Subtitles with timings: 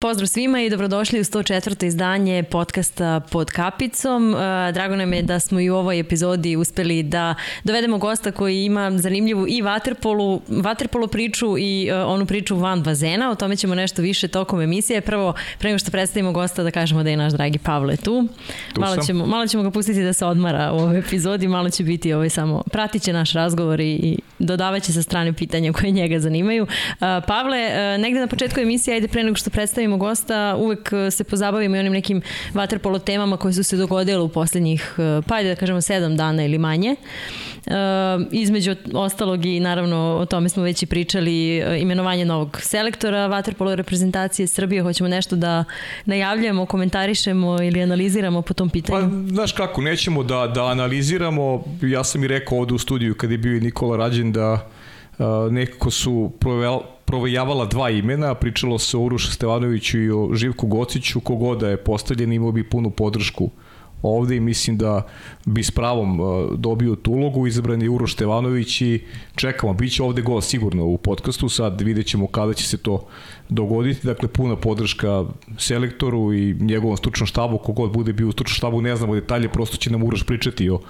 [0.00, 1.86] Pozdrav svima i dobrodošli u 104.
[1.86, 4.34] izdanje podcasta Pod kapicom.
[4.34, 7.34] E, drago nam je da smo i u ovoj epizodi uspeli da
[7.64, 13.30] dovedemo gosta koji ima zanimljivu i vaterpolu, vaterpolo priču i e, onu priču van bazena.
[13.30, 15.00] O tome ćemo nešto više tokom emisije.
[15.00, 18.28] Prvo, pre nego što predstavimo gosta, da kažemo da je naš dragi Pavle tu.
[18.74, 21.84] tu malo, ćemo, malo ćemo ga pustiti da se odmara u ovoj epizodi, malo će
[21.84, 25.90] biti ovaj samo, pratit će naš razgovor i, i dodavat će sa strane pitanja koje
[25.90, 26.62] njega zanimaju.
[26.62, 31.76] Uh, Pavle, negde na početku emisije, ajde pre nego što predstavimo gosta, uvek se pozabavimo
[31.76, 32.22] i onim nekim
[32.54, 36.58] vaterpolo temama koje su se dogodile u poslednjih, uh, pa da kažemo, sedam dana ili
[36.58, 36.96] manje.
[37.66, 37.72] Uh,
[38.30, 44.46] između ostalog i naravno o tome smo već i pričali imenovanje novog selektora vaterpolo reprezentacije
[44.46, 44.82] Srbije.
[44.82, 45.64] Hoćemo nešto da
[46.04, 49.10] najavljujemo, komentarišemo ili analiziramo po tom pitanju?
[49.10, 51.64] Pa, znaš kako, nećemo da, da analiziramo.
[51.82, 54.68] Ja sam i rekao ovde u studiju kad je bio i Nikola Rađen da
[55.18, 56.32] uh, nekako su
[57.06, 62.32] provejavala dva imena, pričalo se o Urušu Stevanoviću i o Živku Gociću, kogoda je postavljen
[62.32, 63.50] imao bi punu podršku
[64.02, 65.06] ovde i mislim da
[65.44, 66.20] bi s pravom
[66.56, 69.04] dobio tu ulogu, izabran je Uroš Stevanović i
[69.36, 73.06] čekamo, bit će ovde gol sigurno u podcastu, sad vidjet ćemo kada će se to
[73.48, 75.24] dogoditi, dakle puna podrška
[75.58, 79.76] selektoru i njegovom stručnom štabu, kogod bude bio u stručnom štabu, ne znamo detalje, prosto
[79.76, 80.80] će nam Uroš pričati o,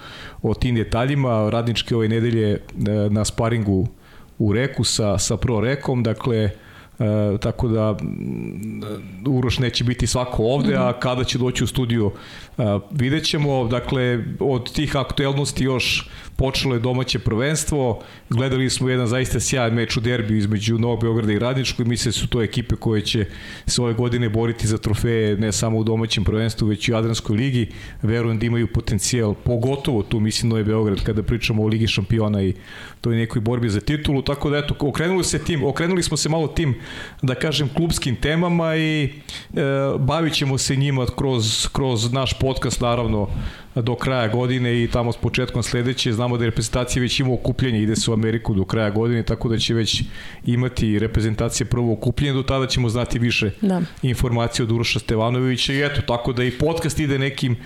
[0.41, 2.59] o tim detaljima, radničke ove nedelje e,
[3.09, 3.87] na sparingu
[4.37, 6.51] u reku sa, sa pro rekom, dakle
[6.99, 7.95] E, tako da
[9.27, 10.99] Uroš neće biti svako ovde, a mhm.
[10.99, 12.11] kada će doći u studiju
[12.91, 13.67] vidjet ćemo.
[13.67, 18.01] Dakle, od tih aktuelnosti još počelo je domaće prvenstvo.
[18.29, 22.09] Gledali smo jedan zaista sjajan meč u derbiju između Novog Beograda i Radničkog i misle
[22.09, 23.25] da su to ekipe koje će
[23.67, 27.37] se ove godine boriti za trofeje ne samo u domaćem prvenstvu, već i u Adranskoj
[27.37, 27.67] ligi.
[28.01, 32.53] Verujem da imaju potencijal, pogotovo tu mislim Novi Beograd kada pričamo o Ligi šampiona i
[33.01, 36.47] toj nekoj borbi za titulu, tako da eto, okrenuli se tim, okrenuli smo se malo
[36.47, 36.75] tim,
[37.21, 39.09] da kažem, klubskim temama i e,
[39.99, 43.27] bavit ćemo se njima kroz, kroz naš podcast, naravno,
[43.75, 47.81] do kraja godine i tamo s početkom sledeće znamo da je reprezentacija već ima okupljenje,
[47.81, 50.03] ide se u Ameriku do kraja godine, tako da će već
[50.45, 53.81] imati reprezentacija prvo okupljenje, do tada ćemo znati više da.
[54.01, 57.57] informacije od Uroša Stevanovića i eto, tako da i podcast ide nekim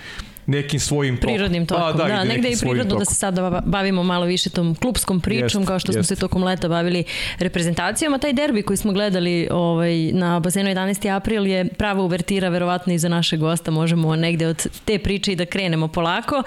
[0.45, 1.35] nekim svojim tokom.
[1.35, 2.99] Prirodnim pa, tokom, pa, da, da negde je i prirodno tokom.
[2.99, 5.97] da se sada bavimo malo više tom klubskom pričom, jest, kao što jest.
[5.97, 7.03] smo se tokom leta bavili
[7.39, 8.17] reprezentacijama.
[8.17, 11.15] Taj derbi koji smo gledali ovaj, na bazenu 11.
[11.15, 13.71] april je prava uvertira verovatno i za naše gosta.
[13.71, 16.43] Možemo negde od te priče i da krenemo polako.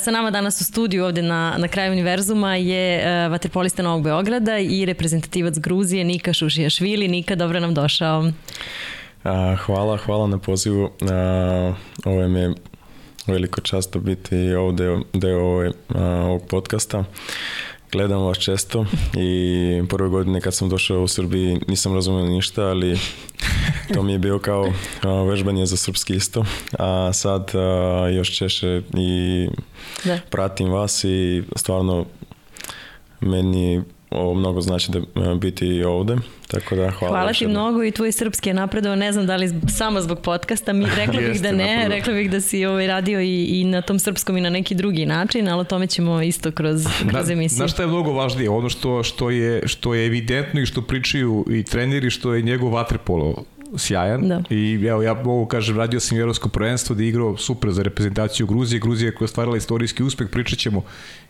[0.00, 4.84] Sa nama danas u studiju ovde na, na kraju univerzuma je vaterpolista Novog Beograda i
[4.84, 7.08] reprezentativac Gruzije Nika Šušijašvili.
[7.08, 8.30] Nika, dobro nam došao.
[9.64, 10.90] hvala, hvala na pozivu.
[12.04, 12.54] ovo je me
[13.26, 17.04] veliko často biti ovde deo ove, a, ovog podcasta.
[17.92, 18.86] Gledam vas često
[19.16, 22.98] i prve godine kad sam došao u Srbiji nisam razumio ništa, ali
[23.94, 24.72] to mi je bio kao
[25.02, 26.44] a, vežbanje za srpski isto.
[26.78, 29.48] A sad a, još češe i
[30.04, 30.18] da.
[30.30, 32.06] pratim vas i stvarno
[33.20, 36.16] meni ovo mnogo znači da e, biti ovde,
[36.48, 37.14] tako da hvala.
[37.14, 40.72] Hvala ti mnogo i tvoj srpski je napredao, ne znam da li samo zbog podcasta,
[40.72, 41.88] mi rekla bih da ne, napredao.
[41.88, 45.06] rekla bih da si ovaj radio i, i na tom srpskom i na neki drugi
[45.06, 47.56] način, ali o tome ćemo isto kroz, kroz emisiju.
[47.56, 48.50] Znaš šta je mnogo važnije?
[48.50, 52.72] Ono što, što, je, što je evidentno i što pričaju i treneri, što je njegov
[52.72, 53.44] vaterpolo
[53.76, 54.42] sjajan da.
[54.50, 58.80] i evo ja mogu kažem radio sam evropsko prvenstvo da igrao super za reprezentaciju Gruzije,
[58.80, 60.82] Gruzija koja je stvarala istorijski uspeh, pričat ćemo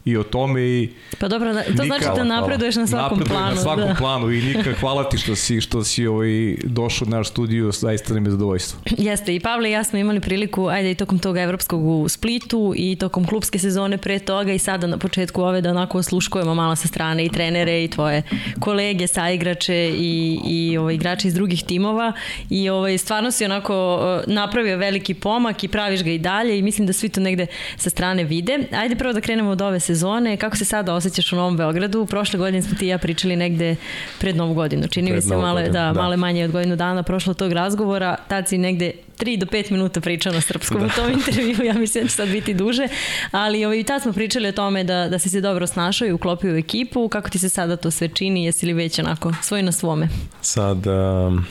[0.04, 0.88] i o tome i
[1.18, 3.54] Pa dobro, da, to Nika, znači da napreduješ na svakom napreduje planu.
[3.54, 3.94] na svakom da.
[3.94, 8.14] planu i Nika, hvala ti što si, što si ovaj, došao u naš studiju, zaista
[8.14, 8.80] nam je zadovoljstvo.
[8.98, 12.72] Jeste, i Pavle i ja smo imali priliku, ajde i tokom toga evropskog u Splitu
[12.76, 16.76] i tokom klubske sezone pre toga i sada na početku ove da onako osluškujemo malo
[16.76, 18.22] sa strane i trenere i tvoje
[18.60, 22.12] kolege, saigrače i, i ovaj, igrače iz drugih timova
[22.50, 26.86] i ovaj, stvarno si onako napravio veliki pomak i praviš ga i dalje i mislim
[26.86, 27.46] da svi to negde
[27.76, 28.58] sa strane vide.
[28.72, 30.36] Ajde prvo da krenemo od ove sezone.
[30.36, 32.06] Kako se sada osjećaš u Novom Beogradu?
[32.06, 33.76] Prošle godine smo ti i ja pričali negde
[34.18, 34.88] pred Novu godinu.
[34.88, 35.92] Čini mi se male, da, da.
[35.92, 38.16] male manje od godinu dana prošlo tog razgovora.
[38.28, 40.86] Tad si negde 3 do 5 minuta pričao na srpskom da.
[40.86, 42.88] u tom intervju, ja mislim da će sad biti duže,
[43.30, 46.12] ali ovaj, i tad smo pričali o tome da, da si se dobro snašao i
[46.12, 49.62] uklopio u ekipu, kako ti se sada to sve čini, jesi li već onako svoj
[49.62, 50.08] na svome?
[50.40, 51.46] Sad, um,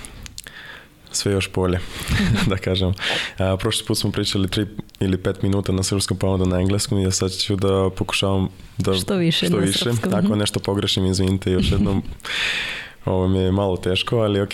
[1.11, 1.79] sve još bolje,
[2.49, 2.93] da kažem.
[3.37, 4.67] A, prošli put smo pričali 3
[4.99, 8.49] ili 5 minuta na srpskom pa onda na engleskom i ja sad ću da pokušavam
[8.77, 9.79] da što više, što više.
[9.79, 10.13] Srpskom.
[10.13, 12.03] Ako nešto pogrešim, izvinite još jednom.
[13.05, 14.51] Ovo mi je malo teško, ali ok.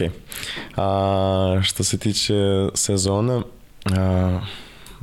[0.75, 3.41] A, što se tiče sezona,
[3.85, 4.39] a,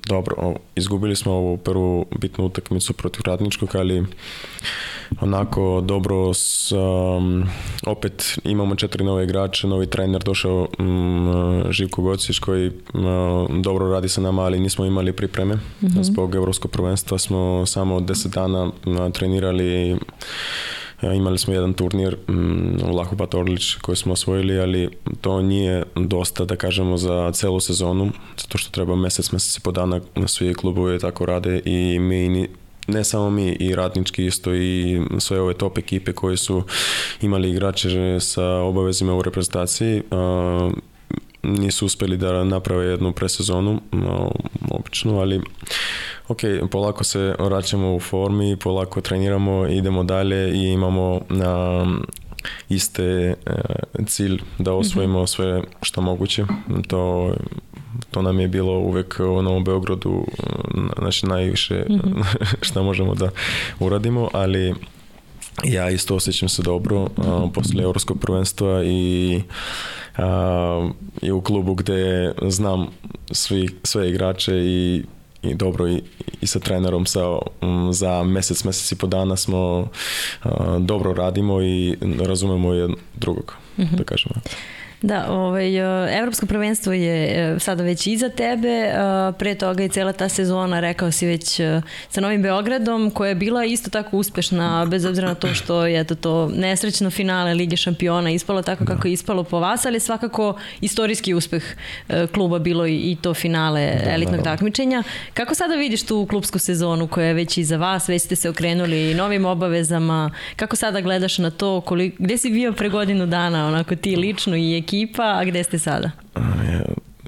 [0.06, 4.04] dobro, izgubili smo ovu prvu bitnu utakmicu protiv Radničkog, ali
[5.20, 7.44] onako dobro s, um,
[7.86, 14.08] opet imamo četiri nove igrače, novi trener došao um, Živko Gocić koji um, dobro radi
[14.08, 15.54] sa nama, ali nismo imali pripreme.
[15.54, 16.02] Mm -hmm.
[16.02, 19.96] Zbog Evropskog prvenstva smo samo 10 dana uh, trenirali
[21.02, 24.88] Imali smo jedan turnir mm, u Lahu Batorlić koji smo osvojili, ali
[25.20, 29.72] to nije dosta da kažemo za celu sezonu, zato što treba mesec, mesec i po
[29.72, 32.48] dana svi klubovi tako rade i mi
[32.86, 36.62] ne samo mi i radnički isto i sve ove top ekipe koje su
[37.22, 40.02] imali igrače sa obavezima u reprezentaciji
[41.42, 43.80] nisu uspeli da naprave jednu presezonu
[44.70, 45.40] obično, ali
[46.28, 46.40] ok,
[46.70, 52.06] polako se vraćamo u formi, polako treniramo, idemo dalje i imamo um,
[52.68, 55.34] iste uh, cilj da osvojimo mm -hmm.
[55.34, 56.44] sve što moguće.
[56.88, 57.32] To
[58.10, 60.26] to nam je bilo uvek u Novom Beogradu
[60.98, 62.24] znači najviše mm -hmm.
[62.66, 63.30] što možemo da
[63.80, 64.74] uradimo, ali
[65.64, 69.40] ja isto osjećam se dobro a, posle evropskog prvenstva i
[70.16, 70.90] a,
[71.22, 72.86] i u klubu gde znam
[73.30, 75.04] svi, sve igrače i
[75.42, 76.02] i dobro i,
[76.40, 79.88] i sa trenerom sa, um, za mesec, mesec i po dana smo
[80.44, 83.96] uh, dobro radimo i razumemo jednog drugog, mm -hmm.
[83.96, 84.34] da kažemo.
[85.02, 88.92] Da, ovaj, e, evropsko prvenstvo je e, sada već iza tebe, e,
[89.38, 91.60] pre toga je cela ta sezona, rekao si već
[92.08, 96.04] sa Novim Beogradom, koja je bila isto tako uspešna, bez obzira na to što je
[96.04, 100.54] to, to nesrećno finale Lige šampiona ispalo tako kako je ispalo po vas, ali svakako
[100.80, 101.62] istorijski uspeh
[102.32, 104.50] kluba bilo i, i to finale da, elitnog da, da.
[104.50, 105.02] takmičenja.
[105.34, 109.14] Kako sada vidiš tu klubsku sezonu koja je već iza vas, već ste se okrenuli
[109.14, 113.96] novim obavezama, kako sada gledaš na to, koliko, gde si bio pre godinu dana, onako
[113.96, 116.10] ti lično i ekip ekipa, a gde ste sada?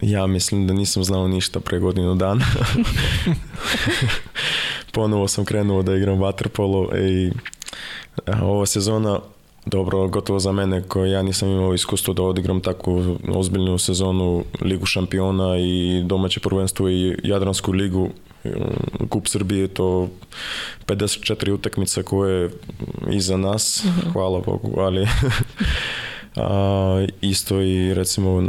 [0.02, 2.44] Ja mislim da nisam znao ništa pre godinu dana.
[4.92, 7.30] Ponovo sam krenuo da igram vaterpolo i
[8.42, 9.20] ova sezona
[9.66, 14.86] dobro, gotovo za mene koji ja nisam imao iskustvo da odigram takvu ozbiljnu sezonu Ligu
[14.86, 18.10] šampiona i domaće prvenstvo i Jadransku ligu
[19.08, 20.08] Kup Srbije to
[20.86, 22.50] 54 utakmice koje je
[23.10, 24.00] iza nas, uh mhm.
[24.00, 24.12] -huh.
[24.12, 25.08] hvala Bogu, ali
[26.36, 28.48] A, isto i recimo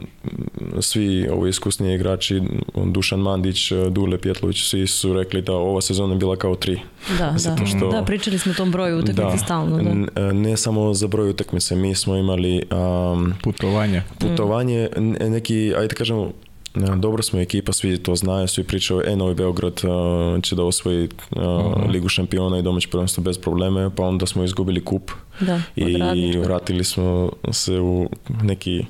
[0.82, 2.42] svi ovi iskusni igrači,
[2.86, 6.80] Dušan Mandić, Dule Pjetlović, svi su rekli da ova sezona je bila kao tri.
[7.18, 7.66] Da, da.
[7.66, 9.78] Što, da, pričali smo o tom broju utakmice da, stalno.
[9.78, 10.32] Da.
[10.32, 14.02] Ne samo za broj utakmice, mi smo imali um, putovanje.
[14.20, 15.12] Putovanje, mm.
[15.12, 16.32] neki, ajde da
[16.80, 20.64] kažemo, dobro smo ekipa, svi to znaju, svi pričaju, e, Novi Beograd uh, će da
[20.64, 21.90] osvoji uh, uh-huh.
[21.90, 26.84] Ligu šampiona i domaće prvenstvo bez probleme, pa onda smo izgubili kup da, i vratili
[26.84, 28.10] smo se u
[28.44, 28.86] neki,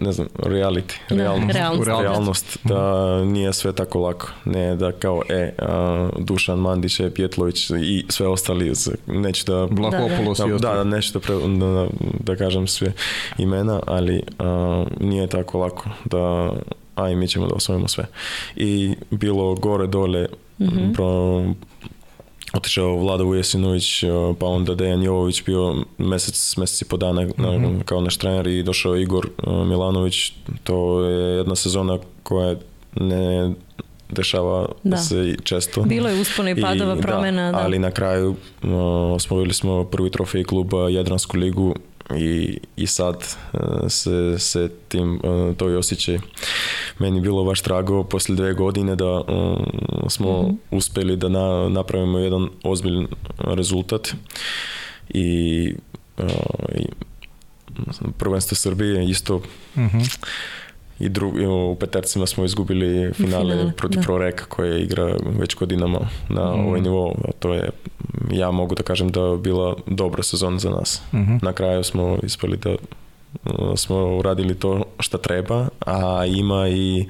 [0.00, 5.22] ne znam, reality, da, realnost, realnost, realnost da nije sve tako lako, ne da kao,
[5.28, 8.72] e, uh, Dušan Mandić, e, Pjetlović i sve ostali,
[9.06, 9.64] neću da...
[9.64, 11.86] Vlahopolos da, da, da, da, neću da, pre, da,
[12.20, 12.92] da kažem sve
[13.38, 16.52] imena, ali uh, nije tako lako da
[17.04, 18.06] a i mi ćemo da osvojimo sve.
[18.56, 20.26] I bilo gore dole,
[20.58, 20.94] mm -hmm.
[20.94, 21.44] pro,
[22.52, 24.04] otišao Vlada Ujesinović,
[24.38, 27.82] pa onda Dejan Jovović bio mesec, mesec i po dana mm -hmm.
[27.82, 30.32] kao naš trener i došao Igor Milanović.
[30.64, 32.56] To je jedna sezona koja
[32.94, 33.54] ne
[34.08, 34.96] dešava da.
[34.96, 35.82] se često.
[35.82, 37.46] Bilo je uspona i padova I, promena.
[37.46, 37.64] Da, da.
[37.64, 38.70] Ali na kraju uh,
[39.14, 41.74] osvojili smo prvi trofej kluba Jadransku ligu
[42.18, 45.20] i, i sad uh, se, se tim
[45.56, 46.18] to i osjećaj
[46.98, 49.24] meni bilo baš drago posle dve godine da uh,
[50.08, 50.56] smo mm -hmm.
[50.70, 53.06] uspeli da na, napravimo jedan ozbiljan
[53.38, 54.14] rezultat
[55.08, 55.74] i,
[56.18, 56.24] uh,
[56.74, 56.86] i
[58.18, 59.38] prvenstvo Srbije isto
[59.76, 60.18] mm -hmm
[61.00, 61.34] i drug,
[61.70, 64.04] u petercima smo izgubili finale, finale protiv da.
[64.04, 66.66] Proreka koja igra već godinama na mm.
[66.66, 67.14] ovaj nivo.
[67.28, 67.70] A to je,
[68.30, 71.02] ja mogu da kažem da je bila dobra sezona za nas.
[71.12, 71.44] Mm -hmm.
[71.44, 72.76] Na kraju smo ispali da
[73.76, 77.06] smo uradili to što treba, a ima i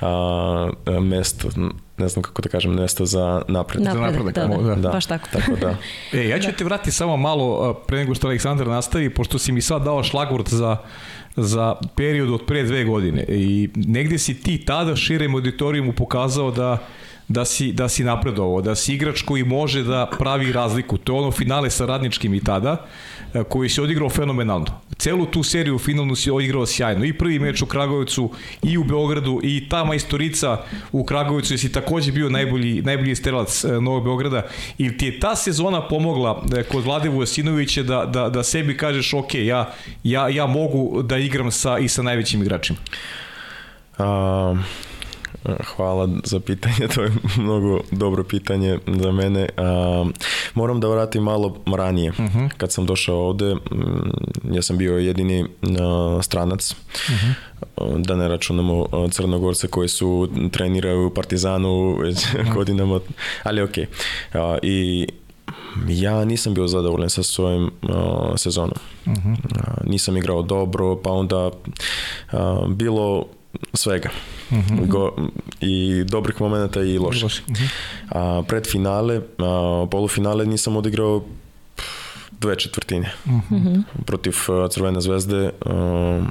[0.00, 1.48] a, mesto,
[1.98, 3.82] ne znam kako da kažem, mesto za napred.
[3.82, 5.28] Napredak, za napredak, da, da, da, baš tako.
[5.32, 5.76] tako da.
[6.18, 6.56] E, ja ću da.
[6.56, 10.48] te vratiti samo malo pre nego što Aleksandar nastavi, pošto si mi sad dao šlagvort
[10.48, 10.76] za
[11.36, 16.78] za period od pre dve godine i negde si ti tada širem auditorijumu pokazao da
[17.28, 20.98] da si, da si napredovao, da si igrač koji može da pravi razliku.
[20.98, 22.86] To je ono finale sa radničkim i tada,
[23.34, 24.66] e, koji se odigrao fenomenalno.
[24.98, 27.04] Celu tu seriju finalnu si odigrao sjajno.
[27.04, 28.30] I prvi meč u Kragujevcu,
[28.62, 33.68] i u Beogradu, i ta majstorica u Kragujevcu, si takođe bio najbolji, najbolji strelac e,
[33.80, 34.42] Novog Beograda.
[34.78, 39.14] Ili ti je ta sezona pomogla e, kod Vlade Vujasinovića da, da, da sebi kažeš,
[39.14, 39.72] ok, ja,
[40.04, 42.78] ja, ja mogu da igram sa, i sa najvećim igračima?
[43.98, 44.64] Um
[45.76, 49.48] Hvala za pitanje, to je mnogo dobro pitanje za mene.
[50.54, 52.10] Moram da vratim malo ranije.
[52.10, 52.48] Uh -huh.
[52.56, 53.56] Kad sam došao ovde,
[54.50, 55.46] ja sam bio jedini
[56.22, 56.72] stranac.
[56.72, 56.76] Uh
[57.78, 58.06] -huh.
[58.06, 62.54] Da ne računamo Crnogorce koji su treniraju u Partizanu već uh -huh.
[62.54, 63.00] godinama,
[63.42, 63.62] ali.
[63.62, 63.86] Okay.
[64.62, 65.06] I
[65.88, 67.70] ja nisam bio zadovoljan sa svojim
[68.36, 68.78] sezonom.
[69.06, 69.30] Uh -huh.
[69.32, 71.50] uh, nisam igrao dobro, pa onda
[72.68, 73.26] bilo
[73.74, 74.10] svega.
[74.50, 74.60] Mhm.
[74.60, 74.86] -huh.
[74.86, 75.16] Go,
[75.60, 77.24] I dobrih momenta i loših.
[77.24, 77.68] Uh -huh.
[78.08, 81.24] A, pred finale, a, polufinale nisam odigrao
[82.40, 83.12] dve četvrtine.
[83.26, 83.54] Mhm.
[83.54, 83.82] -huh.
[84.06, 86.22] Protiv a, Crvene zvezde a,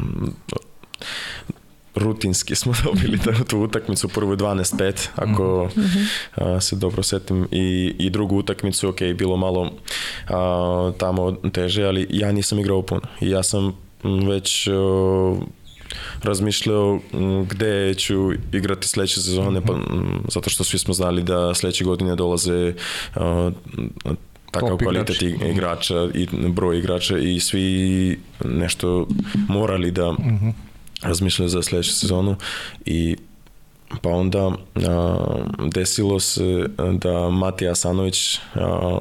[1.96, 6.08] rutinski smo dobili da tu utakmicu, prvu 12-5, ako mm -hmm.
[6.36, 9.72] a, se dobro setim, i, i drugu utakmicu, ok, bilo malo
[10.27, 13.01] a, tamo teže, ali ja nisam igrao puno.
[13.22, 15.36] I ja sam već a,
[16.24, 17.00] razmišljao
[17.50, 19.74] gde ću igrati sledeće sezone, pa,
[20.28, 22.74] zato što svi smo znali da sledeće godine dolaze
[23.16, 23.52] a,
[24.52, 25.52] takav Top kvalitet igrač.
[25.52, 29.08] igrača i broj igrača i svi nešto
[29.48, 30.54] morali da uh -huh
[31.04, 32.36] razmišljali za sledeću sezonu
[32.86, 33.16] i
[34.02, 35.18] pa onda a,
[35.74, 39.00] desilo se da Matija Asanović a,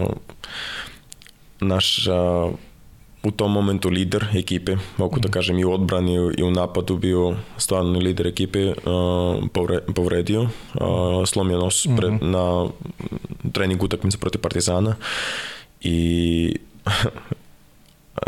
[1.60, 2.50] naš a,
[3.22, 5.32] u tom momentu lider ekipe, mogu da mhm.
[5.32, 8.74] kažem i u odbrani i u napadu bio stvarno lider ekipe, uh,
[9.52, 12.30] povre, povredio, uh, slomio nos pre, mm -hmm.
[12.30, 12.68] na
[13.52, 14.96] trening utakmice protiv Partizana
[15.80, 16.56] i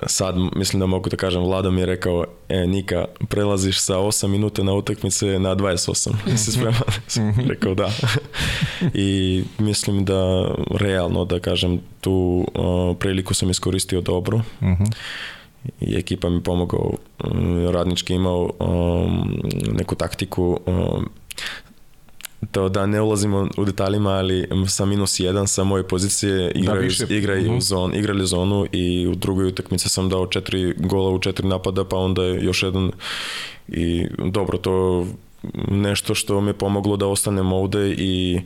[0.07, 4.27] sad mislim da mogu da kažem, Vlada mi je rekao, e, Nika, prelaziš sa 8
[4.27, 6.13] minuta na utakmice na 28.
[6.37, 6.81] Si spreman?
[7.51, 7.91] Rekao da.
[8.95, 14.41] I mislim da realno, da kažem, tu uh, priliku sam iskoristio dobro.
[14.63, 14.85] Mhm.
[15.81, 16.93] I ekipa mi pomogao,
[17.73, 21.09] radnički imao um, neku taktiku, um,
[22.53, 27.15] to da ne ulazimo u detaljima, ali sa minus jedan sa moje pozicije igraju, da,
[27.15, 27.57] igra uh -huh.
[27.57, 31.85] u zon, igrali zonu i u drugoj utakmici sam dao četiri gola u četiri napada,
[31.85, 32.93] pa onda još jedan
[33.69, 35.07] i dobro, to
[35.69, 38.41] nešto što mi je pomoglo da ostanem ovde i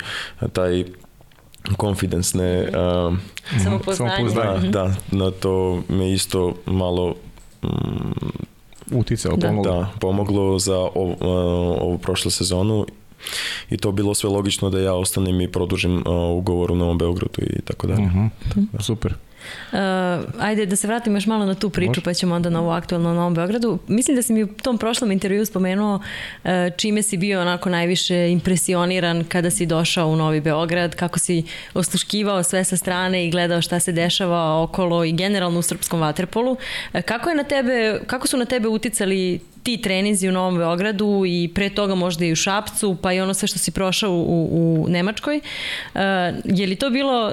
[0.52, 0.84] taj
[1.80, 3.16] confidence ne uh,
[3.96, 7.14] samopouzdanje da, da, na to me isto malo
[7.62, 8.14] um,
[8.92, 9.72] uticao, pomoglo.
[9.72, 11.18] Da, pomoglo za ovu, uh,
[11.82, 12.86] ovu prošlu sezonu
[13.70, 16.04] i to bilo sve logično da ja ostanem i produžim uh,
[16.38, 18.02] ugovor u Novom Beogradu i tako dalje.
[18.02, 18.28] Uh -huh.
[18.72, 19.14] Da, super.
[19.72, 19.78] Uh,
[20.38, 22.00] ajde da se vratimo još malo na tu priču Može.
[22.00, 23.78] pa ćemo onda na ovu aktualnu Novom Beogradu.
[23.88, 28.30] Mislim da si mi u tom prošlom intervju spomenuo uh, čime si bio onako najviše
[28.30, 31.42] impresioniran kada si došao u Novi Beograd, kako si
[31.74, 36.52] osluškivao sve sa strane i gledao šta se dešava okolo i generalno u srpskom vaterpolu.
[36.52, 41.24] Uh, kako, je na tebe, kako su na tebe uticali ti trenizi u Novom Beogradu
[41.26, 44.48] i pre toga možda i u Šapcu, pa i ono sve što si prošao u,
[44.84, 45.40] u Nemačkoj.
[45.94, 46.00] Uh,
[46.44, 47.32] je li to bilo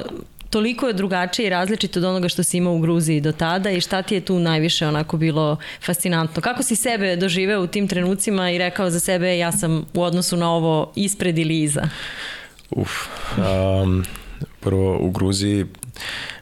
[0.56, 3.82] toliko je drugačije i različito od onoga što si imao u Gruziji do tada i
[3.82, 6.42] šta ti je tu najviše onako bilo fascinantno?
[6.42, 10.38] Kako si sebe doživeo u tim trenucima i rekao za sebe ja sam u odnosu
[10.38, 11.90] na ovo ispred ili iza?
[12.72, 12.90] Uf,
[13.38, 14.06] um,
[14.60, 15.66] prvo u Gruziji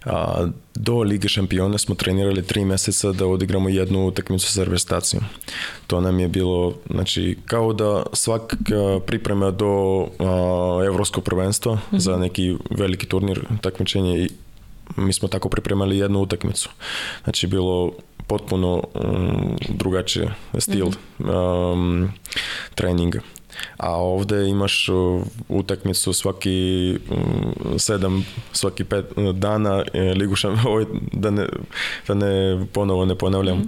[0.05, 5.23] a, do Lige šampiona smo trenirali tri meseca da odigramo jednu utakmicu sa reprezentacijom.
[5.87, 8.55] To nam je bilo, znači, kao da svak
[9.05, 11.99] priprema do a, evropskog prvenstva mm -hmm.
[11.99, 14.29] za neki veliki turnir takmičenje i
[14.97, 16.69] mi smo tako pripremali jednu utakmicu.
[17.23, 17.91] Znači, bilo
[18.27, 21.73] potpuno um, drugačije stil mm -hmm.
[21.73, 22.11] um,
[22.75, 23.19] treninga
[23.77, 24.89] a ovde imaš
[25.49, 26.97] utakmicu svaki
[27.77, 31.47] sedam, svaki pet dana e, ligu šam, ovaj, da ne,
[32.07, 33.67] da ne ponovo ne ponavljam, mm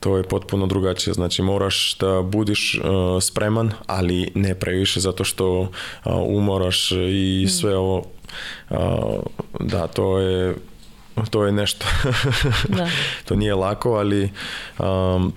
[0.00, 1.14] to je potpuno drugačije.
[1.14, 5.68] Znači moraš da budiš uh, spreman, ali ne previše zato što uh,
[6.26, 7.50] umoraš i mhm.
[7.50, 8.04] sve ovo
[8.70, 8.78] uh,
[9.60, 10.54] da to je
[11.30, 11.86] to je nešto.
[12.76, 12.88] da.
[13.24, 14.30] to nije lako, ali
[14.78, 15.32] um,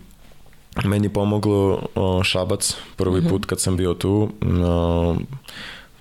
[0.84, 1.82] meni pomoglo
[2.24, 3.30] Šabac prvi mm -hmm.
[3.30, 4.30] put kad sam bio tu.
[4.66, 5.16] O,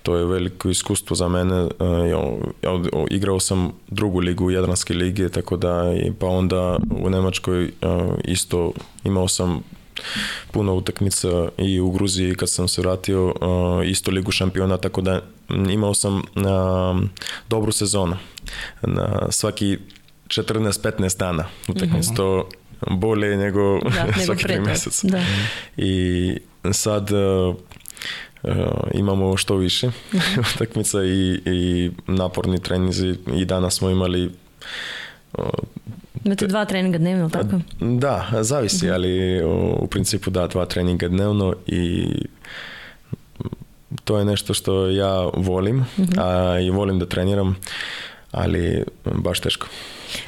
[0.03, 1.67] to je veliko iskustvo za mene.
[2.09, 2.21] Ja,
[2.61, 5.83] ja igrao sam drugu ligu Jadranske lige, tako da
[6.19, 7.71] pa onda u Nemačkoj
[8.23, 8.73] isto
[9.03, 9.61] imao sam
[10.51, 13.33] puno utakmica i u Gruziji kad sam se vratio
[13.85, 15.21] isto ligu šampiona, tako da
[15.69, 16.21] imao sam
[17.49, 18.15] dobru sezonu.
[18.81, 19.77] Na svaki
[20.27, 22.11] 14-15 dana utakmica.
[22.11, 22.15] Mm -hmm.
[22.15, 22.47] To
[22.89, 25.03] bolje nego, da, svaki tri mesec.
[25.03, 25.23] Da.
[25.77, 26.37] I
[26.71, 27.55] sad uh,
[28.43, 28.51] uh,
[28.93, 30.41] imamo što više mhm.
[30.55, 34.31] utakmica i, i naporni trenizi i danas smo imali
[35.33, 35.45] uh,
[36.23, 37.59] Imate dva treninga dnevno, tako?
[37.79, 38.93] Da, zavisi, mhm.
[38.93, 42.05] ali u, u principu da, dva treninga dnevno i
[44.03, 45.85] to je nešto što ja volim
[46.17, 47.55] a, i volim da treniram,
[48.31, 49.67] ali baš teško.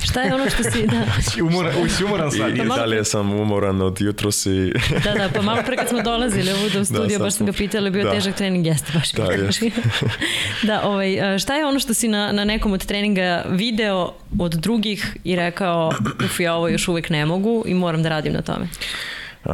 [0.03, 0.87] Šta je ono što si...
[0.87, 1.05] Da,
[1.43, 2.57] Umora, si umoran sad.
[2.57, 4.73] I, i malo- dalje sam umoran od jutros i
[5.03, 7.51] da, da, pa malo pre kad smo dolazili ovdje u studio, sad baš sam ga
[7.51, 8.11] pitala, bio da.
[8.11, 9.11] težak trening, jeste baš.
[9.11, 9.71] Da, jeste.
[10.67, 15.17] da, ovaj, šta je ono što si na, na nekom od treninga video od drugih
[15.23, 15.91] i rekao,
[16.25, 18.67] uf, ja ovo još uvijek ne mogu i moram da radim na tome?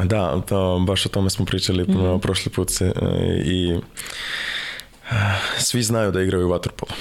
[0.04, 2.92] Da, to, baš o tome smo pričali mm prošli put se, e,
[3.46, 3.80] i
[5.58, 6.92] svi znaju da igraju vaterpolo.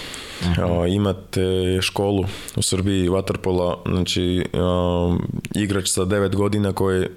[0.59, 2.25] A, Imate školu
[2.57, 4.45] u Srbiji vaterpola, znači
[5.55, 7.11] igrač sa 9 godina koji je e,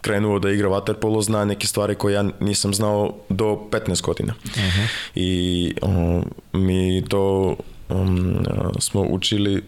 [0.00, 4.34] krenuo da igra vaterpolo zna neke stvari koje ja nisam znao do 15 godina.
[5.14, 6.20] I a,
[6.52, 7.56] mi to
[7.88, 8.44] um,
[8.78, 9.62] smo učili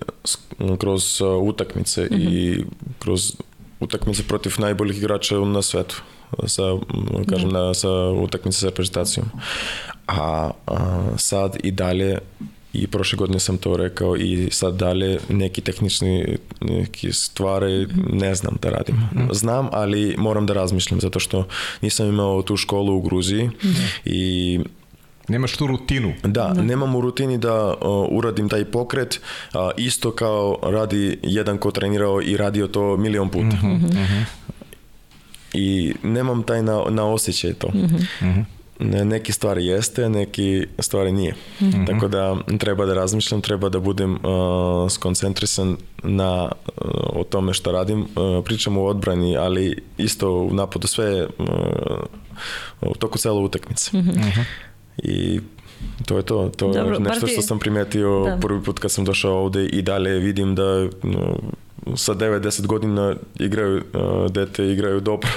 [0.79, 2.59] kroz a, utakmice i
[2.99, 3.33] kroz
[3.81, 6.03] utakmice protiv najboljih igrača na svetu
[6.47, 9.27] sa, m, kažem, na, sa utakmice sa reprezentacijom.
[10.07, 12.19] A, a sad i dalje
[12.73, 18.57] i prošle godine sam to rekao i sad dalje neki tehnični neki stvari ne znam
[18.63, 19.09] da radim.
[19.33, 21.47] Znam, ali moram da razmišljam zato što
[21.81, 23.51] nisam imao tu školu u Gruziji
[24.05, 24.61] i
[25.29, 26.13] Nemaš tu rutinu.
[26.23, 29.21] da, nemam u rutini da uh, uradim taj pokret
[29.55, 33.57] uh, isto kao radi jedan ko trenirao i radio to milion puta.
[35.55, 37.69] I nemam taj na, na osjećaj to.
[38.81, 41.35] Ne, neki stvari jeste, neki stvari nije.
[41.87, 46.51] Tako da treba da razmišljam, treba da budem uh, skoncentrisan na uh,
[47.13, 48.01] o tome što radim.
[48.01, 51.47] Uh, pričam u odbrani, ali isto u napadu sve uh,
[52.81, 53.91] u toku cele utakmice.
[54.99, 55.41] I
[56.07, 56.51] to je to.
[56.57, 58.39] To Dobro, je bar nešto što sam primetio Da.
[58.41, 61.39] prvi put kad sam došao ovde i dalje vidim da no,
[61.97, 65.31] sa 9-10 godina igraju, uh, dete igraju dobro.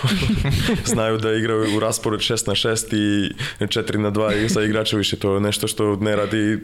[0.86, 4.98] Znaju da igraju u raspored 6 na 6 i 4 na 2 i sa igrača
[4.98, 5.16] više.
[5.16, 6.62] To je nešto što ne radi uh,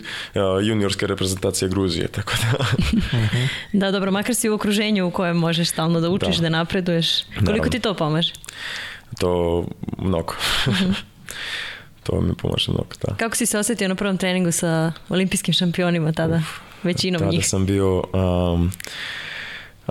[0.64, 2.08] juniorske reprezentacije Gruzije.
[2.08, 2.66] Tako da,
[3.80, 6.50] Da, dobro, makar si u okruženju u kojem možeš stalno da učiš, da, Da.
[6.50, 7.24] napreduješ.
[7.24, 7.70] Koliko Naravno.
[7.70, 8.34] ti to pomaže?
[9.20, 9.66] to
[9.98, 10.34] mnogo.
[12.04, 13.16] to mi pomaže mnogo, da.
[13.16, 16.42] Kako si se osjetio na prvom treningu sa olimpijskim šampionima tada?
[16.84, 17.48] Većinom Tada njih.
[17.48, 18.72] sam bio um,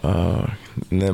[0.03, 0.11] uh,
[0.91, 1.13] ne,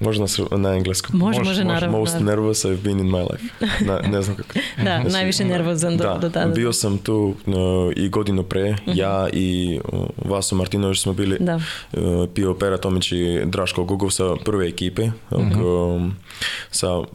[0.00, 1.18] možda na, na engleskom.
[1.18, 2.30] Može, može, naravno, Most naravno.
[2.30, 3.44] nervous I've been in my life.
[3.86, 4.48] Na, ne znam kako.
[4.84, 6.52] Da, Mislim, najviše nervozan do, da, do tada.
[6.54, 7.14] bio sam tu
[7.46, 7.54] uh,
[7.96, 11.56] i godinu pre, ja i uh, Vaso Martinović smo bili Da.
[11.92, 12.00] uh,
[12.34, 16.14] Pio Pera Tomić i Draško Gugov sa prve ekipe um,
[16.70, 17.06] sa um,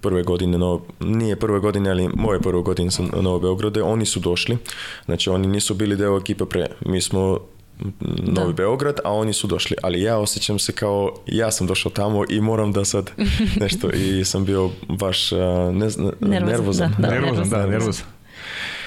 [0.00, 4.20] prve godine no, nije prve godine ali moje prve godine sa Novo Beograde oni su
[4.20, 4.58] došli
[5.04, 7.38] znači oni nisu bili deo ekipe pre mi smo
[7.80, 7.92] m,
[8.24, 9.76] Novi Beograd, a oni su došli.
[9.82, 13.10] Ali ja osjećam se kao ja sam došao tamo i moram da sad
[13.60, 15.38] nešto i sam bio baš uh,
[15.72, 16.94] ne, znam, Nervozan, nervozan.
[16.98, 17.70] da, nervozan, da, nervozan.
[17.70, 18.06] nervozan.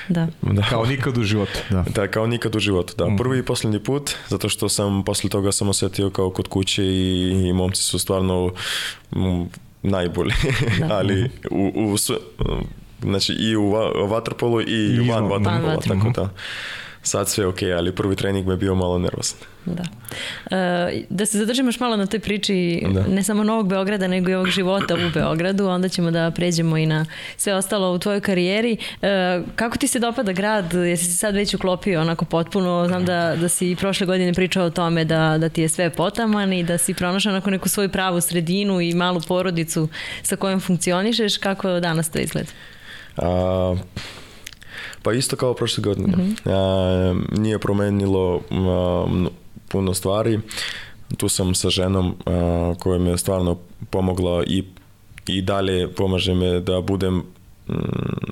[0.09, 0.27] Da.
[0.43, 0.61] Da.
[0.61, 1.59] Kao nikad u životu.
[1.69, 1.85] Da.
[1.89, 3.15] Da, kao nikad u životu, da.
[3.17, 7.21] Prvi i posljednji put, zato što sam posle toga sam osjetio kao kod kuće i,
[7.41, 8.51] i momci su stvarno
[9.11, 9.43] mm,
[9.83, 10.33] najbolji,
[10.91, 12.17] ali u, u, sve-
[13.01, 15.77] znači i u va- vaterpolu i, I van vaterpola.
[15.77, 16.29] tako da
[17.07, 19.37] sad sve ok, ali prvi trening me bio malo nervozan.
[19.65, 19.83] Da.
[20.57, 23.03] E, da se zadržimo još malo na toj priči Da.
[23.07, 26.85] ne samo Novog Beograda, nego i ovog života u Beogradu, onda ćemo da pređemo i
[26.85, 27.05] na
[27.37, 28.77] sve ostalo u tvojoj karijeri.
[29.01, 30.73] E, kako ti se dopada grad?
[30.73, 32.85] Jesi se sad već uklopio onako potpuno?
[32.87, 36.53] Znam da, da si prošle godine pričao o tome da, da ti je sve potaman
[36.53, 39.89] i da si pronašao onako neku svoju pravu sredinu i malu porodicu
[40.23, 41.37] sa kojom funkcionišeš.
[41.37, 42.51] Kako danas to izgleda?
[43.17, 43.75] A,
[45.03, 46.13] pa isto kao prošle godine.
[46.45, 49.29] A, nije promenilo mno-
[49.67, 50.39] puno stvari.
[51.17, 53.57] Tu sam sa ženom a, koja me stvarno
[53.89, 54.63] pomogla i,
[55.27, 57.23] i dalje pomaže me da budem mm,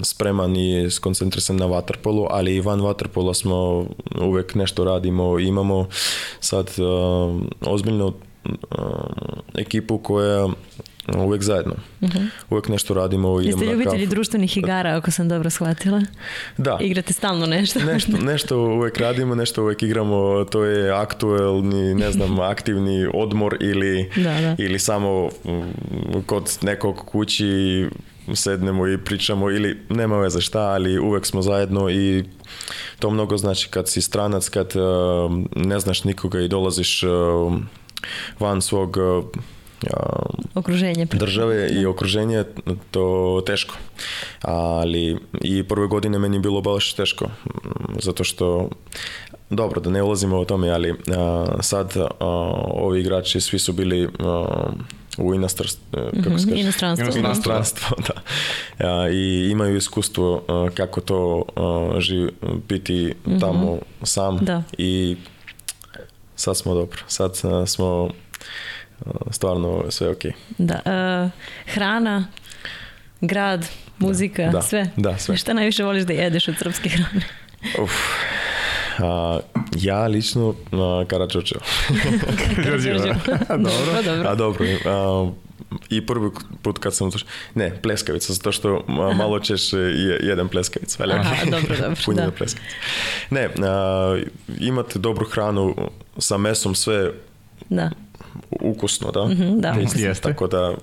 [0.01, 3.85] spreman i skoncentrisan na vaterpolu, ali i van vaterpola smo
[4.21, 5.87] uvek nešto radimo, imamo
[6.39, 8.13] sad a, ozbiljnu
[8.71, 8.85] a,
[9.55, 10.47] ekipu koja
[11.17, 11.75] uvek zajedno.
[12.49, 13.41] Uvek nešto radimo.
[13.41, 14.15] idemo Jeste ljubitelji kafu.
[14.15, 16.01] društvenih igara, ako sam dobro shvatila?
[16.57, 16.77] Da.
[16.81, 17.79] Igrate stalno nešto?
[17.79, 24.09] Nešto, nešto uvek radimo, nešto uvek igramo, to je aktuelni, ne znam, aktivni odmor ili,
[24.15, 24.55] Da, da.
[24.57, 27.85] ili samo mm, kod nekog kući
[28.33, 32.23] sednemo i pričamo ili nema veze šta, ali uvek smo zajedno i
[32.99, 37.53] to mnogo znači kad si stranac, kad uh, ne znaš nikoga i dolaziš uh,
[38.39, 39.25] van svog uh,
[40.55, 41.05] Okruženje.
[41.05, 42.43] države i okruženje
[42.91, 43.75] to teško.
[44.41, 47.29] Ali i prve godine meni je bilo baš teško mm,
[48.01, 48.69] zato što
[49.49, 52.05] dobro da ne ulazimo o tome, ali a, sad a,
[52.73, 54.45] ovi igrači svi su bili a,
[55.17, 55.81] u inostranstvu,
[56.23, 56.61] kako se Mhm, kaže?
[56.61, 57.03] Inostranstvo.
[57.03, 57.19] Inostranstvo.
[57.19, 58.21] inostranstvo, da.
[58.89, 60.43] A, I imaju iskustvo
[60.73, 61.43] kako to
[61.99, 62.31] živi,
[62.69, 64.63] biti tamo sam Da.
[64.77, 65.17] i
[66.35, 67.01] sad smo dobro.
[67.07, 67.31] Sad
[67.65, 68.09] smo
[69.31, 70.23] stvarno sve ok.
[70.57, 70.73] Da.
[70.85, 71.29] E,
[71.71, 72.27] hrana,
[73.21, 73.65] grad,
[73.99, 74.89] muzika, Da, sve.
[74.97, 75.37] da, sve.
[75.37, 77.25] Šta najviše voliš da jedeš od srpske hrane?
[77.81, 77.91] Uf.
[78.99, 79.39] A,
[79.75, 81.61] ja lično a, Karadžođevo.
[82.65, 82.99] Đorđevo.
[83.49, 84.01] dobro.
[84.05, 84.29] dobro.
[84.29, 85.31] A dobro, a,
[85.89, 86.29] i prvi
[86.61, 88.83] put kad sam došao, ne, pleskavica, zato što
[89.15, 90.97] malo češće je, jedem pleskavicu.
[91.03, 91.51] Ali, Aha, okej.
[91.51, 92.31] dobro, dobro, Punjena da.
[92.31, 92.75] pleskavica.
[93.29, 94.17] Ne, a,
[94.59, 95.75] imate dobru hranu
[96.17, 97.11] sa mesom, sve
[97.69, 97.91] Da.
[98.51, 99.25] Ukusno, da?
[99.25, 99.75] Mhm, da.
[99.81, 100.23] Isto, Jeste.
[100.23, 100.73] Tako da,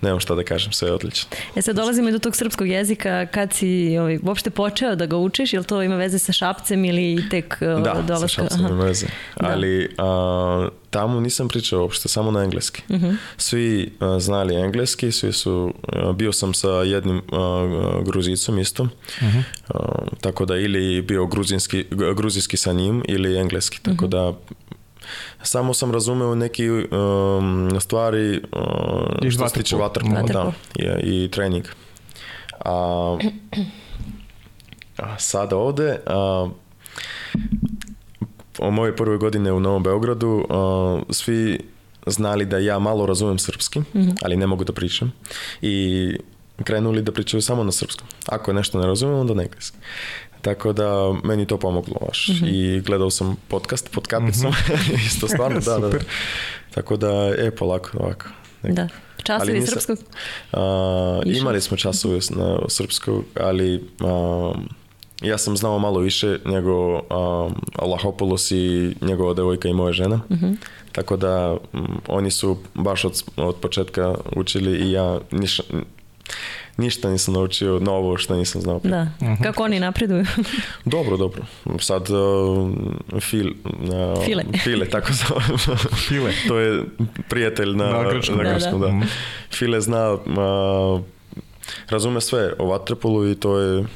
[0.00, 1.28] nemam šta da kažem, sve je odlično.
[1.56, 5.16] E sad dolazimo i do tog srpskog jezika, kad si ovaj, uopšte počeo da ga
[5.16, 8.28] učiš, jel to ima veze sa šapcem ili tek uh, Da, sa dolaska?
[8.28, 8.68] šapcem Aha.
[8.70, 9.06] ima veze.
[9.40, 9.46] Da.
[9.46, 12.82] Ali a, tamo nisam pričao uopšte, samo na engleski.
[12.90, 13.10] Mhm.
[13.36, 18.88] Svi a, znali engleski, svi su, a, bio sam sa jednim a, a, gruzicom isto,
[19.22, 19.38] Mhm.
[19.68, 19.78] A,
[20.20, 21.84] tako da ili bio gruzinski,
[22.16, 23.90] gruzijski sa njim ili engleski, Mhm.
[23.90, 24.32] tako da
[25.42, 30.22] samo sam razumeo neki um, stvari uh, Iz što se tiče vaterpola.
[30.22, 30.52] da,
[31.02, 31.64] i, i trening.
[32.64, 33.18] A,
[34.96, 36.48] a sada ovde, a,
[38.58, 41.60] o moje prve godine u Novom Beogradu a, svi
[42.06, 43.82] znali da ja malo razumem srpski,
[44.22, 45.12] ali ne mogu da pričam.
[45.62, 46.16] I
[46.64, 48.08] krenuli da pričaju samo na srpskom.
[48.26, 49.78] Ako nešto ne razumem, onda na engleski.
[50.44, 50.88] Tako da
[51.24, 52.28] meni to pomoglo baš.
[52.46, 54.52] I gledao sam podcast pod kapicom.
[55.06, 55.98] Isto stvarno, da, da, da.
[56.74, 58.26] Tako da, e, polako, ovako.
[58.62, 58.82] nekako.
[58.82, 58.88] Da.
[59.22, 59.98] Časovi Ali nisam- srpskog?
[60.52, 64.52] A, imali smo časove na srpsku, ali a,
[65.22, 70.20] ja sam znao malo više nego a, Allahopoulos i njegova devojka i moja žena.
[70.30, 70.52] Mhm.
[70.92, 75.62] Tako da m, oni su baš od, od početka učili i ja niša,
[76.76, 78.78] ništa nisam naučio novo što nisam znao.
[78.78, 78.90] prije.
[79.20, 79.26] Da.
[79.26, 79.42] Mhm.
[79.42, 80.24] Kako oni napreduju?
[80.84, 81.42] Dobro, dobro.
[81.78, 82.70] Sad uh,
[83.20, 84.44] fil, uh, File.
[84.58, 85.58] File, tako zove.
[86.08, 86.30] File.
[86.48, 86.82] to je
[87.28, 88.38] prijatelj na, Na na grčkom.
[88.38, 88.78] Da, da.
[88.78, 88.88] da.
[88.88, 89.02] Mhm.
[89.52, 91.00] File zna, uh,
[91.88, 93.86] razume sve o vaterpolu i to je uh,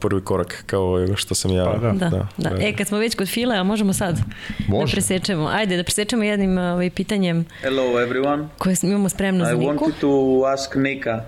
[0.00, 1.64] prvi korak kao što sam ja.
[1.64, 2.08] Pa da.
[2.08, 2.56] Da, da.
[2.58, 4.22] E, kad smo već kod file, a možemo sad da
[4.68, 4.92] Može.
[4.92, 5.46] presečemo.
[5.46, 8.46] Ajde, da presečemo jednim ovaj, pitanjem Hello everyone.
[8.58, 9.72] koje smo- imamo spremno I za Niku.
[9.74, 10.10] wanted to
[10.46, 11.24] ask Nika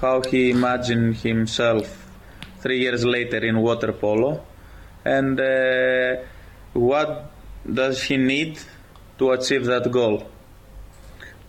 [0.00, 1.86] how he imagined himself
[2.60, 4.40] three years later in water polo
[5.04, 6.16] and uh,
[6.74, 7.30] what
[7.64, 8.58] does he need
[9.18, 10.22] to achieve that goal.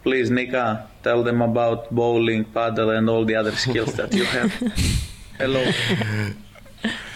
[0.03, 4.51] Please, Nika, tell them about bowling, paddle, and all the other skills that you have.
[5.37, 5.61] Hello.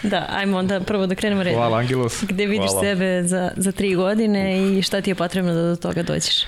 [0.02, 1.60] Da, ajmo onda prvo da krenemo redom.
[1.60, 2.24] Hvala, Angelos.
[2.28, 2.82] Gde vidiš Hvala.
[2.82, 6.44] sebe za, za tri godine i šta ti je potrebno da do toga dođeš?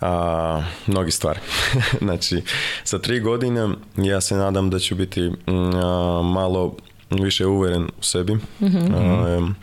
[0.00, 1.40] A, mnogi stvari.
[2.04, 2.42] znači,
[2.84, 6.76] za tri godine ja se nadam da ću biti mm, a, malo
[7.10, 8.38] više uveren u sebi.
[8.60, 9.54] A, em,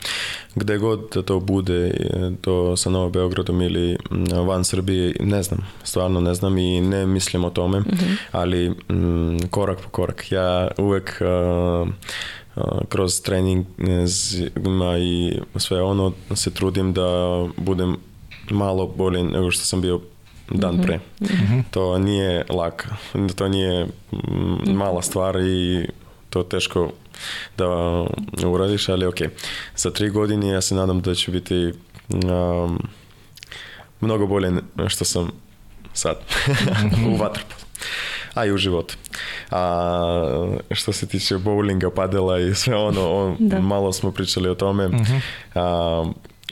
[0.54, 5.42] gde god da to bude, e, to sa Novom Beogradom ili mm, van Srbije, ne
[5.42, 7.82] znam, stvarno ne znam i ne mislim o tome,
[8.32, 10.32] ali mm, korak po korak.
[10.32, 11.86] Ja uvek a,
[12.56, 13.66] a, kroz trening
[14.98, 17.02] i sve ono se trudim da
[17.56, 17.96] budem
[18.50, 20.00] malo bolje nego što sam bio
[20.50, 21.00] dan pre.
[21.70, 22.88] To nije laka,
[23.36, 25.86] to nije mm, mala stvar i
[26.30, 26.90] to teško
[27.58, 27.66] da
[28.46, 29.16] uradiš, ali ok.
[29.76, 31.72] Za tri godine ja se nadam da ću biti
[32.08, 32.78] um,
[34.00, 34.52] mnogo bolje
[34.88, 35.30] što sam
[35.92, 36.16] sad
[37.12, 37.60] u vaterpolu.
[38.34, 38.96] A i u životu.
[39.50, 43.60] A što se tiče bowlinga, padela i sve ono, on, Da.
[43.60, 44.90] malo smo pričali o tome.
[45.54, 46.04] A,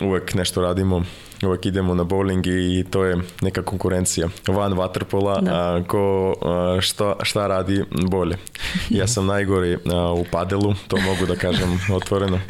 [0.02, 1.04] uvek nešto radimo,
[1.46, 5.50] uvek idemo na bowling i to je neka konkurencija van vaterpola, Da.
[5.52, 8.36] a, ko a, šta, šta radi bolje.
[8.90, 12.40] Ja sam najgori a, u padelu, to mogu da kažem otvoreno.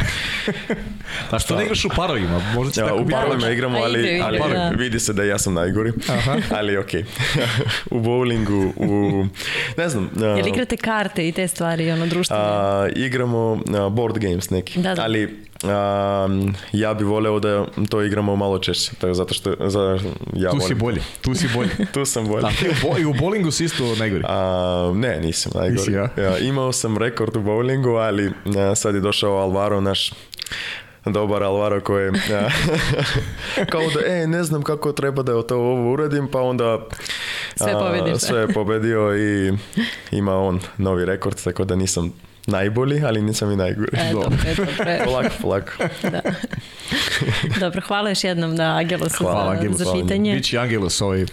[1.31, 2.41] A što ne igraš u parovima?
[2.55, 4.69] Možda će Ja, tako u parovima igramo, ali, ali da.
[4.69, 5.93] vidi se da ja sam najgori.
[6.51, 6.91] ali ok.
[7.91, 9.27] u bowlingu, u...
[9.77, 10.11] Ne znam.
[10.17, 12.43] a, Jel igrate karte i te stvari, ono, društvene?
[12.45, 14.81] a, igramo a, board games neki.
[14.81, 15.03] Da, da.
[15.03, 16.29] Ali a,
[16.73, 18.95] ja bi voleo da to igramo malo češće.
[18.99, 19.99] Tako, zato što za,
[20.33, 20.69] ja Tu volim.
[20.69, 21.71] si bolji, tu si bolji.
[21.95, 22.47] Tu sam bolji.
[22.47, 24.25] A ti u, bo, i u bowlingu si isto najgori.
[24.29, 25.79] A, ne, nisam najgori.
[25.79, 26.09] Nisi, ja?
[26.17, 30.13] Ja, imao sam rekord u bowlingu, ali a, sad je došao Alvaro, naš
[31.05, 32.49] dobar Alvaro koji je a,
[33.73, 36.79] kao da, e, ne znam kako treba da to ovo uradim, pa onda
[37.57, 39.53] Sve a, sve je pobedio i
[40.11, 42.13] ima on novi rekord, tako da nisam
[42.47, 43.91] najbolji, ali nisam i najgori.
[43.93, 45.01] Eto, eto, pre...
[45.07, 45.73] Polako, polako.
[46.03, 46.21] da.
[47.61, 50.03] Dobro, hvala još jednom da Agelosu Hvala, za, Agelos, za hvala.
[50.03, 50.35] pitanje.
[50.35, 51.25] Biće Angelos ovaj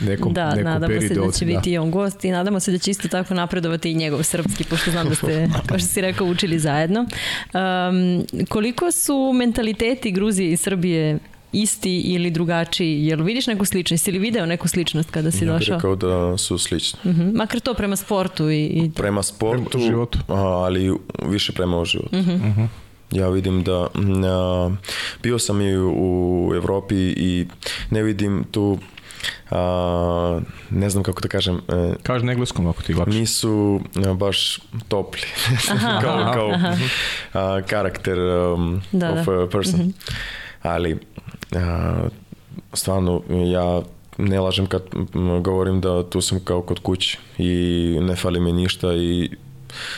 [0.00, 1.26] nekom, da, nekom nadamo se periodu.
[1.26, 3.94] da će biti i on gost i nadamo se da će isto tako napredovati i
[3.94, 7.00] njegov srpski, pošto znam da ste, kao što si rekao, učili zajedno.
[7.00, 11.18] Um, koliko su mentaliteti Gruzije i Srbije
[11.52, 13.06] isti ili drugačiji?
[13.06, 15.76] Jel vidiš neku sličnost ili video neku sličnost kada si ja bih došao?
[15.76, 16.98] rekao da su slični.
[17.04, 17.36] Uh -huh.
[17.36, 18.64] Makar to prema sportu i...
[18.64, 18.90] i...
[18.94, 20.18] Prema sportu, Prema životu.
[20.28, 20.92] a, ali
[21.24, 22.16] više prema životu.
[22.16, 22.66] Uh -huh.
[23.10, 24.76] Ja vidim da mm, a,
[25.22, 27.46] bio sam i u Evropi i
[27.90, 28.78] ne vidim tu
[29.50, 33.18] a, ne znam kako da kažem e, Kaži na engleskom ako ti lakše.
[33.18, 35.22] nisu a, baš topli
[35.70, 36.76] Aha, kao, aha, kao aha.
[37.32, 39.42] a, karakter um, Da, of da.
[39.42, 39.92] a person
[40.62, 40.98] ali
[41.52, 42.08] a,
[42.72, 43.82] stvarno ja
[44.18, 44.82] ne lažem kad
[45.42, 49.30] govorim da tu sam kao kod kući i ne fali mi ništa i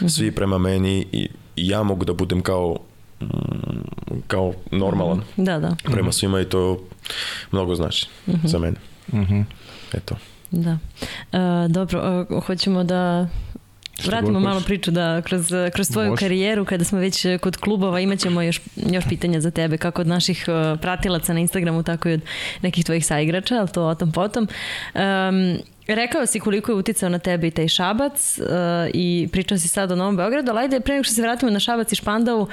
[0.09, 2.77] svi prema meni i, ja mogu da budem kao
[4.27, 6.81] kao normalan Da, da, prema svima i to
[7.53, 8.09] mnogo znači
[8.45, 8.77] za mene.
[9.13, 9.41] Mhm.
[9.95, 10.17] Eto.
[10.51, 10.79] da.
[11.33, 13.29] E, dobro, e, hoćemo da
[14.07, 16.21] Vratimo god malo priču da kroz, kroz tvoju Može.
[16.21, 20.07] karijeru, kada smo već kod klubova, imat ćemo još, još pitanja za tebe, kako od
[20.07, 22.21] naših e, pratilaca na Instagramu, tako i od
[22.63, 24.49] nekih tvojih saigrača, ali to o tom potom.
[24.95, 25.59] Um,
[25.95, 28.47] rekao si koliko je uticao na tebe i taj Šabac uh,
[28.95, 31.61] i pričao si sad o Novom Beogradu, ali ajde pre nego što se vratimo na
[31.61, 32.49] Šabac i Špandau, uh,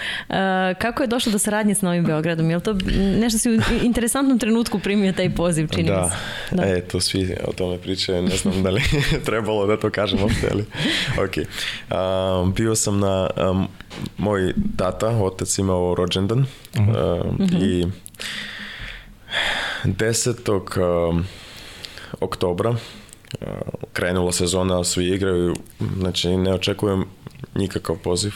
[0.78, 2.50] kako je došlo do saradnje s Novim Beogradom?
[2.50, 2.78] Je li to
[3.20, 6.56] nešto si u interesantnom trenutku primio taj poziv, čini mi Da, se?
[6.56, 6.64] da.
[6.64, 8.82] E, to svi o tome pričaju, ne znam da li
[9.26, 10.66] trebalo da to kažem uopšte, ali
[11.26, 11.38] ok.
[11.38, 13.68] Um, bio sam na, um,
[14.18, 16.46] moj tata, otac imao rođendan
[16.78, 17.86] um, i
[19.84, 21.10] 10.
[21.10, 21.26] Um,
[22.20, 22.78] oktobra uh,
[23.94, 25.56] krenula sezona, svi igraju,
[25.98, 27.06] znači ne očekujem
[27.56, 28.34] nikakav poziv.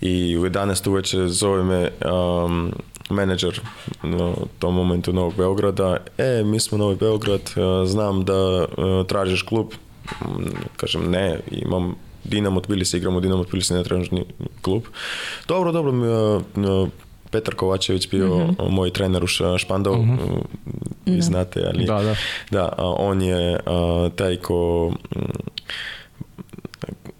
[0.00, 2.72] I u 11 uveče zove me um,
[3.10, 3.60] menadžer
[4.02, 9.42] u tom momentu Novog Beograda, e, mi smo Novi Beograd, uh, znam da uh, tražiš
[9.42, 9.66] klub,
[10.24, 10.44] Mm,
[10.76, 14.24] kažem ne, imam Dinamo Tbilisi, igram u Dinamo Tbilisi, ne tražiš ni
[14.62, 14.82] klub.
[15.48, 16.88] Dobro, dobro, uh,
[17.30, 18.52] Petar Kovačević bio Mhm.
[18.68, 20.08] moj trener u Š- Špandau, uh,
[21.06, 22.14] vi znate, ali Da, da.
[22.50, 25.20] da, on je a, taj ko mm,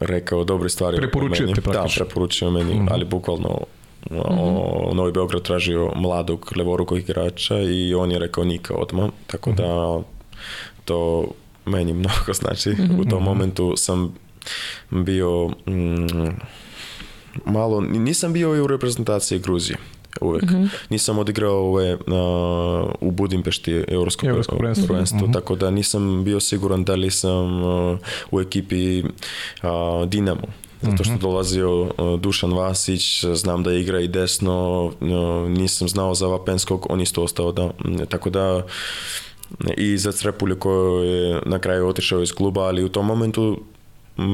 [0.01, 1.55] rekao dobre stvari o Preporučio meni.
[1.55, 2.05] te Da, praktično.
[2.05, 3.61] preporučio meni, ali bukvalno
[4.13, 9.99] o, Novi Beograd tražio mladog levorukog igrača i on je rekao Nika odmah, tako da
[10.85, 11.27] to
[11.67, 12.71] meni mnogo znači.
[12.99, 14.15] U tom momentu sam
[14.91, 16.31] bio mm,
[17.47, 19.77] malo, nisam bio i u reprezentaciji Gruzije
[20.21, 20.45] uvek.
[20.91, 24.87] Nisam odigrao ove, a, u Budimpešti Evropsko, Evropsko prvenstvo.
[24.87, 27.99] prvenstvo, tako da nisam bio siguran da li sam a,
[28.31, 29.03] u ekipi
[29.63, 30.47] a, Dinamo.
[30.83, 34.93] Zato što dolazio a, Dušan Vasić, znam da igra i desno,
[35.49, 37.71] nisam znao za Vapenskog, on isto ostao da,
[38.09, 38.63] tako da
[39.77, 43.61] i za Crepulju koji je na kraju otišao iz kluba, ali u tom momentu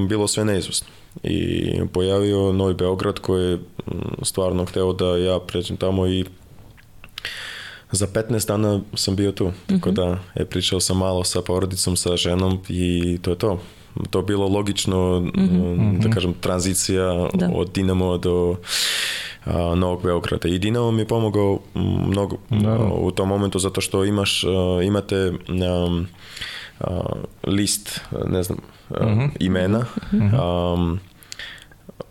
[0.08, 0.88] bilo sve neizvesno.
[1.22, 3.60] I pojavio Novi Beograd koji je m,
[4.22, 6.24] stvarno hteo da ja pređem tamo i
[7.92, 9.52] za 15 dana sam bio tu.
[9.66, 13.60] Tako da je pričao sam malo sa porodicom, sa ženom i to je to.
[14.10, 17.50] To je bilo logično, m, da kažem, tranzicija Da.
[17.54, 18.56] od Dinamo do
[19.44, 20.48] a, Novog Beograda.
[20.48, 22.94] I Dinamo mi je pomogao m, mnogo Naravno.
[22.94, 24.48] u tom momentu zato što imaš, a,
[24.82, 25.32] imate
[25.86, 26.06] um,
[26.80, 27.00] a,
[27.44, 28.58] list, ne znam,
[28.90, 30.98] a, imena um,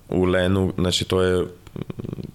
[0.09, 1.45] u Lenu, znači to je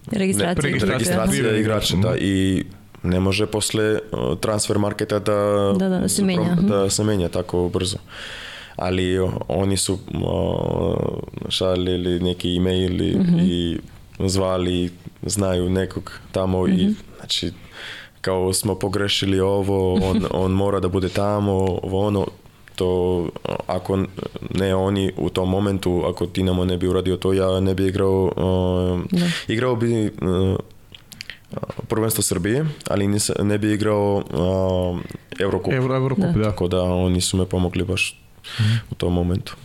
[0.07, 0.53] Registracija.
[0.55, 0.93] ne, Registracija.
[0.93, 1.57] registracija Aha.
[1.57, 2.63] igrača, da, i
[3.03, 3.99] ne može posle uh,
[4.39, 5.33] transfer marketa da,
[5.75, 6.67] Da, da, da se menja, prom- mhm.
[6.67, 7.97] da se menja tako brzo.
[8.75, 9.99] Ali oni su uh,
[11.49, 13.39] šaljeli neki e-mail i, Mhm.
[13.39, 13.79] i
[14.19, 14.89] zvali,
[15.23, 16.91] znaju nekog tamo i Mhm.
[17.17, 17.51] znači
[18.21, 21.51] kao smo pogrešili ovo, on, on mora da bude tamo,
[21.83, 22.27] ovo ono,
[22.75, 23.29] to
[23.67, 24.03] ako
[24.53, 28.31] ne oni u tom momentu, ako Dinamo ne bi uradio to, ja ne bi igrao,
[28.35, 30.55] uh, igrao bi uh,
[31.87, 34.99] prvenstvo Srbije, ali nis, ne bi igrao uh,
[35.39, 35.73] Eurocup.
[35.73, 36.43] Euro, Eurocup, da.
[36.43, 38.21] Tako da oni su me pomogli baš
[38.91, 39.55] u tom momentu.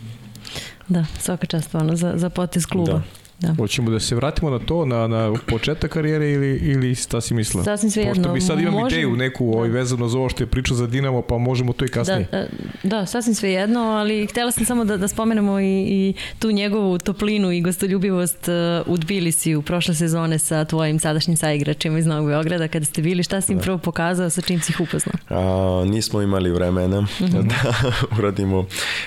[0.87, 2.93] Da, svaka čast ono, za, za potez kluba.
[2.93, 3.01] Da.
[3.39, 3.55] Da.
[3.57, 7.63] Hoćemo da se vratimo na to, na, na početak karijere ili, ili šta si mislila?
[7.63, 8.13] Sasvim svejedno.
[8.13, 10.87] Pošto mi sad imam Možemo- ideju neku ovaj, vezano za ovo što je pričao za
[10.87, 12.27] Dinamo, pa možemo to i kasnije.
[12.31, 12.47] Da, da,
[12.83, 16.97] da, sasvim sve jedno, ali htjela sam samo da, da spomenemo i, i tu njegovu
[16.97, 22.67] toplinu i gostoljubivost uh, u Tbilisiju prošle sezone sa tvojim sadašnjim saigračima iz Novog Beograda
[22.67, 23.23] kada ste bili.
[23.23, 25.15] Šta si im prvo pokazao, sa čim si ih upoznao?
[25.29, 27.07] A, nismo imali vremena
[27.49, 27.73] da
[28.17, 28.65] uradimo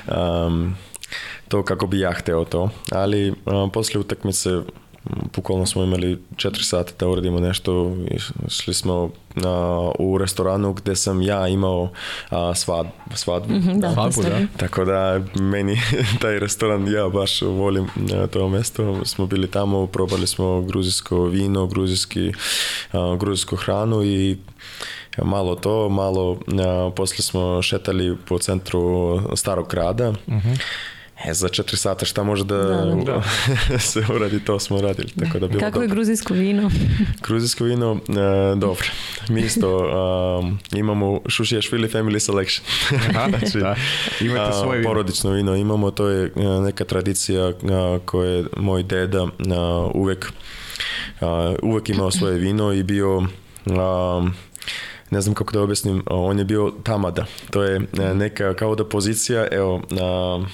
[0.08, 0.74] um,
[1.50, 4.50] to kako bi ja hteo to, ali a, posle utakmice
[5.36, 9.10] bukvalno smo imali 4 sata da uradimo nešto i šli smo
[9.44, 11.90] a, u restoranu gde sam ja imao
[12.30, 13.54] a, svad, svadbu.
[13.54, 14.38] Mhm, da, Svadbu, da.
[14.56, 15.80] Tako da meni
[16.22, 19.04] taj restoran ja baš volim a, to mesto.
[19.04, 22.32] Smo bili tamo, probali smo gruzijsko vino, gruzijski,
[22.92, 24.36] a, gruzijsku hranu i
[25.22, 30.12] malo to, malo a, posle smo šetali po centru starog grada.
[31.24, 33.78] E, za četiri sata šta može da, Da, da.
[33.78, 35.08] se uradi, to smo radili.
[35.08, 35.94] Tako da bilo Kako je dobro.
[35.94, 36.70] gruzijsko vino?
[37.26, 38.86] Gruzijsko vino, e, dobro.
[39.28, 39.78] Mi isto
[40.40, 42.66] um, imamo Šušiješvili Family Selection.
[43.10, 43.76] Aha, da.
[44.20, 44.90] Imate svoje vino.
[44.90, 50.32] Porodično vino imamo, to je a, neka tradicija a, koje je moj deda a, uvek,
[51.20, 53.26] a, uvek imao svoje vino i bio
[53.66, 54.28] a,
[55.10, 57.26] ne znam kako da objasnim, on je bio tamada.
[57.50, 60.44] To je a, neka kao da pozicija, evo, a,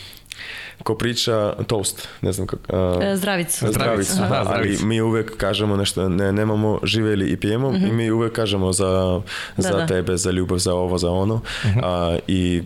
[0.86, 2.76] ko priča toast, ne znam kako.
[2.76, 3.66] a, E, Zdravicu.
[3.72, 4.86] Zdravicu, Aha, da, ali zdravicu.
[4.86, 9.20] mi uvek kažemo nešto, ne, nemamo živeli i pijemo i mi uvek kažemo za,
[9.56, 9.86] za da.
[9.86, 11.40] tebe, za ljubav, za ovo, za ono.
[11.82, 12.62] A, I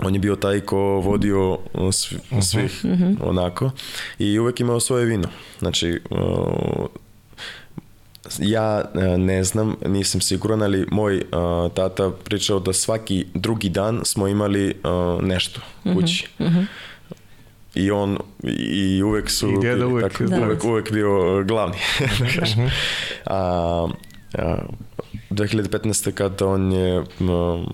[0.00, 2.84] on je bio taj ko vodio uh, svi, svih
[3.20, 3.70] onako
[4.18, 5.28] i uvek imao svoje vino.
[5.58, 6.86] Znači, uh,
[8.38, 14.00] ja uh, ne znam, nisam siguran, ali moj uh, tata pričao da svaki drugi dan
[14.04, 15.60] smo imali uh, nešto
[15.94, 16.28] kući.
[17.74, 20.40] I on i uvek su I deda uvek tako, Da.
[20.40, 21.76] uvek, uvek bio uh, glavni.
[22.20, 22.70] da kažem.
[23.26, 23.88] a,
[24.34, 24.56] a,
[25.30, 26.12] 2015.
[26.12, 27.66] kad on je um,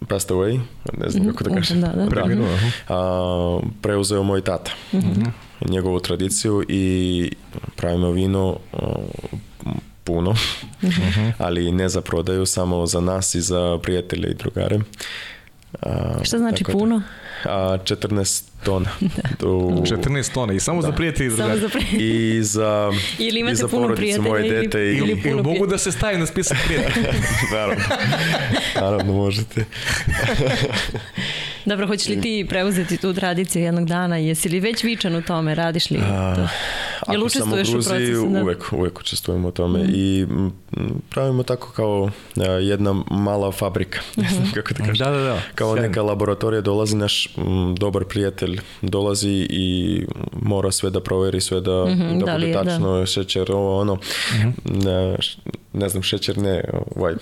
[0.00, 0.60] passed away,
[0.94, 2.06] ne znam kako da kažem, Da, da.
[2.06, 2.68] Preminuo, aha.
[2.88, 4.72] a, preuzeo moj tata
[5.62, 7.30] njegovu tradiciju i
[7.76, 8.78] pravimo vino a,
[10.04, 10.34] puno,
[11.38, 14.78] ali ne za prodaju, samo za nas i za prijatelje i drugare.
[15.82, 17.02] A, Šta znači da- puno?
[17.44, 18.90] A, 14 tona.
[19.42, 21.60] U- 14 tona i samo za prijatelji i Samo drugare.
[21.60, 21.80] za pre...
[21.94, 25.34] I za, Ili i imate za puno prijatelja moje ili- dete i, ili Ili, puno
[25.34, 27.12] ili mogu da se staje na spisak prijatelja?
[27.52, 27.84] naravno,
[28.76, 29.64] naravno možete.
[31.64, 34.16] Dobro, hoćeš li ti preuzeti tu tradiciju jednog dana?
[34.16, 35.54] Jesi li već vičan u tome?
[35.54, 36.48] Radiš li to?
[37.08, 38.28] Jel Ako sam u učestvuješ u Gruziji, procesu?
[38.28, 38.42] Da.
[38.42, 44.00] uvek, uvek učestvujemo u tome i m, m, pravimo tako kao a, jedna mala fabrika,
[44.16, 44.34] ne Mhm.
[44.34, 44.94] znam kako da kažem.
[44.96, 45.40] Da, da, da.
[45.54, 45.88] Kao Sjajno.
[45.88, 51.84] neka laboratorija dolazi naš m, dobar prijatelj, dolazi i mora sve da proveri, sve da,
[51.86, 52.64] Mhm, da, da li bude je, da.
[52.64, 53.98] tačno, šećer, ovo, ono,
[54.64, 55.38] ne, š-
[55.72, 57.14] ne znam, šećer ne, ovaj,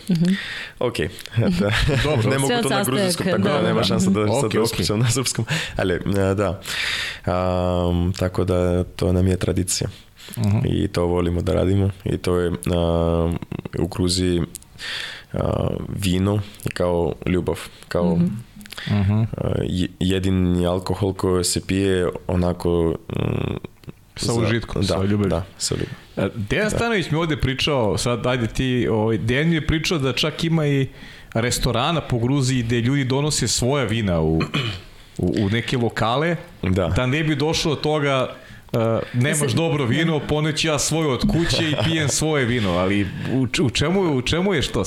[0.79, 0.97] ok,
[1.61, 1.71] da.
[2.05, 2.31] Dobro.
[2.31, 3.85] ne mogu Sve to na gruzijskom, tako da, da, da, nema da.
[3.85, 4.33] šansa da Mhm.
[4.33, 4.53] sad Ok,
[4.89, 5.45] da na srpskom,
[5.77, 6.01] ali e,
[6.35, 6.61] da,
[7.25, 9.68] Am, tako da to nam je tradicija
[10.67, 13.33] i to volimo da radimo i to je a,
[13.79, 14.43] u Gruziji
[15.33, 16.41] a, vino
[16.75, 18.17] kao ljubav, kao
[18.91, 19.21] Mhm.
[19.37, 23.57] a, je- jedini alkohol koji se pije onako mm,
[24.17, 25.29] Sa užitkom, da, sa ljubavlju.
[25.29, 25.95] Da, sa ljubavlju.
[26.17, 30.13] E, Dejan Stanović mi ovde pričao, sad ajde ti, ovaj, Dejan mi je pričao da
[30.13, 30.89] čak ima i
[31.35, 34.39] restorana po Gruziji gde ljudi donose svoja vina u,
[35.19, 36.87] u, u neke lokale, Da.
[36.89, 38.35] da ne bi došlo do toga
[38.73, 38.81] Uh,
[39.15, 43.71] nemaš dobro vino, poneću ja svoje od kuće i pijem svoje vino, ali u, u,
[43.71, 44.85] čemu, u čemu je što?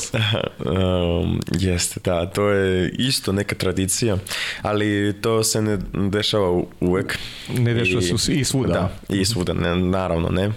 [0.60, 4.18] Um, jeste, da, to je isto neka tradicija,
[4.62, 7.18] ali to se ne dešava u- uvek.
[7.50, 8.74] Ne dešava se u svi- i svuda.
[9.10, 10.52] Da, i svuda, ne, naravno ne.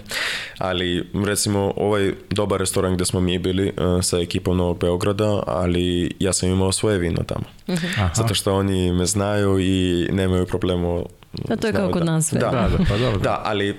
[0.57, 6.11] Ali recimo ovaj dobar restoran gde smo mi bili uh, sa ekipom Novog Beograda, ali
[6.19, 7.45] ja sam imao svoje vino tamo.
[7.67, 8.09] Aha.
[8.15, 11.03] Zato što oni me znaju i nemaju problema
[11.49, 12.39] A to je kao znaju kod nas sve.
[12.39, 13.19] Da, Da, da, pa dobro.
[13.19, 13.77] Da, ali uh,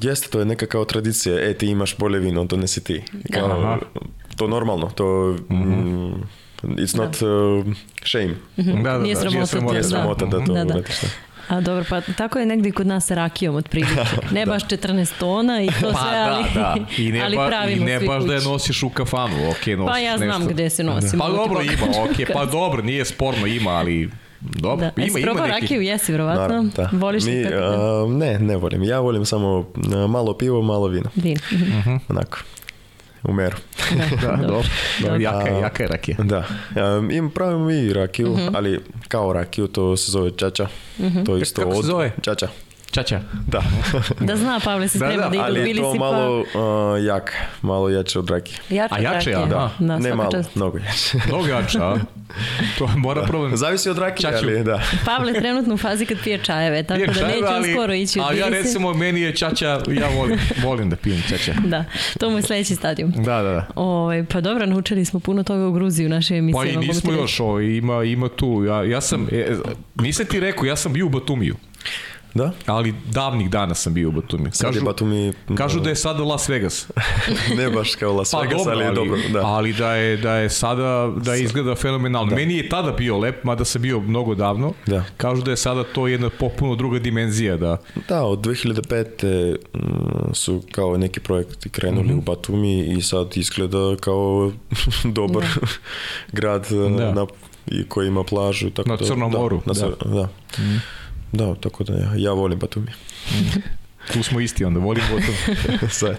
[0.00, 1.50] jeste, to je neka kao tradicija.
[1.50, 3.02] E, ti imaš bolje vino, donesi ti.
[3.32, 3.78] Kao, Aha.
[4.36, 5.36] to normalno, to...
[5.50, 6.12] mm,
[6.62, 7.74] It's not uh,
[8.04, 8.34] shame.
[8.56, 9.82] Da, da, Nije da, sramota to, Nije da.
[9.82, 10.74] sramota da to Da, da.
[10.74, 10.82] da.
[11.48, 13.94] A dobro, pa tako je negdje i kod nas sa rakijom otprilike.
[14.32, 16.76] Ne baš 14 tona i to Pa sve, da, ali, da.
[16.98, 18.48] I ne, ali ba, i pravimo ne svi baš da je kući.
[18.48, 20.54] nosiš u kafanu, ok, nosiš Pa ja znam nešto.
[20.54, 21.18] gde se nosim.
[21.18, 24.10] Pa dobro ima, ok, pa dobro, nije sporno, ima, ali
[24.44, 24.92] dobro, Da.
[24.96, 25.48] ima, Jesi ima neki.
[25.50, 25.82] rakiju?
[25.82, 26.42] Jesi, vjerovatno.
[26.42, 26.88] Naravno, da.
[26.92, 27.48] Voliš Mi, da?
[27.50, 28.82] a, ne, ne volim.
[28.82, 31.10] Ja volim samo a, malo pivo, malo vino.
[31.16, 31.36] Vin.
[31.52, 31.96] Mhm.
[32.08, 32.38] Onako.
[33.22, 33.56] U meru.
[33.90, 34.62] Da, dobro, dobro,
[35.00, 35.16] Dobro.
[35.16, 36.16] jaka, je, A, jaka je rakija.
[36.18, 36.44] Da.
[36.90, 38.48] Um, im pravimo i rakiju, Mhm.
[38.54, 40.66] ali kao rakiju to se zove čača.
[41.26, 41.84] To je isto Kako se od...
[41.84, 42.12] zove?
[42.22, 42.48] Čača.
[42.94, 43.20] Čača.
[43.46, 43.62] Da.
[44.20, 46.40] Da zna, Pavle se Da, sprema da, da, idu, ali je bili to si malo
[46.40, 46.46] uh,
[47.04, 47.32] jak,
[47.62, 48.58] malo jače od rakije.
[48.68, 48.74] pa...
[48.74, 49.56] Jača A jače, rakija.
[49.56, 49.70] aha.
[49.78, 50.54] Da, ne malo, čast.
[50.54, 51.18] mnogo jače.
[51.28, 51.96] Mnogo jača, a?
[52.78, 53.56] To mora problem.
[53.56, 54.44] Zavisi od rakije, Čaču.
[54.44, 54.82] ali da.
[55.06, 57.94] Pavle je trenutno u fazi kad pije čajeve, tako Pijem da čajeve, neće ali- skoro
[57.94, 61.52] ići u Ali ja recimo, meni je čača, ja volim, volim da pijem čača.
[61.64, 61.84] Da,
[62.20, 63.12] to mu je sledeći stadijum.
[63.12, 63.66] Da, da, da.
[63.74, 66.60] Ovaj, pa dobro, naučili smo puno toga u Gruziji u našoj emisiji.
[66.74, 69.56] Pa i nismo još, ovo, ima, ima tu, ja, ja sam, e,
[69.96, 71.56] nisam ti rekao, ja sam bio u Batumiju.
[72.34, 72.52] Da?
[72.66, 74.50] Ali davnih dana sam bio u Batumi.
[74.52, 75.32] Sad je Batumi...
[75.56, 76.88] Kažu da je sada Las Vegas.
[77.58, 79.18] ne baš kao Las pa, Vegas, dobro, ali je dobro.
[79.32, 79.46] Da.
[79.46, 82.30] Ali da je, da je sada, da je izgleda fenomenalno.
[82.30, 82.36] Da.
[82.36, 84.72] Meni je tada bio lep, mada sam bio mnogo davno.
[84.86, 85.04] Da.
[85.16, 87.56] Kažu da je sada to jedna popuno druga dimenzija.
[87.56, 87.76] Da,
[88.08, 89.56] da od 2005.
[89.74, 92.18] Mm, su kao neki projekti krenuli mm -hmm.
[92.18, 94.52] u Batumi i sad izgleda kao
[95.04, 95.66] dobar da.
[96.32, 97.12] grad da.
[97.12, 97.26] na
[97.66, 98.70] i koji ima plažu.
[98.70, 99.62] Tako na da, Crnom da, moru.
[99.66, 99.88] Na, da.
[100.04, 100.28] da.
[100.58, 100.80] Mm.
[101.32, 102.90] Da, tako da ja, ja volim Batumi.
[104.12, 105.78] Tu smo isti onda, volim Batumi.
[105.90, 106.16] Sve.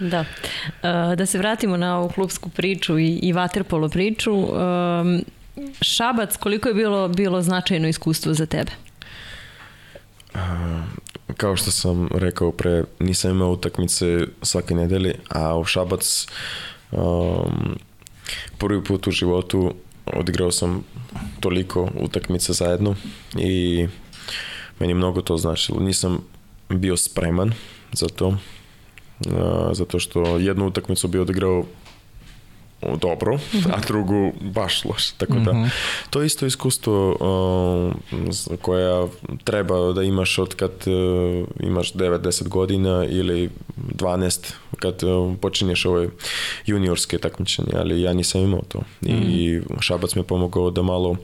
[0.00, 0.20] Da.
[0.20, 4.32] Uh, da se vratimo na ovu klubsku priču i, i vaterpolo priču.
[4.34, 5.24] Um,
[5.80, 8.70] Šabac, koliko je bilo, bilo značajno iskustvo za tebe?
[10.34, 10.40] Uh,
[11.36, 16.26] kao što sam rekao pre, nisam imao utakmice svake nedelje, a u Šabac
[16.92, 17.78] um,
[18.58, 19.74] prvi put u životu
[20.06, 20.84] odigrao sam
[21.40, 22.94] toliko utakmica zajedno
[23.38, 23.86] i
[24.78, 25.80] meni mnogo to značilo.
[25.80, 26.18] Nisam
[26.68, 27.52] bio spreman
[27.92, 28.36] za to,
[29.72, 31.64] zato što jednu utakmicu bi odigrao
[32.82, 33.70] dobro, mhm.
[33.72, 35.12] a drugu baš loše.
[35.18, 35.70] Tako da, mm -hmm.
[36.10, 39.06] to je isto iskustvo uh, koja
[39.44, 46.08] treba da imaš od kad uh, imaš 9-10 godina ili 12 kad uh, počinješ ove
[46.66, 48.78] juniorske takmičenje, ali ja nisam imao to.
[48.78, 49.30] Mm -hmm.
[49.30, 49.80] I mhm.
[49.80, 51.16] Šabac mi je pomogao da malo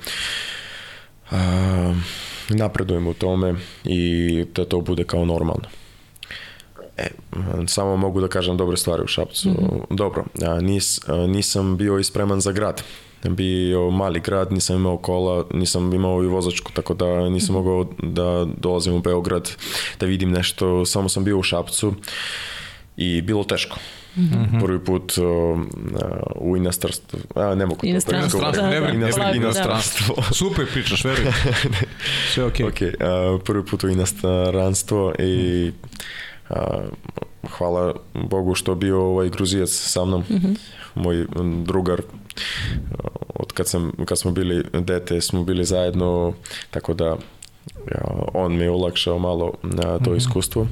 [1.31, 1.37] uh,
[2.57, 5.69] napredujem u tome i da to bude kao normalno.
[6.97, 7.09] E,
[7.67, 9.49] samo mogu da kažem dobre stvari u Šapcu.
[9.49, 9.81] Mm -hmm.
[9.91, 10.25] Dobro,
[10.61, 12.83] nis, nisam bio ispreman za grad.
[13.29, 17.65] Bio mali grad, nisam imao kola, nisam imao i vozačku, tako da nisam mm -hmm.
[17.65, 19.51] mogao da dolazim u Beograd,
[20.01, 20.85] da vidim nešto.
[20.85, 21.95] Samo sam bio u Šapcu
[22.97, 23.77] i bilo teško.
[24.17, 24.61] Mm -hmm.
[24.65, 25.61] Prvi put uh,
[26.37, 30.15] u inostranstvu, a ne mogu inostranstvo, to da, da, da, inostranstvo, inostranstvo.
[30.29, 30.35] Da.
[30.35, 31.33] Super pričaš, verujem.
[32.33, 32.67] Sve okej.
[32.67, 32.95] Okay.
[32.99, 33.35] okay.
[33.35, 35.73] Uh, prvi put u inostranstvo i
[36.53, 36.81] A,
[37.59, 40.57] hvala Bogu što bio ovaj Gruzijac sa mnom, mm -hmm.
[40.95, 41.27] moj
[41.65, 42.01] drugar
[43.35, 46.33] od kad, sam, kad smo bili dete smo bili zajedno,
[46.71, 47.17] tako da
[48.35, 50.17] on mi je ulakšao malo na to mm -hmm.
[50.17, 50.67] iskustvo,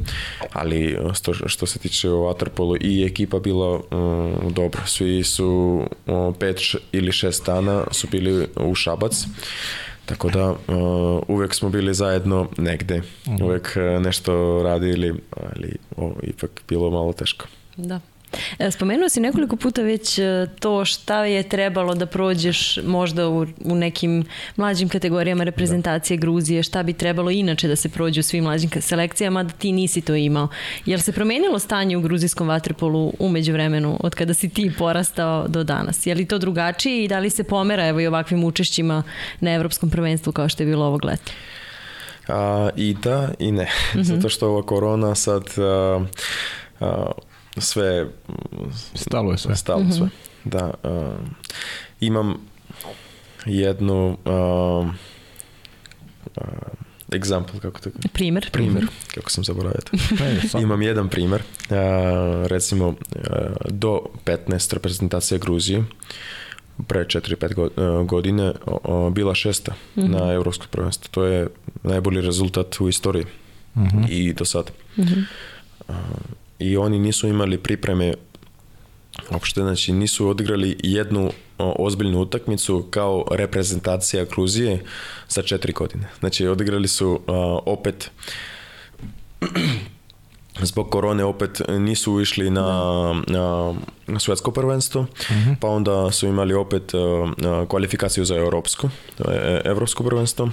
[0.53, 4.81] ali što, što se tiče o Waterpolu i ekipa bila um, dobro.
[4.87, 6.61] Svi su um, pet
[6.93, 9.25] ili šest dana su bili u Šabac.
[10.07, 10.57] Tako da uh,
[11.29, 13.03] uvek smo bili zajedno negde.
[13.27, 13.45] -huh.
[13.45, 17.47] Uvek uh, nešto radili, ali o, ipak bilo malo teško.
[17.77, 18.01] Da.
[18.59, 23.47] E, spomenuo si nekoliko puta već e, to šta je trebalo da prođeš možda u,
[23.65, 24.25] u nekim
[24.57, 26.21] mlađim kategorijama reprezentacije da.
[26.21, 30.01] Gruzije, šta bi trebalo inače da se prođe u svim mlađim selekcijama, da ti nisi
[30.01, 30.49] to imao.
[30.87, 35.65] Jel se promenilo stanje u gruzijskom vaterpolu umeđu vremenu od kada si ti porastao do
[35.65, 36.07] danas?
[36.07, 39.03] Je li to drugačije i da li se pomera evo i ovakvim učešćima
[39.41, 41.33] na evropskom prvenstvu kao što je bilo ovog leta?
[42.29, 44.03] A, I da i ne, mm -hmm.
[44.03, 46.05] zato što ova korona sad a,
[46.81, 47.11] a,
[47.61, 48.07] sve...
[48.95, 49.57] Stalo je sve.
[49.57, 49.99] Stalo mm -hmm.
[49.99, 50.09] sve,
[50.45, 50.75] da.
[50.83, 50.91] Uh,
[52.01, 52.35] imam
[53.47, 54.89] jednu uh,
[56.37, 56.45] uh,
[57.09, 57.91] example, kako to...
[58.13, 58.51] Primer.
[58.53, 59.15] Primer, -hmm.
[59.15, 59.81] kako sam zaboravio.
[60.63, 61.43] imam jedan primer.
[61.71, 61.77] Uh,
[62.47, 62.95] recimo, uh,
[63.69, 65.85] do 15 reprezentacija Gruzije,
[66.87, 68.53] pre 4-5 godine
[69.13, 70.09] bila šesta mm -hmm.
[70.09, 71.09] na evropskoj prvenstvu.
[71.11, 71.49] To je
[71.83, 73.25] najbolji rezultat u istoriji
[73.75, 74.07] mm -hmm.
[74.11, 74.71] i do sada.
[74.97, 75.25] Mm -hmm
[76.61, 78.15] i oni nisu imali pripreme
[79.31, 84.85] uopšte, znači nisu odigrali jednu ozbiljnu utakmicu kao reprezentacija Gruzije
[85.29, 86.09] za četiri godine.
[86.19, 87.21] Znači odigrali su uh,
[87.67, 88.11] opet
[90.63, 92.63] zbog korone opet nisu išli na,
[93.27, 93.75] na,
[94.07, 95.51] na svetsko prvenstvo, uh mhm.
[95.51, 95.57] -huh.
[95.61, 97.01] pa onda su imali opet uh,
[97.69, 98.89] kvalifikaciju za europsko,
[99.29, 100.51] e, evropsko prvenstvo, uh,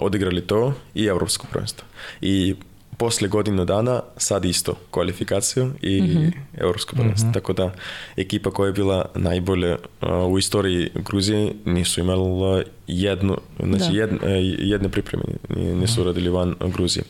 [0.00, 1.86] odigrali to i evropsko prvenstvo.
[2.20, 2.54] I
[2.98, 6.32] posle godinu dana sad isto kvalifikaciju i mm -hmm.
[6.54, 7.28] evropsko prvenstvo.
[7.28, 7.34] Mm -hmm.
[7.34, 7.72] Tako da
[8.16, 14.00] ekipa koja je bila najbolje uh, u istoriji Gruzije nisu imala jednu, znači da.
[14.00, 14.18] jedne,
[14.58, 16.08] jedne pripreme nisu mhm.
[16.08, 17.04] radili van Gruzije.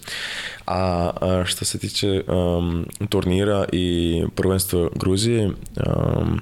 [0.66, 6.40] A, a što se tiče um, turnira i prvenstva Gruzije, um,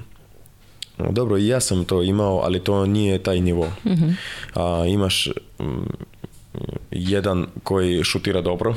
[1.11, 3.67] Dobro, i ja sam to imao, ali to nije taj nivo.
[3.85, 4.15] Mm -hmm.
[4.55, 5.29] A, imaš
[5.59, 5.89] um,
[6.91, 8.75] jedan koji šutira dobro,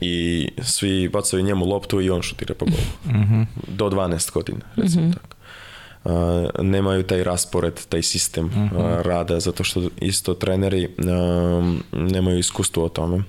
[0.00, 3.16] i svi bacaju njemu loptu i on šutira po golu.
[3.16, 3.46] Mm -hmm.
[3.68, 5.14] Do 12 godina, recimo mm -hmm.
[5.14, 5.36] tako.
[6.04, 8.76] Uh, nemaju taj raspored, taj sistem mm -hmm.
[8.76, 13.22] uh, rada, zato što isto treneri uh, nemaju iskustvo o tome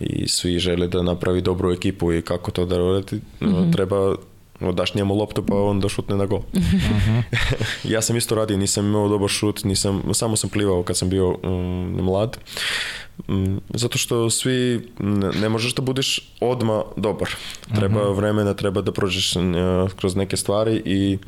[0.00, 3.72] i svi žele da napravi dobru ekipu i kako to da raditi, mm -hmm.
[3.72, 4.14] treba
[4.72, 6.38] daš njemu loptu pa on da šutne na gol.
[6.38, 7.22] Uh -huh.
[7.84, 11.38] ja sam isto radio, nisam imao dobar šut, nisam, samo sam plivao kad sam bio
[11.42, 12.38] um, mlad,
[13.70, 17.28] Zato što svi, ne, ne možeš da budeš odma dobar.
[17.74, 18.12] Treba Mhm.
[18.12, 19.42] vremena, treba da prođeš uh,
[19.92, 21.18] kroz neke stvari i,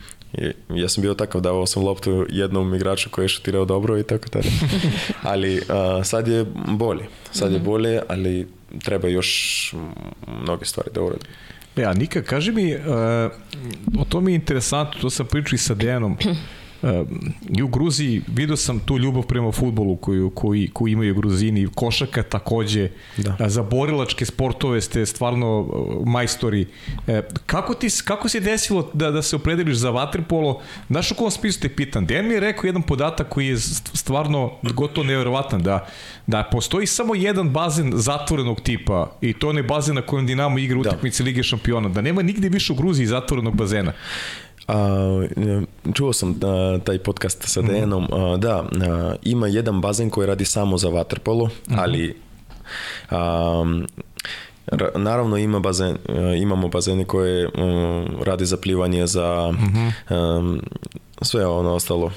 [0.70, 4.28] ja sam bio takav, davao sam loptu jednom igraču koji je šutirao dobro i tako
[4.28, 4.51] dalje.
[5.22, 5.62] ali uh,
[6.05, 7.03] sad je bolje.
[7.32, 7.55] Sad Mhm.
[7.55, 8.47] je bolje, ali
[8.78, 9.30] treba još
[9.72, 9.78] mm,
[10.43, 11.28] mnoge stvari da uradim.
[11.76, 12.80] E, a Nika, kaži mi, uh,
[13.99, 16.16] o to mi je interesantno, to sam pričao i sa Dejanom,
[17.57, 22.22] I u Gruziji vidio sam tu ljubav prema futbolu koju, koji, koju imaju Gruzini, košaka
[22.22, 23.49] takođe, Da.
[23.49, 26.66] Za borilačke sportove ste stvarno uh, majstori.
[27.07, 30.61] E, kako, ti, kako se desilo da, da se opredeliš za vaterpolo?
[30.89, 32.07] Znaš u kom smislu te pitan?
[32.07, 33.59] Dejan mi je rekao jedan podatak koji je
[33.93, 35.87] stvarno gotovo nevjerovatan, da,
[36.27, 40.83] da postoji samo jedan bazen zatvorenog tipa i to onaj bazen na kojem Dinamo igra
[40.83, 40.89] Da.
[40.89, 43.93] utakmice Lige šampiona, da nema nigde više u Gruziji zatvorenog bazena.
[44.69, 45.27] A,
[45.95, 48.05] čuo sam a, taj podcast sa Dejanom.
[48.05, 48.67] A, da, a,
[49.23, 52.17] ima jedan bazen koji radi samo za vaterpolo, ali
[53.11, 53.64] a,
[54.67, 59.53] ra- naravno ima bazen, a, imamo bazene koje um, radi za plivanje, za
[60.11, 60.61] um,
[61.23, 62.11] sve ono ostalo,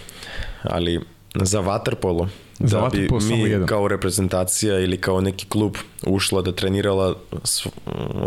[0.64, 1.00] ali
[1.36, 2.28] za vaterpolo
[2.60, 3.68] Za da bi mi jedan.
[3.68, 5.76] kao reprezentacija ili kao neki klub
[6.06, 7.70] ušla da trenirala sv-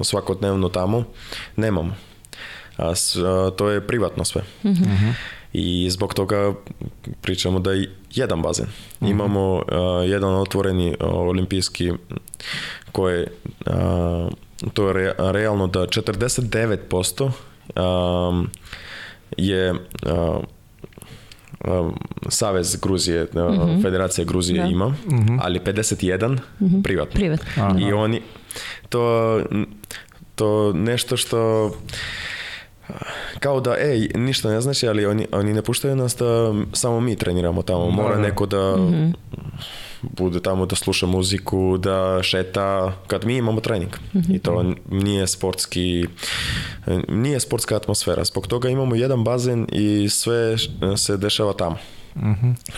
[0.02, 1.04] svakodnevno tamo,
[1.56, 1.94] nemamo.
[2.82, 4.42] A, s- a, to je privatno sve.
[5.52, 6.52] I zbog toga
[7.20, 8.66] pričamo da je jedan bazen.
[9.02, 11.92] Imamo a, jedan otvoreni a, olimpijski
[12.92, 13.26] koji
[13.66, 14.28] a,
[14.72, 17.30] to je re- realno da 49%
[17.76, 18.44] a,
[19.36, 20.40] je a,
[21.60, 21.90] a,
[22.28, 24.68] Savez Gruzije, a, Federacija Gruzije Da.
[24.68, 24.94] ima,
[25.40, 26.38] ali 51
[26.82, 27.14] privatno.
[27.14, 27.46] Privatno.
[27.56, 27.78] Aha.
[27.80, 28.22] I oni,
[28.88, 29.40] to,
[30.34, 31.70] to nešto što
[33.38, 37.16] kao da, ej, ništa ne znači, ali oni, oni ne puštaju nas da samo mi
[37.16, 37.90] treniramo tamo.
[37.90, 38.20] Mora da.
[38.22, 38.76] neko da
[40.02, 43.90] bude tamo da sluša muziku, da šeta, kad mi imamo trening.
[44.28, 46.06] I to nije sportski,
[47.08, 48.24] nije sportska atmosfera.
[48.24, 50.56] Zbog toga imamo jedan bazen i sve
[50.96, 51.76] se dešava tamo.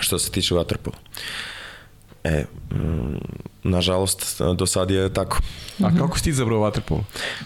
[0.01, 0.97] Što se tiče vaterpola.
[2.25, 3.19] E, mm,
[3.63, 5.39] nažalost, do sad je tako.
[5.83, 7.05] A kako si ti izabrao vaterpolo?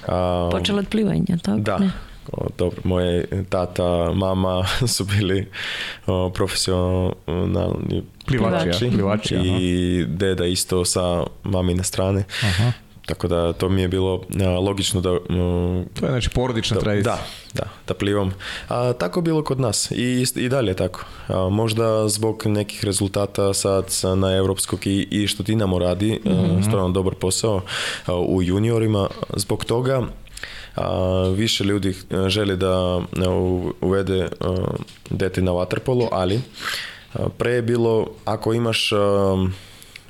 [0.08, 1.58] A, Počela od plivanja, tako?
[1.58, 1.78] da.
[1.78, 1.90] Ne.
[2.32, 4.64] O, dobro, moje tata, mama
[4.94, 5.46] su bili
[6.06, 9.44] o, profesionalni Plivači, plivači, aha.
[9.46, 11.02] i deda isto sa
[11.44, 12.24] mamine strane.
[12.42, 12.72] Aha.
[13.06, 15.18] Tako da to mi je bilo a, logično da mm,
[15.94, 17.14] To je znači porodična da, tradicija.
[17.14, 17.22] da,
[17.54, 18.34] da, da plivam.
[18.68, 21.04] A tako je bilo kod nas i, i dalje je tako.
[21.28, 26.62] A, možda zbog nekih rezultata sad sa- na evropskog i, i što Dinamo radi, a,
[26.62, 27.60] stvarno dobar posao
[28.06, 30.02] a, u juniorima, zbog toga
[30.80, 30.88] a,
[31.28, 33.00] više ljudi a, želi da
[33.30, 34.54] u- uvede a,
[35.10, 36.40] dete na vaterpolo, ali
[37.14, 38.96] a, pre je bilo ako imaš a,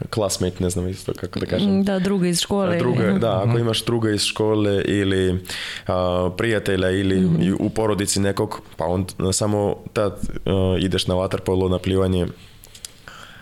[0.07, 1.85] classmate, ne znam isto kako da kažem.
[1.85, 2.77] Da, druga iz škole.
[2.77, 5.45] Druga, ili- da, ako imaš druga iz škole ili
[5.87, 10.13] a, prijatelja ili i u porodici nekog, pa on samo tad
[10.47, 12.27] a, ideš na vaterpolo, na plivanje,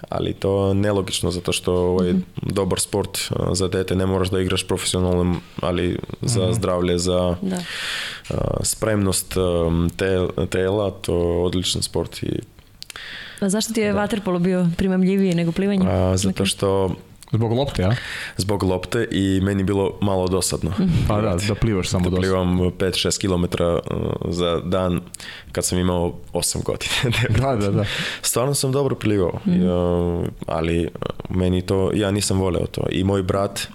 [0.09, 3.19] ali to nelogično zato što ovo je dobar sport
[3.53, 7.59] za dete, ne moraš da igraš profesionalno, ali za zdravlje, za Da.
[8.63, 9.35] spremnost
[9.97, 10.69] tela, to je
[11.45, 12.41] odličan sport i
[13.41, 15.87] A zašto ti je vaterpolo bio primamljiviji nego plivanje?
[15.89, 16.95] a, zato što
[17.33, 17.95] Zbog lopte, a?
[18.37, 20.73] zbog lopte i meni bilo malo dosadno.
[21.09, 23.57] Pa da, da plivaš samo da plivam 5-6 km
[24.29, 25.01] za dan
[25.53, 27.19] kad sam imao 8 godina.
[27.41, 27.85] Da, da, da.
[28.23, 32.83] Stvarno sam dobro plivao, uh, ali uh, meni to, ja nisam voleo to.
[32.91, 33.69] I moj brat,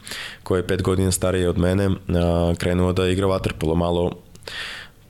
[0.43, 1.95] koji je 5 godina stariji od mene, uh,
[2.57, 4.11] krenuo da igra vaterpolo malo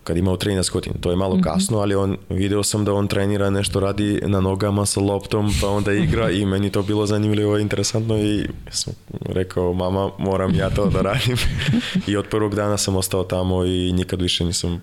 [0.04, 0.95] kad imao 13 godina.
[0.95, 4.86] To je malo kasno, ali on, video sam da on trenira nešto, radi na nogama
[4.86, 8.93] sa loptom, pa onda igra i meni to bilo zanimljivo i interesantno i sam
[9.26, 11.38] rekao, mama, moram ja to da radim.
[12.08, 14.82] I od prvog dana sam ostao tamo i nikad više nisam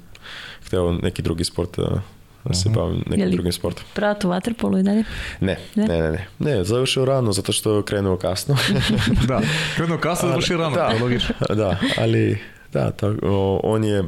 [0.63, 2.01] hteo neki drugi sport da,
[2.45, 3.85] da se bavim Je nekim li- drugim sportom.
[3.95, 5.05] Brat u vaterpolu i dalje?
[5.41, 5.87] Ne, Ne?
[5.87, 6.27] ne, ne, ne.
[6.41, 8.57] Ne, završio rano zato što krenuo kasno.
[9.29, 9.41] Da,
[9.77, 10.89] krenuo kasno, završi rano, Da.
[10.89, 11.35] to je logično.
[11.51, 12.39] da, ali
[12.73, 14.05] da, tako, on je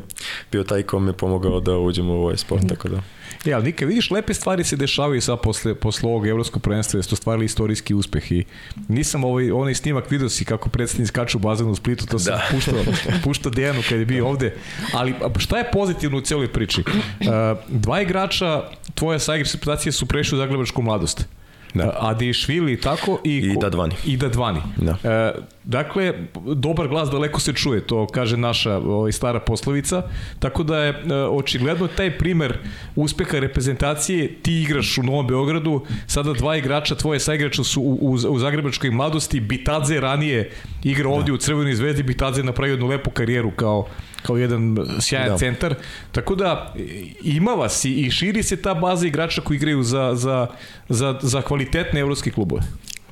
[0.53, 3.03] bio taj ko mi je pomogao da uđem u ovaj sport, tako da.
[3.47, 7.05] E, ali Nika, vidiš, lepe stvari se dešavaju sad posle, posle ovog evropskog prvenstva, jer
[7.05, 8.45] ste ostvarili istorijski uspeh i
[8.89, 12.33] nisam ovaj, onaj snimak vidio si kako predstavnik skaču u bazenu u Splitu, to sam
[12.33, 12.43] Da.
[12.51, 12.75] puštao,
[13.25, 14.55] puštao Dejanu kad je bio ovde,
[14.95, 16.81] ali šta je pozitivno u cijeloj priči?
[16.81, 17.27] Uh,
[17.69, 18.63] dva igrača
[18.95, 21.27] tvoje saigračke reputacije su prešli u Zagrebačku mladost.
[21.75, 21.97] Da.
[22.01, 23.21] Adi Švili, tako?
[23.25, 23.95] I, I Dadvani.
[24.07, 24.61] I Dadvani.
[24.77, 24.97] Da.
[25.05, 25.33] E,
[25.65, 26.15] dakle,
[26.55, 30.03] dobar glas daleko se čuje, to kaže naša ovaj, stara poslovica,
[30.39, 32.59] tako da je e, očigledno taj primer
[32.97, 38.13] uspeha reprezentacije, ti igraš u Novom Beogradu, sada dva igrača, tvoje saigrača su u, u,
[38.13, 40.51] u zagrebačkoj mladosti, Bitadze ranije
[40.85, 41.35] igra ovdje da.
[41.35, 43.87] u Crvenoj zvezdi, Bitadze napravio jednu lepu karijeru kao
[44.23, 45.39] kao jedan sjajan da.
[45.39, 45.75] centar.
[46.13, 46.75] Tako da
[47.23, 50.47] ima vas i, i širi se ta baza igrača koji igraju za, za,
[50.89, 52.63] za, za kvalitetne evropske klubove.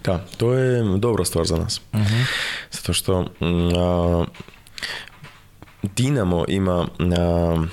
[0.05, 1.81] Da, to je dobra stvar za nas.
[1.93, 2.15] Uh mhm.
[2.15, 2.25] -huh.
[2.71, 4.27] Zato što mm, a,
[5.83, 7.65] Dinamo ima a,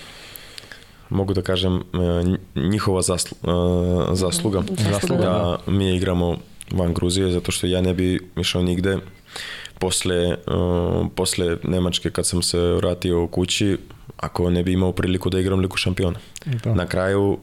[1.09, 1.83] mogu da kažem
[2.55, 6.37] njihova zaslu, a, zasluga, zasluga da, da mi igramo
[6.71, 8.97] van Gruzije zato što ja ne bi išao nigde
[9.79, 13.77] posle, uh, posle Nemačke kad sam se vratio u kući,
[14.17, 16.19] ako ne bi imao priliku da igram liku šampiona.
[16.45, 16.73] Da.
[16.73, 17.37] Na kraju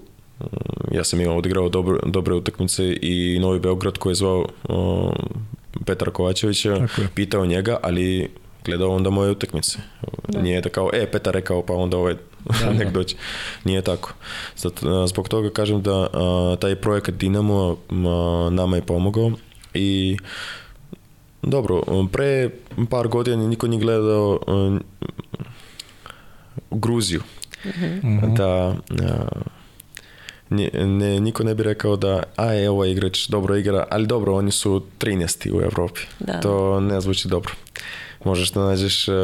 [0.93, 5.13] ja sam imao odigrao dobro, dobre utakmice i Novi Beograd koji je zvao uh,
[5.87, 8.31] Petar Kovačevića, pitao njega, ali
[8.65, 9.79] gledao onda moje utakmice.
[10.29, 10.43] Da.
[10.43, 12.15] Nije da kao, e, Petar rekao, pa onda ovaj
[12.61, 12.91] da, nek da.
[12.91, 13.17] doći.
[13.65, 14.15] Nije tako.
[14.57, 19.31] Zato, zbog toga kažem da a, taj projekat Dinamo a, nama je pomogao
[19.75, 20.17] i
[21.43, 21.83] Dobro,
[22.13, 22.51] pre
[22.91, 24.79] par godina niko nije gledao uh,
[26.71, 27.23] Gruziju.
[27.65, 28.37] Mm -hmm.
[28.37, 29.43] Da uh,
[30.51, 34.35] ne, ne, niko ne bi rekao da a je ovaj igrač dobro igra, ali dobro,
[34.35, 35.53] oni su 13.
[35.53, 36.01] u Evropi.
[36.19, 36.41] Da.
[36.41, 37.53] To ne zvuči dobro
[38.25, 39.15] možeš da nađeš uh,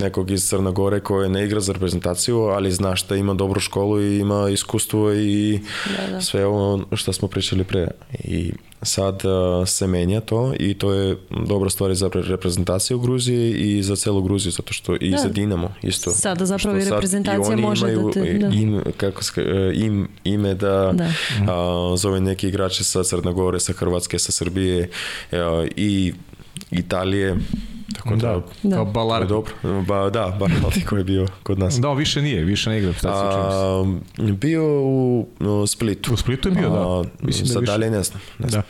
[0.00, 4.02] nekog iz Crne Gore koji ne igra za reprezentaciju, ali znaš da ima dobru školu
[4.02, 5.60] i ima iskustvo i
[5.96, 6.20] da, da.
[6.20, 7.88] sve ovo što smo pričali pre.
[8.24, 8.52] I
[8.82, 11.16] sad uh, se menja to i to je
[11.48, 15.16] dobra stvar za reprezentaciju u Gruziji i za celu Gruziju, zato što i da.
[15.16, 16.10] za Dinamo isto.
[16.10, 18.38] Sada zapravo i reprezentacija i može da te...
[18.38, 18.46] Da.
[18.46, 19.22] Im, kako,
[19.74, 21.04] im, ime da, da.
[21.04, 24.88] Uh, zove neki igrači sa Crne Gore, sa Hrvatske, sa Srbije
[25.32, 25.38] uh,
[25.76, 26.12] i
[26.70, 27.36] Italije
[27.96, 28.76] Tako da, da.
[28.76, 29.28] kao Balardi.
[29.28, 29.52] Dobro,
[29.88, 31.80] ba, da, Balardi koji je bio kod nas.
[31.80, 32.92] Da, više nije, više ne igra.
[33.04, 33.84] A,
[34.18, 36.14] bio u, u Splitu.
[36.14, 36.80] U Splitu je bio, da.
[36.80, 37.72] A, Mislim da više.
[37.72, 38.20] dalje ne znam.
[38.38, 38.62] Ne znam.
[38.62, 38.68] Da.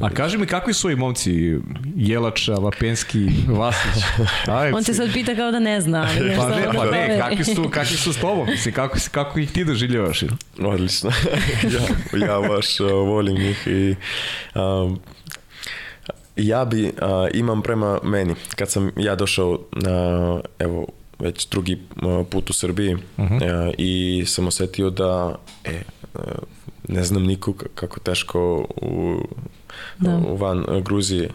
[0.00, 1.58] A kaži mi kakvi su ovi momci?
[1.96, 4.02] Jelača, Vapenski, Vasić.
[4.58, 6.08] Aj, On te sad pita kao da ne zna.
[6.18, 8.46] Ali pa ne, pa ne, kakvi su, kakvi su s tobom?
[8.46, 10.24] Mislim, kako, kako ih ti doživljavaš?
[10.58, 11.10] Odlično.
[12.12, 13.94] ja, ja baš volim njih i
[14.54, 14.98] um,
[16.38, 16.90] ja bi, uh,
[17.34, 20.86] imam prema meni, kad sam ja došao, uh, evo,
[21.18, 21.78] već drugi
[22.30, 23.68] put u Srbiji uh -huh.
[23.68, 25.34] uh, i sam osetio da
[25.64, 25.82] e,
[26.88, 29.18] ne znam nikog kako teško u,
[29.98, 30.16] da.
[30.16, 31.30] u van Gruzije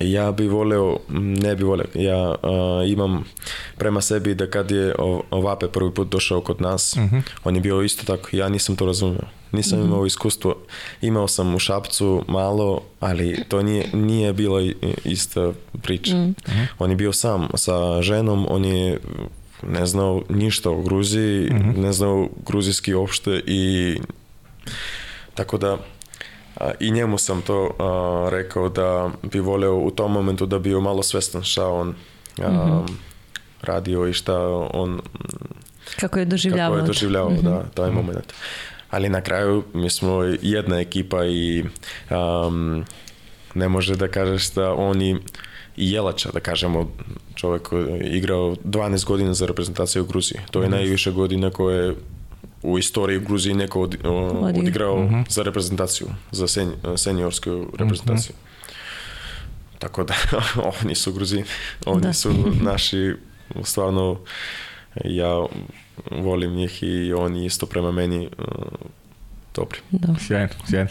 [0.00, 3.24] ja bi voleo, ne bi voleo, ja uh, imam
[3.78, 4.94] prema sebi da kad je
[5.30, 7.22] Ovape prvi put došao kod nas, uh -huh.
[7.44, 9.22] on je bio isto tako, ja nisam to razumio.
[9.52, 9.88] Nisam uh -huh.
[9.88, 10.56] imao iskustvo.
[11.00, 14.60] Imao sam u Šapcu malo, ali to nije, nije bila
[15.04, 15.52] ista
[15.82, 16.16] priča.
[16.16, 16.66] Uh -huh.
[16.78, 18.98] On je bio sam sa ženom, on je
[19.62, 21.76] ne znao ništa o Gruziji, uh -huh.
[21.76, 23.96] ne znao gruzijski opšte i
[25.34, 25.78] tako da
[26.80, 31.02] i njemu sam to a, rekao da bi voleo u tom momentu da bio malo
[31.02, 31.94] svestan šta on
[32.38, 32.86] a, mm -hmm.
[33.62, 34.38] radio i šta
[34.74, 35.00] on
[36.00, 37.42] kako je doživljavao, kako je doživljavao mm -hmm.
[37.42, 37.96] da, taj mm -hmm.
[37.96, 38.32] moment.
[38.90, 41.64] Ali na kraju mi smo jedna ekipa i
[42.10, 42.84] um,
[43.54, 45.18] ne može da kažeš da oni
[45.76, 46.90] i Jelača, da kažemo,
[47.34, 50.40] čovek koji je igrao 12 godina za reprezentaciju u Gruziji.
[50.50, 50.74] To je mm -hmm.
[50.74, 51.94] najviše godina koje
[52.62, 55.14] u istoriji Gruziji neko od, odigrao uh mhm.
[55.14, 55.30] -huh.
[55.30, 58.34] za reprezentaciju, za sen, seniorsku reprezentaciju.
[58.34, 58.42] Uh mhm.
[58.42, 58.46] -huh.
[59.78, 60.14] Tako da,
[60.82, 61.44] oni su Gruzini,
[61.86, 62.12] oni da.
[62.12, 63.14] su naši,
[63.62, 64.18] stvarno,
[65.04, 65.46] ja
[66.10, 68.44] volim njih i oni isto prema meni uh,
[69.54, 69.78] dobri.
[69.90, 70.14] Da.
[70.26, 70.90] Sjajno, sjajno.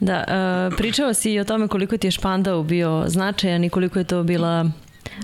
[0.00, 0.24] Da,
[0.70, 4.04] uh, pričao si i o tome koliko ti je Špandau bio značajan i koliko je
[4.04, 4.70] to bila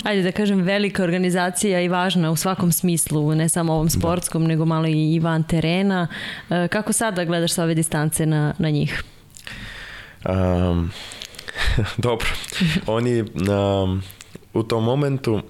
[0.03, 3.91] ajde da kažem, velika organizacija i važna u svakom smislu, ne samo ovom da.
[3.91, 4.49] sportskom, da.
[4.49, 6.07] nego malo i van terena.
[6.51, 9.03] E, kako sada gledaš sa ove distance na, na njih?
[10.29, 10.91] Um,
[11.97, 12.29] dobro.
[12.87, 14.03] Oni um,
[14.55, 15.43] u tom momentu uh,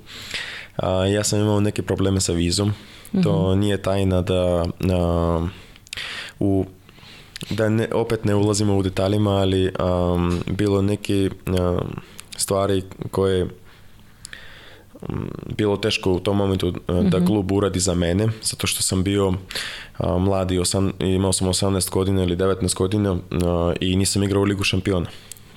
[1.13, 2.73] ja sam imao neke probleme sa vizom.
[3.23, 3.47] To uh mhm.
[3.47, 3.55] -huh.
[3.55, 5.49] nije tajna da uh,
[6.39, 6.65] u
[7.51, 12.01] da ne, opet ne ulazimo u detaljima, ali um, bilo neke um,
[12.37, 13.49] stvari koje
[15.57, 17.09] bilo teško u tom momentu mm -hmm.
[17.09, 17.27] da mhm.
[17.27, 19.35] klub uradi za mene, zato što sam bio
[19.99, 24.45] a, mladi, osam, imao sam 18 godina ili 19 godina a, i nisam igrao u
[24.45, 25.07] Ligu šampiona.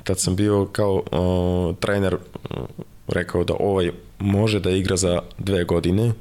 [0.03, 1.03] Tad sam bio kao
[1.79, 2.17] trener
[3.07, 6.13] rekao da ovaj može da igra za dve godine,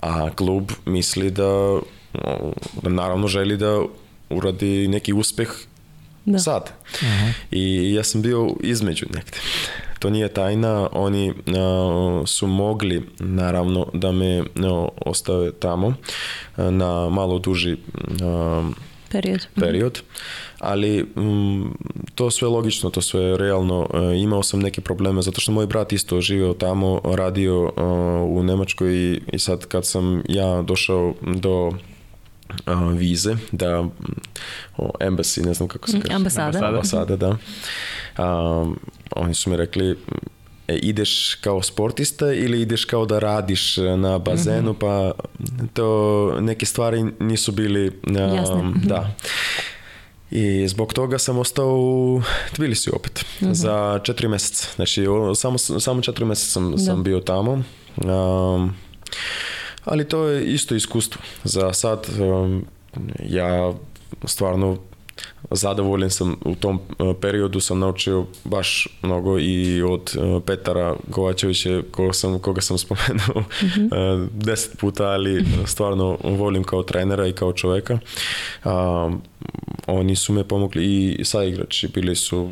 [0.00, 1.80] a klub misli da,
[2.82, 3.82] da naravno želi da
[4.30, 5.48] uradi neki uspeh
[6.24, 6.38] Da.
[6.38, 6.70] sad.
[7.50, 9.40] I ja sam bio između negdje.
[10.02, 14.44] To nije tajna, oni a, su mogli naravno da me a,
[15.06, 15.94] ostave tamo
[16.56, 17.76] a, na malo duži
[18.22, 18.70] a,
[19.12, 19.46] Period.
[19.54, 20.00] period,
[20.58, 21.70] ali mm,
[22.14, 23.88] to sve logično, to sve realno.
[23.94, 27.82] E, imao sam neke probleme zato što moj brat isto živio tamo, radio e,
[28.22, 31.72] u Njemačkoj i, i sad kad sam ja došao do
[32.66, 33.84] a, vize, da
[34.76, 36.14] o, embassy, ne znam kako se Mm, kaže.
[36.14, 36.66] ambasada.
[36.66, 37.36] Ambasada, da.
[38.16, 38.66] A,
[39.10, 39.96] oni su mi rekli,
[40.68, 45.12] e, ideš kao sportista ili ideš kao da radiš na bazenu, pa
[45.72, 45.88] to
[46.40, 48.56] neke stvari nisu bili a, Jasne.
[48.56, 48.78] Mhm.
[48.82, 49.10] da.
[50.30, 52.22] I zbog toga sam ostao u
[52.52, 54.68] Tbilisi opet za četiri mjeseca.
[54.76, 57.62] Znači, o- samo, samo četiri mjeseca sam, sam bio tamo.
[57.96, 58.74] Um,
[59.84, 61.22] ali to je isto iskustvo.
[61.44, 62.64] Za sad um,
[63.28, 63.72] ja
[64.24, 64.78] stvarno
[65.50, 71.82] zadovoljan sam u tom uh, periodu sam naučio baš mnogo i od uh, Petara Kovačevića
[71.90, 77.52] koga sam, koga sam spomenuo uh, deset puta, ali stvarno volim kao trenera i kao
[77.52, 77.98] čovjeka.
[78.64, 79.22] Um,
[79.86, 82.50] oni su me pomogli i saigrači bili su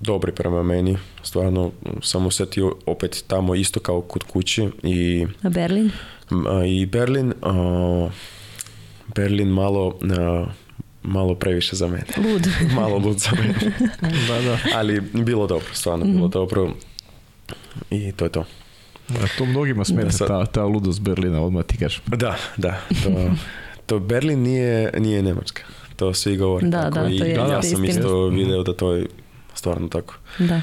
[0.00, 0.98] dobri prema meni.
[1.22, 1.70] Stvarno
[2.02, 5.90] sam osjetio opet tamo isto kao kod kući i A Berlin?
[6.66, 8.08] I Berlin, a,
[9.14, 10.46] Berlin malo, a,
[11.02, 12.04] malo previše za mene.
[12.18, 12.48] Lud.
[12.80, 13.54] malo lud za mene.
[14.28, 14.58] Da, da.
[14.74, 16.70] Ali bilo dobro, stvarno bilo dobro.
[17.90, 18.44] I to je to.
[19.10, 22.00] A to mnogima smeta sad- ta, ta ludost Berlina, odmah ti kažem.
[22.06, 22.80] Da, da.
[23.04, 23.30] To,
[23.86, 25.62] to Berlin nije, nije Njemačka.
[25.96, 26.94] To svi govore Da, tako.
[26.98, 29.06] da, I to je ja sam isto video da to je
[29.54, 30.14] stvarno tako.
[30.38, 30.60] Da.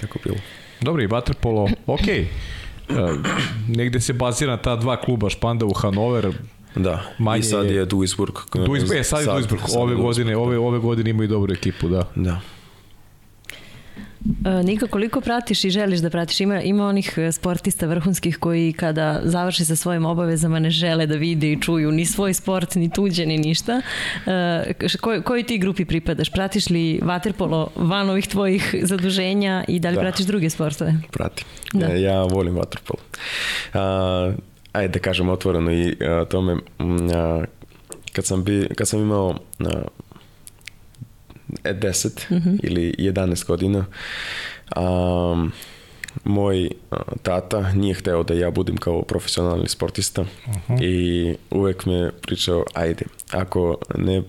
[0.00, 0.36] Tako bilo.
[0.80, 2.08] Dobro, i Waterpolo, ok.
[2.08, 2.24] E,
[3.68, 6.32] negde se bazira ta dva kluba, Špandau, Hanover,
[6.76, 8.34] Da, Manje i sad je- Duisburg.
[8.56, 10.38] Duisburg, e, sad je Duisburg, sad je ove Duisburg, godine, da.
[10.38, 12.08] ove, ove godine imaju dobru ekipu, da.
[12.14, 12.40] Da.
[14.44, 16.40] E, Nika, koliko pratiš i želiš da pratiš?
[16.40, 21.14] Ima, ima onih e, sportista vrhunskih koji kada završi sa svojim obavezama ne žele da
[21.14, 23.80] vide i čuju ni svoj sport, ni tuđe, ni ništa.
[24.26, 26.30] E, koj, kojoj ti grupi pripadaš?
[26.32, 30.00] Pratiš li vaterpolo van ovih tvojih zaduženja i da li Da.
[30.00, 30.94] pratiš druge sportove?
[31.10, 31.46] pratim.
[31.72, 31.86] Da.
[31.86, 32.98] Ja volim vaterpolo.
[33.74, 34.32] A,
[34.72, 37.44] ajde da kažem otvoreno i a, tome, a,
[38.12, 39.64] kad, sam bi, kad sam imao a,
[41.64, 42.56] e, 10 Mhm.
[42.62, 43.84] ili 11 godina,
[44.76, 45.46] a,
[46.24, 46.70] moj
[47.22, 50.24] tata nije hteo da ja budem kao profesionalni sportista
[50.82, 54.22] i uvek me pričao, ajde, ako ne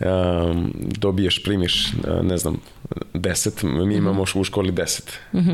[0.00, 2.60] um, dobiješ, primiš, uh, ne znam,
[3.14, 5.00] 10, mi imamo u školi 10.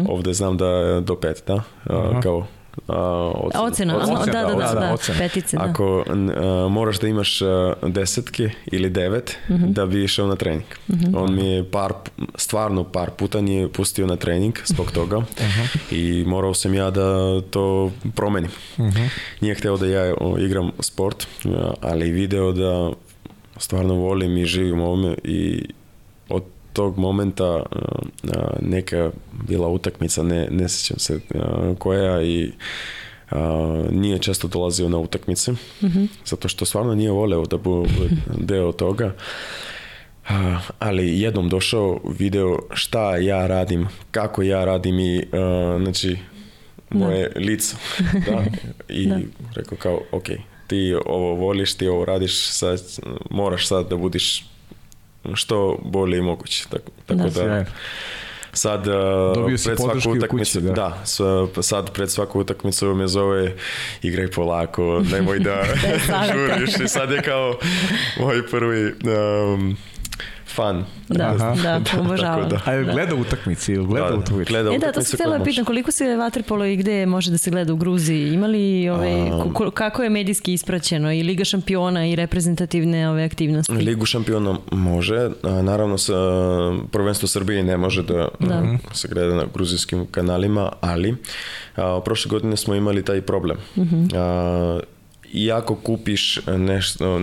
[0.09, 0.65] Ovde znam da
[1.01, 1.55] do 5, da?
[1.55, 2.47] Uh, kao
[2.89, 3.65] a, ocena.
[3.65, 5.19] Ocena, Ocena, aha, da, da, da, ocena, da, ocena.
[5.19, 5.63] petice, da.
[5.65, 10.65] Ako a, moraš da imaš a, desetke ili devet da bi išao na trening.
[11.17, 11.93] On mi je par,
[12.37, 15.23] stvarno par puta nije pustio na trening zbog toga
[15.91, 18.51] i morao sam ja da to promenim.
[19.41, 21.27] Nije hteo da ja o, igram sport,
[21.81, 22.91] ali video da
[23.57, 25.63] stvarno volim i živim ovome i
[26.75, 27.63] tog momenta a,
[28.33, 29.11] a, neka
[29.49, 32.53] bila utakmica, ne, ne sjećam se a, koja i
[33.31, 35.53] a, nije često dolazio na utakmice,
[36.27, 38.09] zato što stvarno nije voleo da bude
[38.51, 39.15] deo toga.
[40.29, 46.19] A, ali jednom došao, video šta ja radim, kako ja radim i a, znači
[46.91, 47.77] moje lice.
[48.27, 48.45] Da.
[48.89, 49.19] I Da.
[49.55, 50.25] rekao kao, ok,
[50.67, 52.83] ti ovo voliš, ti ovo radiš, sad
[53.31, 54.45] moraš sad da budiš
[55.35, 56.65] što bolje i moguće.
[56.65, 57.45] Tako, tako Da.
[57.45, 57.65] da,
[58.53, 58.95] sad uh,
[59.35, 60.73] Dobio si pred svaku utakmicu, kući, da.
[60.73, 61.21] da, s-
[61.61, 63.53] sad pred svaku utakmicu me zove
[64.03, 65.65] igraj polako, nemoj da
[66.07, 66.25] savjeta.
[66.29, 67.59] žuriš i sad je kao
[68.19, 69.77] moj prvi um,
[70.55, 70.85] fan.
[71.09, 71.55] Da, Aha.
[71.57, 72.49] da, obožavam.
[72.49, 72.61] da.
[72.65, 72.93] A je Da.
[72.93, 74.45] gleda utakmici, ili gleda Da, utakmici?
[74.47, 77.51] gleda E da, to sam htjela pitam, koliko se vaterpolo i gde može da se
[77.51, 77.95] gleda u Gruziji?
[78.27, 82.75] Ima li ove, Um, ko- kako je medijski ispraćeno i Liga šampiona i reprezentativne
[83.09, 83.73] ove aktivnosti?
[83.75, 86.15] Ligu šampiona može, a, naravno sa
[86.85, 88.55] prvenstvo Srbije ne može da, Da.
[88.55, 91.17] a, se gleda na gruzijskim kanalima, ali
[91.77, 93.57] a, prošle godine smo imali taj problem.
[94.15, 94.81] A,
[95.35, 97.19] i ako kupiš nešto,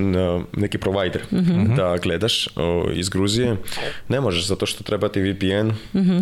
[0.54, 1.22] neki provider
[1.78, 2.48] da gledaš
[2.94, 3.56] iz Gruzije,
[4.08, 5.70] ne možeš zato što treba ti VPN,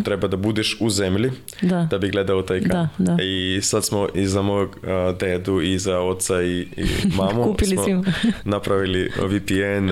[0.03, 1.31] treba da budeš u zemlji
[1.61, 1.87] Da.
[1.91, 2.87] da bi gledao taj kanal.
[2.97, 3.23] Da, da.
[3.23, 4.77] I sad smo i za mog
[5.19, 6.85] dedu i za oca i, i
[7.17, 8.03] mamu Kupili smo svima.
[8.45, 9.89] napravili VPN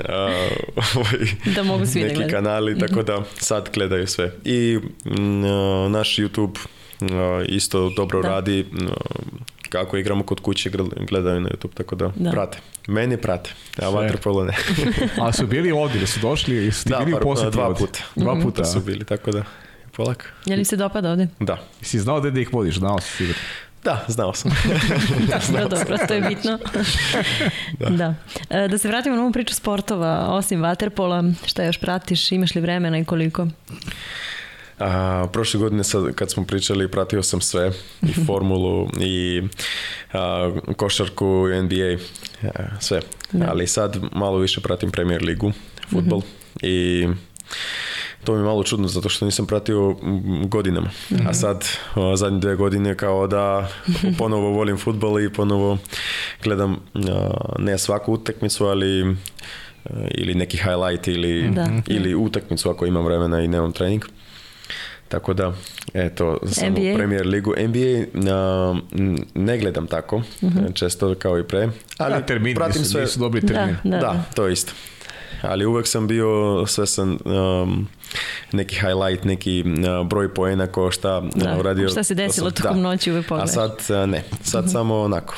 [0.95, 2.31] ovaj, Da mogu svi da neki gledaju.
[2.31, 4.31] kanali, tako da sad gledaju sve.
[4.45, 5.41] I mm,
[5.91, 6.57] naš YouTube
[7.47, 8.27] isto dobro Da.
[8.27, 8.65] radi.
[9.69, 10.69] Kako igramo kod kuće
[11.09, 12.31] gledaju na YouTube, tako da, da.
[12.31, 12.57] prate.
[12.87, 13.49] Meni prate,
[13.81, 14.53] a vaterpolo ne.
[15.23, 17.99] a su bili ovdje, da su došli, su da, bili pa, dva puta.
[18.15, 18.43] Dva mhm.
[18.43, 19.43] puta su bili, tako da
[19.95, 20.25] polako.
[20.45, 21.27] Je li se dopada ovdje?
[21.39, 21.57] Da.
[21.81, 23.41] Si znao da ih vodiš, znao si sigurno.
[23.83, 24.51] Da, znao sam.
[25.49, 26.59] dobro, dobro, to je bitno.
[27.79, 27.89] da.
[27.89, 28.15] da.
[28.49, 32.61] E, da se vratimo na ovu priču sportova, osim vaterpola, šta još pratiš, imaš li
[32.61, 33.47] vremena i koliko?
[34.79, 37.71] A, prošle godine sad, kad smo pričali pratio sam sve
[38.01, 39.41] i formulu i
[40.13, 42.03] a, košarku NBA
[42.79, 43.01] sve
[43.47, 45.51] ali sad malo više pratim Premier ligu
[45.89, 47.07] futbol mm i
[48.23, 49.95] to mi je malo čudno zato što nisam pratio
[50.45, 50.89] godinama.
[51.11, 51.33] A mhm.
[51.33, 51.65] sad,
[52.15, 53.69] zadnje dvije godine kao da
[54.17, 55.77] ponovo volim futbol i ponovo
[56.43, 56.77] gledam
[57.59, 59.15] ne svaku utakmicu, ali
[60.11, 61.53] ili neki highlight ili,
[61.87, 64.05] ili utakmicu ako imam vremena i nemam trening.
[65.07, 65.53] Tako da,
[65.93, 66.95] eto, samo NBA?
[66.95, 67.53] Premier ligu.
[67.57, 68.05] NBA
[69.35, 70.71] ne gledam tako, mhm.
[70.73, 71.69] često kao i pre.
[71.97, 73.01] Ali da, termin, pratim sve.
[73.01, 73.75] Nisu dobri termin.
[73.83, 74.73] Da, da, to je isto.
[75.41, 77.87] Ali uvek sam bio svesan um,
[78.51, 81.57] neki highlight, neki uh, broj poena ko šta da.
[81.59, 81.89] uradio.
[81.89, 83.49] Šta se desilo tokom noći uvek pogledaš.
[83.49, 83.71] A sad
[84.03, 85.35] uh, ne, sad mm samo onako.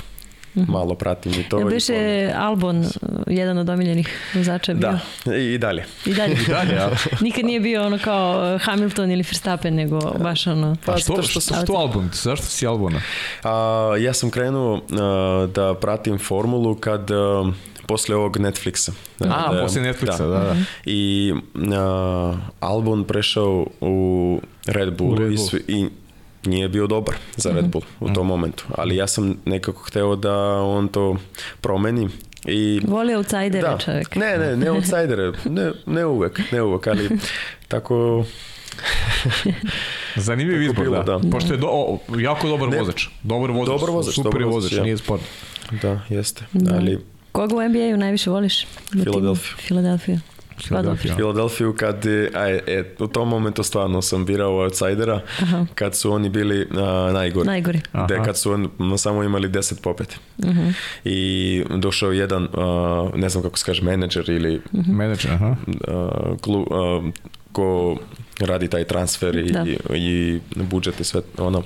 [0.55, 0.71] Mhm.
[0.71, 1.59] malo pratim i to.
[1.59, 2.85] Ja biše Albon
[3.27, 4.99] jedan od omiljenih vozača bio?
[5.25, 5.85] Da, i, dalje.
[6.05, 6.33] I dalje.
[6.47, 6.89] I dalje, ja.
[7.21, 10.75] Nikad nije bio ono kao Hamilton ili Verstappen, nego baš ono...
[10.85, 12.09] Pa što, što, što, što Albon?
[12.13, 13.01] Zašto si Albona?
[13.43, 14.81] A, ja sam krenuo
[15.53, 17.53] da pratim formulu kad uh,
[17.87, 18.91] posle ovog Netflixa.
[19.19, 20.27] A, da, posle Netflixa, da.
[20.27, 20.55] da, da.
[20.85, 25.49] I uh, Albon prešao u Red Bull, u Red Bull.
[25.67, 25.89] I, i
[26.45, 27.71] nije bio dobar za Red mhm.
[27.71, 31.17] Bull u tom momentu, ali ja sam nekako hteo da on to
[31.61, 32.09] promeni
[32.45, 32.81] i...
[32.87, 33.77] Voli outsidere da.
[33.77, 34.15] čovjek.
[34.15, 37.09] Ne, ne, ne outsidere, ne, ne uvek, ne uvek, ali
[37.67, 38.25] tako...
[40.15, 41.17] Zanimljiv izbor, bilo, da.
[41.17, 41.29] da.
[41.29, 43.07] Pošto je do, o, jako dobar ne, vozač.
[43.23, 44.83] Dobar vozač, dobar vozač super dobar vozač, ja.
[44.83, 45.21] nije sport.
[45.81, 46.43] Da, jeste.
[46.53, 46.75] Da.
[46.75, 46.99] Ali...
[47.31, 48.67] Koga u NBA-u najviše voliš?
[49.03, 49.57] Filadelfiju.
[49.57, 50.19] Filadelfiju.
[50.67, 51.15] Filadelfiju.
[51.15, 55.65] Filadelfiju kad, aj, e, u tom momentu stvarno sam birao outsidera Aha.
[55.75, 57.47] kad su oni bili a, najgori.
[57.47, 57.81] Najgori.
[58.07, 60.19] De, kad su on, samo imali 10 popet.
[60.37, 60.73] Uh-huh.
[61.03, 64.87] I došao jedan, a, ne znam kako se kaže, menadžer ili uh-huh.
[64.87, 65.55] menadžer, aha.
[65.87, 67.11] A, klu, a,
[67.51, 67.97] ko
[68.39, 71.63] radi taj transfer i, i, i budžet i sve ono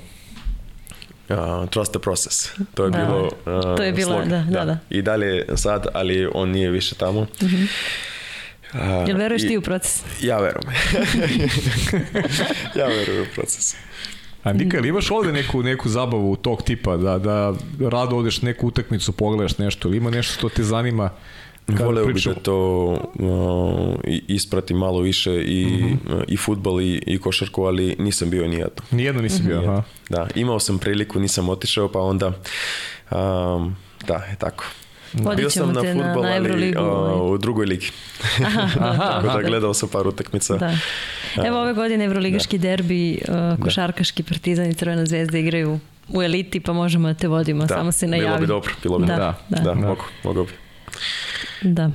[1.28, 2.50] Uh, trust the process.
[2.74, 2.98] To je da.
[2.98, 6.94] bilo uh, To je bilo, da, da, da, I dalje sad, ali on nije više
[6.94, 7.20] tamo.
[7.40, 7.68] Uh-huh.
[8.72, 10.02] A, Jel veruješ i, ti u proces?
[10.20, 10.74] Ja verujem.
[12.78, 13.76] ja verujem u proces.
[14.42, 17.54] A Nika, ili imaš ovde neku, neku zabavu tog tipa, da, da
[17.88, 21.10] rado odeš neku utakmicu, pogledaš nešto, ili ima nešto što te zanima?
[21.66, 23.94] Voleo bi da to uh,
[24.28, 26.16] isprati malo više i, mm -hmm.
[26.16, 28.82] uh, i futbol i, i košarku, ali nisam bio nijedno.
[28.90, 29.82] Nijedno nisi bio, aha.
[30.08, 34.64] Da, imao sam priliku, nisam otišao, pa onda um, da, je tako.
[35.36, 37.90] Bio sam na futbol, na, ali uh, u drugoj ligi.
[38.44, 40.56] Aha, aha, Tako da gledao sam par utakmica.
[40.56, 40.76] Da.
[41.46, 42.68] Evo ove godine Evroligaški da.
[42.68, 47.66] derbi, uh, košarkaški partizan i Crvena zvezda igraju u eliti, pa možemo da te vodimo,
[47.66, 48.26] da, samo se najavi.
[48.26, 50.52] Bilo bi dobro, bilo bi da, da, da, da, mogu, mogu bi.
[51.62, 51.90] Da.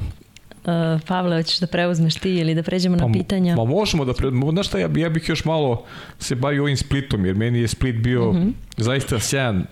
[0.60, 3.56] Uh, Pavle, hoćeš da preuzmeš ti ili da pređemo pa, na pitanja?
[3.56, 4.52] Pa možemo da pređemo.
[4.52, 5.86] Znaš šta, ja, ja bih još malo
[6.20, 8.48] se bavio ovim Splitom, jer meni je Split bio uh mhm.
[8.48, 8.54] -huh.
[8.78, 9.66] zaista sjajan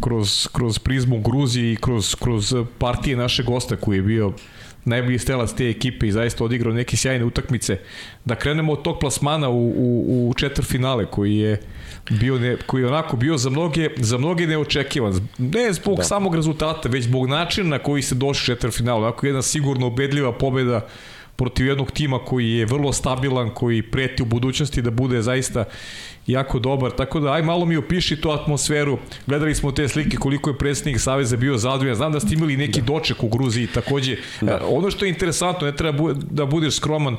[0.00, 4.32] kroz, kroz prizmu Gruzije i kroz, kroz partije našeg gosta koji je bio
[4.84, 7.78] najbolji stelac te ekipe i zaista odigrao neke sjajne utakmice.
[8.24, 11.60] Da krenemo od tog plasmana u, u, u četvr finale koji je
[12.10, 15.28] bio ne, koji je onako bio za mnoge, za mnoge neočekivan.
[15.38, 16.02] Ne zbog da.
[16.02, 19.06] samog rezultata, već zbog načina na koji se došli četvr finale.
[19.06, 20.86] Onako jedna sigurno ubedljiva pobeda
[21.36, 25.64] protiv jednog tima koji je vrlo stabilan, koji preti u budućnosti da bude zaista
[26.26, 28.98] jako dobar, tako da aj malo mi opiši tu atmosferu.
[29.26, 31.94] Gledali smo te slike koliko je predsjednik Saveza bio zadovoljan.
[31.94, 32.86] Znam da ste imali neki da.
[32.86, 34.16] doček u Gruziji takođe.
[34.40, 34.60] Da.
[34.68, 37.16] Ono što je interesantno, ne treba da budeš skroman,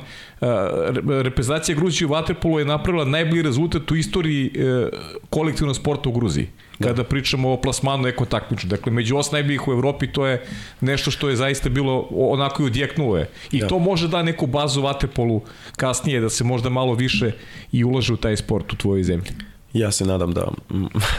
[1.22, 4.88] reprezentacija Gruzije u Waterpolu je napravila najbolji rezultat u istoriji e,
[5.30, 6.48] kolektivnog sporta u Gruziji
[6.78, 6.88] da.
[6.88, 8.66] kada pričamo o plasmanu eko takmiču.
[8.66, 10.42] Dakle, među os najboljih u Evropi to je
[10.80, 13.28] nešto što je zaista bilo onako i odjeknulo je.
[13.52, 13.66] I da.
[13.68, 15.42] to može da neku bazu vatepolu
[15.76, 17.32] kasnije, da se možda malo više
[17.72, 19.30] i ulaže u taj sport u tvojoj zemlji.
[19.72, 20.48] Ja se nadam da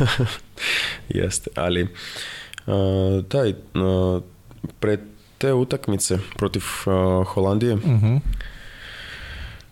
[1.20, 4.24] jeste, ali uh, taj uh,
[4.80, 5.00] pred
[5.38, 8.20] te utakmice protiv uh, Holandije uh -huh.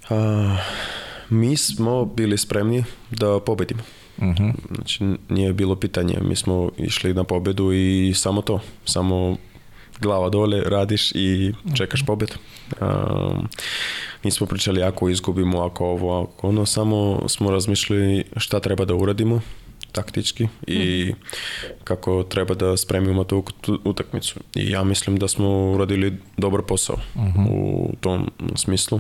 [0.10, 0.60] uh,
[1.30, 3.82] mi smo bili spremni da pobedimo.
[4.18, 4.54] Uh-huh.
[4.76, 6.18] Znači, nije bilo pitanje.
[6.22, 8.60] Mi smo išli na pobedu i samo to.
[8.86, 9.38] Samo
[10.02, 12.34] glava dole, radiš i čekaš pobedu.
[12.82, 13.48] Um,
[14.24, 19.42] nismo pričali ako izgubimo, ako ovo, ako ono, samo smo razmišljali šta treba da uradimo
[19.92, 21.14] taktički i
[21.84, 23.44] kako treba da spremimo tu
[23.84, 24.40] utakmicu.
[24.56, 26.98] I ja mislim da smo uradili dobar posao
[27.50, 29.00] u tom smislu,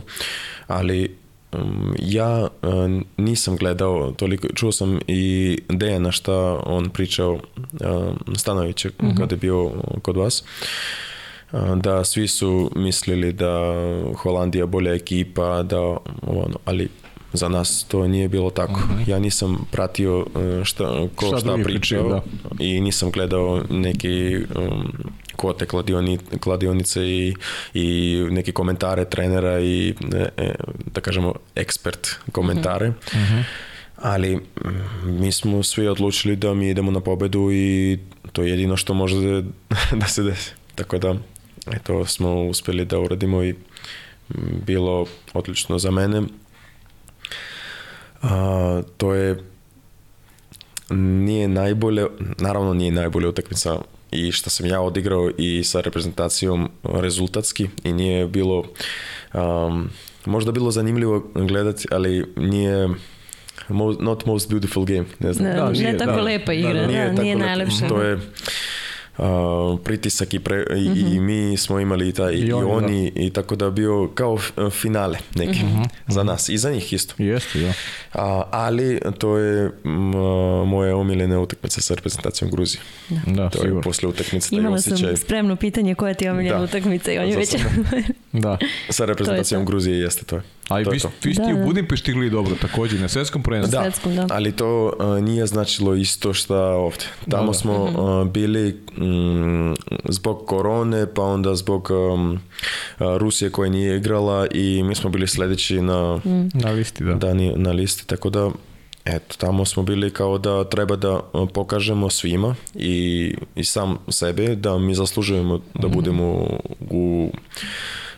[0.68, 1.16] ali
[1.52, 7.40] um, ja uh, nisam gledao toliko, čuo sam i Dejana šta on pričao uh,
[8.38, 9.72] Stanovića kada je bio
[10.02, 10.42] kod vas.
[10.42, 11.13] uh,
[11.76, 13.74] da svi su mislili da
[14.18, 15.80] Holandija bolja ekipa, da
[16.22, 16.90] ono, ali
[17.34, 18.80] za nas to nije bilo tako.
[19.08, 22.22] Ja nisam pratio uh, šta, ko Šta šta, pričao pričaju,
[22.60, 24.94] i nisam gledao neki um,
[25.36, 27.34] kote kladioni, kladionice i,
[27.74, 30.56] i neke komentare trenera i e, e,
[30.94, 32.94] da kažemo ekspert komentare.
[33.96, 34.42] Ali mm,
[35.06, 38.00] mi smo svi odlučili da mi idemo na pobedu i
[38.32, 39.44] to je jedino što može da,
[40.02, 40.52] da se desi.
[40.76, 41.16] Tako da
[41.68, 43.56] eto smo uspeli da uradimo i
[44.66, 46.22] bilo odlično za mene.
[48.22, 49.44] A, to je
[50.90, 52.06] nije najbolje,
[52.38, 53.78] naravno nije najbolja utakmica
[54.12, 58.64] i što sam ja odigrao i sa reprezentacijom rezultatski i nije bilo
[59.34, 59.90] um,
[60.26, 62.88] možda bilo zanimljivo gledati, ali nije
[63.70, 65.48] mo- not most beautiful game, ne znam.
[65.48, 66.22] Ne, Da, ne nije, tako da.
[66.22, 67.40] lepa igra, da, Nije nije, tako lepo.
[67.40, 67.88] najlepše.
[67.88, 68.20] To je
[69.18, 69.28] a,
[69.80, 73.30] pritisak i, pre, i, i mi smo imali i, taj, i, I oni, oni, i
[73.30, 75.60] tako da bio kao f- finale neki
[76.08, 77.14] za nas i za njih isto.
[77.18, 77.74] Jeste, da.
[78.14, 79.92] A, ali to je m,
[80.66, 82.82] moje omiljene utakmice sa reprezentacijom Gruzije.
[83.28, 83.82] Da, To je sigurno.
[83.82, 86.64] posle utakmice taj Imala osjećaj sam spremno pitanje koja ti je omiljena Da.
[86.64, 87.56] utakmica i on je već...
[88.34, 88.58] Da.
[88.90, 89.66] sa reprezentacijom.
[89.66, 90.36] Gruzije jeste to.
[90.36, 91.64] Ali to je vi, ste Da, i u da.
[91.66, 93.72] Budimpešti igrali dobro takođe na svetskom prvenstvu.
[93.72, 94.28] Da, Svetskom, da.
[94.30, 97.06] ali to a, nije značilo isto šta ovde.
[97.30, 97.54] Tamo Da, da.
[97.54, 99.74] smo a, bili mm,
[100.10, 102.40] zbog korone, pa onda zbog um,
[103.00, 106.20] a, Rusije koja nije igrala i mi smo bili sledeći na,
[106.54, 107.14] Na listi, da.
[107.14, 108.52] da, na listi, tako da
[109.06, 114.56] eto, tamo smo bili kao da treba da a, pokažemo svima i, i sam sebe
[114.56, 116.48] da mi zaslužujemo da budemo
[116.90, 117.32] u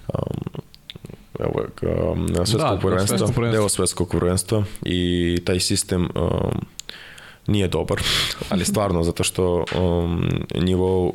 [0.08, 0.62] um,
[1.40, 1.66] evo,
[2.14, 6.62] um, svetskog Da, prvenstva, deo svetskog prvenstva i taj sistem um,
[7.48, 8.02] nije dobar,
[8.50, 11.12] ali stvarno zato što um, nivo uh,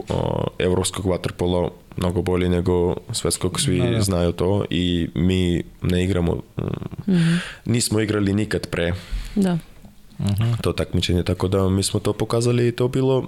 [0.58, 4.00] evropskog vaterpola mnogo bolji nego svetskog, svi Da, da.
[4.00, 8.92] znaju to i mi ne igramo, um, nismo igrali nikad pre.
[9.34, 9.58] Da.
[10.62, 13.26] to takmičenje, tako da mi smo to pokazali i to bilo uh,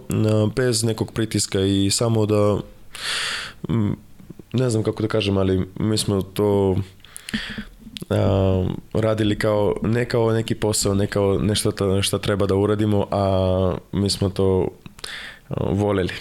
[0.57, 2.61] bez nekog pritiska i samo da
[3.68, 3.93] mm,
[4.53, 6.76] ne znam kako da kažem, ali mi smo to
[8.11, 13.07] a, radili kao, ne kao neki posao, ne kao nešto ta- šta treba da uradimo,
[13.11, 13.24] a
[13.92, 14.68] mi smo to
[15.48, 16.12] a, voljeli.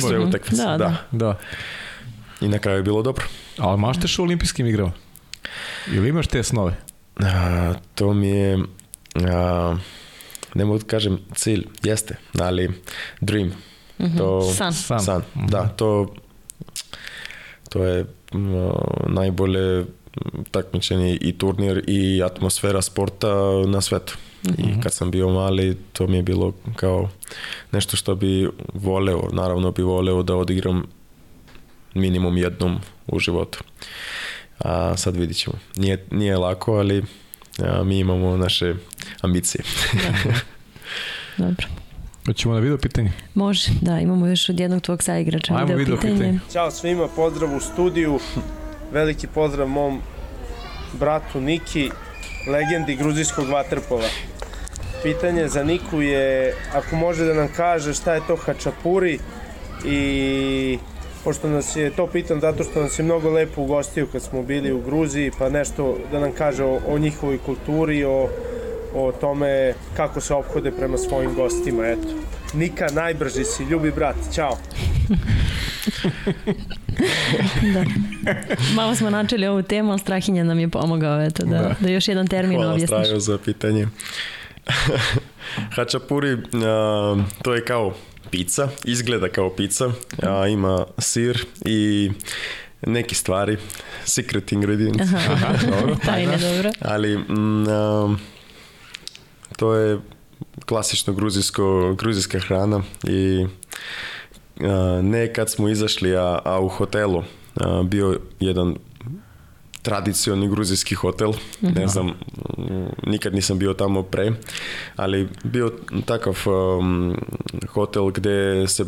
[0.00, 0.96] Sve utakmice, Da, da, da.
[1.12, 1.38] Da.
[2.40, 3.24] I na kraju je bilo dobro.
[3.58, 4.92] Ali maštaš o olimpijskim igrama?
[5.92, 6.76] Ili imaš te snove?
[7.16, 8.58] A, to mi je
[9.32, 9.76] a,
[10.54, 12.70] ne mogu da kažem cilj, jeste, ali
[13.20, 13.52] dream.
[14.18, 14.72] To, San.
[14.72, 15.00] San.
[15.00, 15.22] san.
[15.48, 16.14] Da, to
[17.70, 18.70] to je m,
[19.06, 19.86] najbolje
[20.50, 23.28] takmičenje i turnir i atmosfera sporta
[23.66, 24.16] na svetu.
[24.58, 27.08] I kad sam bio mali, to mi je bilo kao
[27.72, 30.86] nešto što bi voleo, naravno bi voleo da odigram
[31.94, 33.64] minimum jednom u životu.
[34.58, 35.56] A sad vidit ćemo.
[35.76, 37.04] Nije, nije lako, ali
[37.58, 38.74] a, mi imamo naše
[39.20, 39.64] ambicije.
[41.38, 41.66] Dobro.
[42.26, 43.12] Hoćemo na video pitanje?
[43.34, 46.14] Može, da, imamo još od jednog tvog saigrača Ajmo video, video pitanje.
[46.14, 46.38] pitanje.
[46.52, 48.18] Ćao svima, pozdrav u studiju.
[48.92, 50.00] Veliki pozdrav mom
[50.92, 51.90] bratu Niki,
[52.52, 54.08] legendi gruzijskog vaterpola.
[55.02, 59.18] Pitanje za Niku je, ako može da nam kaže šta je to hačapuri
[59.84, 60.78] i
[61.24, 64.72] pošto nas je, to pitam zato što nas je mnogo lepo ugostio kad smo bili
[64.72, 68.28] u Gruziji, pa nešto da nam kaže o, o njihovoj kulturi, o,
[68.94, 72.08] o tome kako se ophode prema svojim gostima, eto.
[72.54, 74.58] Nika, najbrži si, ljubi brat, ćao.
[78.74, 81.74] Malo smo načeli ovu temu, ali Strahinja nam je pomogao eto, da, da.
[81.80, 81.88] Da.
[81.88, 83.06] još jedan termin Hvala objasniš.
[83.06, 83.86] Strajo za pitanje.
[85.76, 86.36] Hačapuri,
[86.66, 87.94] a, to je kao
[88.30, 92.10] pizza, izgleda kao pizza, a ima sir i
[92.86, 93.56] neke stvari,
[94.04, 95.10] secret ingredients.
[95.70, 95.96] Dobro.
[96.04, 96.70] Tajne, dobro.
[96.80, 98.16] Ali mm, a,
[99.60, 100.00] to je
[100.66, 103.46] klasično gruzijsko, gruzijska hrana i
[105.02, 107.22] ne kad smo izašli, a, a u hotelu
[107.84, 108.76] bio jedan
[109.82, 112.14] tradicioni gruzijski hotel, ne znam, mm,
[113.04, 114.32] nikad nisam bio tamo pre,
[114.96, 115.72] ali bio
[116.04, 116.36] takav
[116.78, 117.16] um,
[117.68, 118.30] hotel gde
[118.68, 118.84] se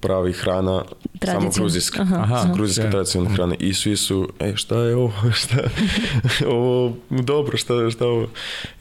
[0.00, 0.84] pravi hrana
[1.24, 2.02] samo gruzijska.
[2.02, 2.34] Aha, Aha.
[2.34, 2.52] aha.
[2.54, 2.90] gruzijska Ja.
[2.90, 5.56] tradicionalna hrana i svi su, e šta je ovo, šta,
[6.46, 8.26] ovo dobro, šta, šta ovo?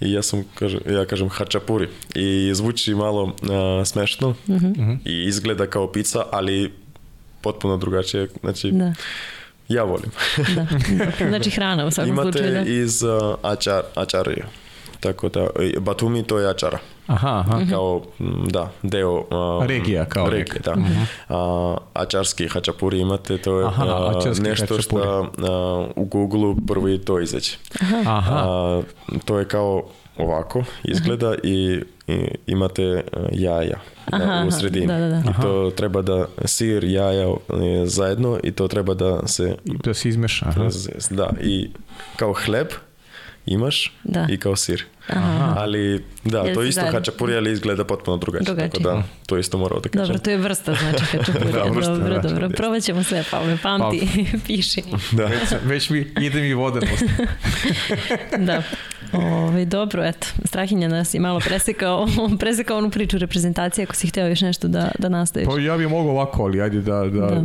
[0.02, 4.92] I ja sam, kažem, ja kažem hačapuri i zvuči malo a, smešno Mhm.
[5.06, 6.74] i izgleda kao pizza, ali
[7.42, 8.94] potpuno drugačije, znači Da,
[9.68, 10.12] ja volim.
[10.56, 10.66] da.
[11.30, 12.54] Znači hrana u svakom Imate slučaju.
[12.54, 12.62] Da.
[12.70, 14.46] iz uh, ačar, ačarije,
[15.00, 16.80] tako da, i Batumi to je ačara.
[17.08, 17.58] Aha, aha.
[17.60, 17.70] Mhm.
[17.70, 20.76] kao m, da deo a, Regija, kao regije, neka.
[20.76, 20.76] da.
[21.36, 26.98] A, ačarski hačapuri imate, to je Aha, a, ačarski nešto što a, u Google prvi
[26.98, 27.52] to izađe.
[28.06, 28.36] Aha.
[28.36, 28.82] A,
[29.26, 29.84] to je kao
[30.18, 32.84] ovako izgleda i, i imate
[33.14, 34.88] a, jaja a, Aha, u sredini.
[34.88, 35.20] da, da, da.
[35.30, 37.36] I to treba da sir, jaja e,
[37.86, 40.46] zajedno i to treba da se Da se izmeša.
[40.46, 40.70] Aha.
[41.10, 41.70] da i
[42.16, 42.68] kao hleb
[43.46, 44.28] imaš Da.
[44.30, 44.84] i kao sir.
[45.08, 45.54] Aha.
[45.58, 47.00] Ali da, Jel to isto zajedno?
[47.00, 48.46] hačapuri, ali izgleda potpuno drugačije.
[48.46, 48.84] Tako Drugačije.
[48.84, 50.08] da, to isto morao da kažem.
[50.08, 51.52] Dobro, to je vrsta, znači hačapurija.
[51.64, 52.30] Da, vrsta, dobro, da.
[52.30, 52.50] dobro.
[52.50, 54.08] Probat ćemo sve, Pavle, pamti,
[54.48, 54.84] piši.
[55.12, 55.26] Da.
[55.26, 56.80] Već, već mi ide mi usta.
[58.38, 58.64] Da.
[59.22, 62.08] Ove, dobro, eto, Strahinja nas je malo presekao,
[62.40, 65.48] presekao onu priču reprezentacije, ako si hteo još nešto da, da nastaviš.
[65.48, 67.44] Pa ja bih mogao ovako, ali ajde da, da, Da.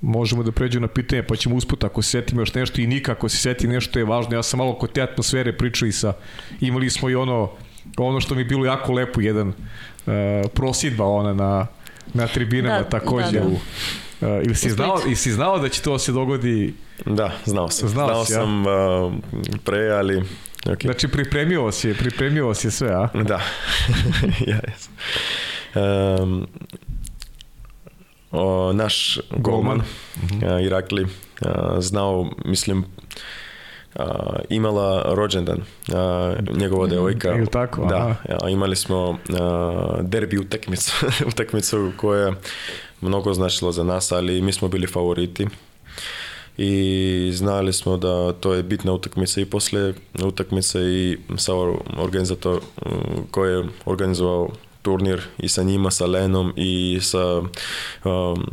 [0.00, 3.28] možemo da pređemo na pitanje, pa ćemo usput ako se setimo još nešto i nikako
[3.28, 4.36] se seti nešto je važno.
[4.36, 6.12] Ja sam malo kod te atmosfere pričao i sa,
[6.60, 7.50] imali smo i ono,
[7.96, 9.54] ono što mi je bilo jako lepo, jedan uh,
[10.54, 11.66] prosidba ona na,
[12.14, 13.46] na tribinama Da, takođe da, da.
[13.46, 13.56] u
[14.20, 16.74] Uh, ili, si znao, ili si znao da će to se dogodi,
[17.06, 17.88] Da, znao sam.
[17.88, 18.38] Znao Znao, si, ja?
[18.38, 19.12] sam uh,
[19.64, 20.22] pre, ali...
[20.68, 20.82] Okay.
[20.84, 23.08] znači pripremio vas je, pripremio vas je sve, a?
[23.14, 23.40] Da.
[24.50, 24.94] ja, jesam.
[26.22, 26.46] Um,
[28.30, 29.82] o, naš golman,
[30.40, 30.62] golman.
[30.64, 31.06] Irakli,
[31.40, 32.84] a, znao, mislim,
[33.94, 35.60] a, imala rođendan,
[35.94, 37.28] a, njegova devojka.
[37.28, 37.86] ili tako?
[37.86, 38.14] Da, Aha.
[38.42, 42.32] a, imali smo a, derbi utakmicu, utakmicu koja je
[43.00, 45.46] mnogo značila za nas, ali mi smo bili favoriti
[46.58, 46.72] i
[47.34, 49.94] znali smo da to je bitna utakmica i posle
[50.24, 51.52] utakmice i sa
[51.98, 52.60] organizator
[53.30, 54.48] koji je organizovao
[54.82, 58.46] turnir i sa njima, sa Lenom i sa um,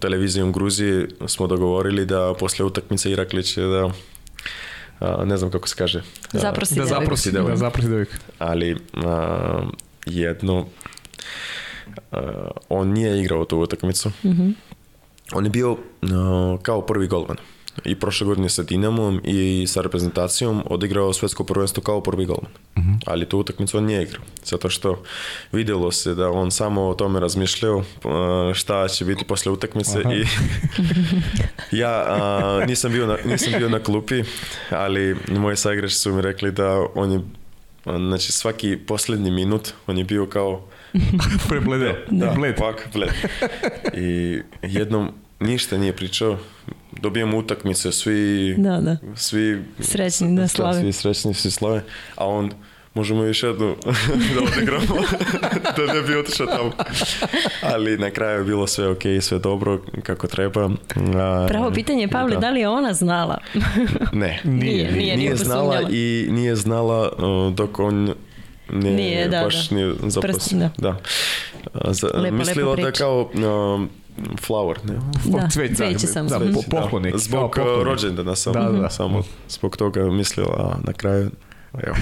[0.00, 3.90] televizijom Gruzije smo dogovorili da posle utakmice Irakli će da
[5.00, 5.98] a, ne znam kako se kaže.
[6.32, 7.50] a, Zaprosi Da zaprosi, devojku.
[7.50, 8.12] da zaprosi devojku.
[8.38, 9.62] ali a,
[10.06, 10.66] jedno
[12.12, 12.20] a,
[12.68, 14.10] on nije igrao tu utakmicu.
[14.24, 14.50] Mhm.
[15.32, 17.36] On je bio a, kao prvi golman.
[17.84, 22.52] I prošle godine sa Dinamom i sa reprezentacijom odigrao svetsko prvenstvo kao prvi golman.
[23.06, 24.22] Ali tu utakmicu on nije igrao.
[24.44, 25.02] Zato što
[25.52, 30.14] vidjelo se da on samo o tome razmišljao a, šta će biti posle utakmice Aha.
[30.14, 30.24] i
[31.80, 34.22] ja a, nisam, bio na, nisam bio na klupi,
[34.70, 37.20] ali moji saigrači su mi rekli da on je
[37.84, 40.64] znači svaki posljednji minut on je bio kao
[41.48, 41.94] Prebledeo.
[42.10, 42.54] da, Bled.
[42.60, 43.10] ovako, bled.
[43.94, 45.10] I jednom
[45.40, 46.38] ništa nije pričao.
[46.92, 48.96] Dobijamo utakmice, svi, Da, da.
[49.16, 50.80] svi Srećni da slave.
[50.80, 51.82] Svi srećni, svi slave.
[52.16, 52.50] A on,
[52.94, 53.76] možemo još jednu
[54.34, 55.02] da odigramo,
[55.76, 56.70] da ne bi otišao tamo.
[57.62, 60.70] Ali na kraju je bilo sve ok, sve dobro, kako treba.
[61.14, 63.38] A, Pravo pitanje je, Pavle, da li je ona znala?
[64.12, 64.40] Ne.
[64.44, 65.88] Nije, nije, nije znala posumnjala.
[65.92, 68.14] i nije znala uh, dok on
[68.72, 69.76] nije, Nije, da, baš da.
[69.76, 70.60] nije zaposlio.
[70.60, 70.70] da.
[70.78, 70.96] Da.
[71.74, 73.88] A, Za, Lepa, mislila lepa da kao um,
[74.48, 74.94] flower, ne?
[75.24, 76.28] Da, Cveć, cveće da, samo.
[76.28, 78.72] da, po, poklon neki, kao Zbog uh, rođendana samo.
[78.72, 78.90] Da, da.
[78.90, 81.30] samo zbog toga mislila, a na kraju,
[81.82, 81.96] evo.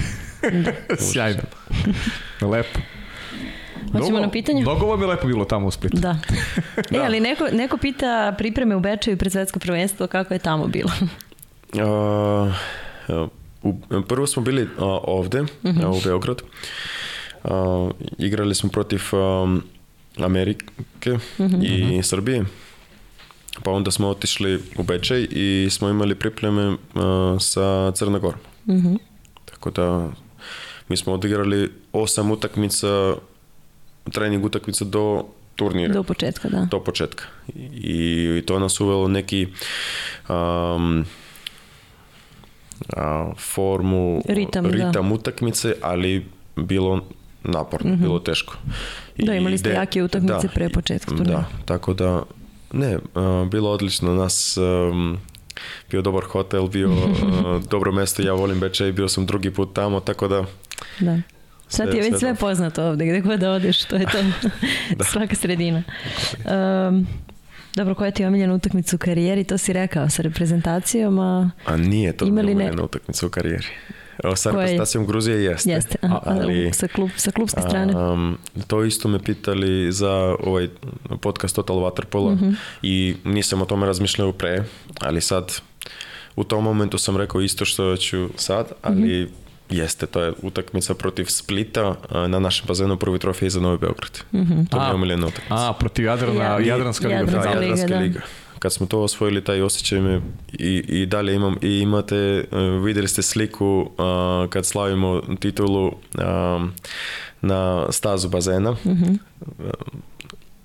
[1.11, 1.41] Sjajno.
[2.41, 2.79] Lepo.
[3.91, 4.61] Hoćemo na pitanje?
[4.61, 5.97] Mnogo vam je lepo bilo tamo u Splitu.
[5.97, 6.17] Da.
[6.91, 10.91] E, ali neko, neko pita pripreme u Bečeju pred svetsko prvenstvo, kako je tamo bilo?
[11.79, 12.53] A,
[13.63, 13.73] u,
[14.07, 15.43] prvo smo bili a, ovde,
[15.83, 16.41] a, u Beograd.
[17.43, 19.63] A, igrali smo protiv um,
[20.17, 21.17] Amerike
[21.63, 22.45] i Srbije.
[23.63, 28.39] Pa onda smo otišli u Bečej i smo imali pripreme a, sa Crnogorom.
[28.67, 28.95] Mhm.
[29.61, 30.09] Tako da
[30.87, 33.13] mi smo odigrali osam utakmica,
[34.11, 36.65] trening utakmica do turnira Do početka, da.
[36.65, 37.23] do početka.
[37.55, 37.67] I,
[38.37, 39.47] i to nas uvelo neki
[40.29, 41.05] um,
[42.89, 44.69] a, formu, Ritam, da.
[44.71, 46.25] ritam utakmice, ali
[46.55, 47.05] bilo
[47.43, 48.53] naporno, bilo teško.
[49.17, 51.31] Da, imali ste ide- jake utakmice pre početka turnira.
[51.33, 52.23] Da, tako da,
[52.73, 54.13] ne, a, bilo odlično.
[54.15, 55.17] Nas, um,
[55.91, 59.99] bio dobar hotel, bio a, dobro mesto, ja volim Bečej, bio sam drugi put tamo,
[59.99, 60.45] tako da
[60.99, 61.17] Da.
[61.67, 64.17] Sad ti je već sve sve poznato ovde, gde god da odeš, to je to.
[65.11, 65.83] Svaka sredina.
[66.89, 67.07] Um,
[67.75, 71.77] dobro, koja ti je omiljena utakmica u karijeri, to si rekao sa reprezentacijom, a A
[71.77, 73.67] nije to bila ne- omiljena utakmica u karijeri.
[74.35, 75.69] Sa reprezentacijom Gruzije jeste.
[75.69, 77.95] Jeste, aha, ali, sa, klub, sa klubske strane.
[77.97, 78.37] Um,
[78.67, 80.67] to isto me pitali za ovaj
[81.17, 82.49] podcast Total Waterpola Mhm.
[82.81, 84.63] i nisam o tome razmišljao pre,
[84.99, 85.61] ali sad
[86.35, 89.33] u tom momentu sam rekao isto što ću sad, ali Mhm.
[89.71, 91.95] jeste, to je utakmica protiv Splita
[92.27, 94.19] na našem bazenu prvi trofej za Novi Beograd.
[94.33, 94.63] Mhm.
[94.65, 95.69] To mi je A, omiljena utakmica.
[95.69, 97.19] A, protiv Jadrana, Ja- Jadranska liga.
[97.19, 97.99] Jadranska Da, liga, Jadranska da.
[97.99, 98.21] liga.
[98.61, 100.21] Kad smo to osvojili, taj osjećaj me
[100.53, 101.55] i, i dalje imam.
[101.61, 106.73] I imate, uh, vidjeli ste sliku uh, kad slavimo titulu um,
[107.41, 108.71] na stazu bazena.
[108.71, 109.13] Mhm.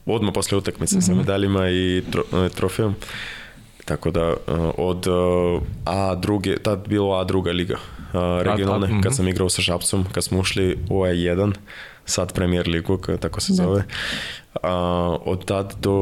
[0.07, 2.95] Odmah poslije utakmice sa medaljima i tro, uh, trofejom.
[3.85, 4.35] Tako da uh,
[4.79, 9.01] od uh, A druge, tad bilo A druga liga uh, regionalne, mhm.
[9.01, 11.53] kad sam igrao sa Šapcom, kad smo ušli u A1,
[12.05, 13.63] sad Premier ligu, tako se Da.
[13.63, 13.85] zove.
[14.63, 14.73] A,
[15.25, 15.93] od tad do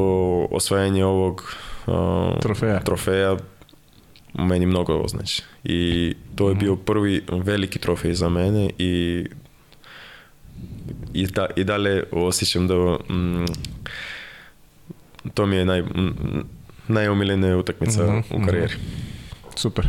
[0.51, 1.55] osvajanja ovog
[1.87, 2.79] a, Trofeja.
[2.79, 3.37] trofeja
[4.33, 5.43] meni mnogo ovo znači.
[5.63, 9.25] I to je bio prvi veliki trofej za mene i
[11.13, 12.75] i, da, i dalje osjećam da
[13.09, 13.45] mm,
[15.33, 16.15] to mi je naj, mm,
[16.87, 18.73] najomiljenija utakmica Mhm, u karijeri.
[19.55, 19.87] Super.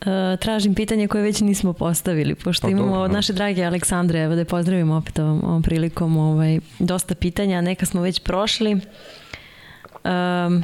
[0.00, 3.16] E, tražim pitanje koje već nismo postavili, pošto Pa imamo dobro, od da.
[3.16, 7.86] naše drage Aleksandre, evo da je pozdravimo opet ovom, ovom prilikom, ovaj, dosta pitanja, neka
[7.86, 8.80] smo već prošli.
[10.04, 10.62] Um,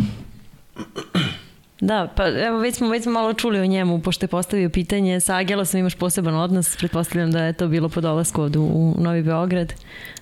[1.81, 5.21] da, pa evo već smo, već smo malo čuli o njemu, pošto je postavio pitanje,
[5.21, 9.23] sa Agelosom imaš poseban odnos, pretpostavljam da je to bilo po dolasku ovdje u Novi
[9.23, 9.73] Beograd.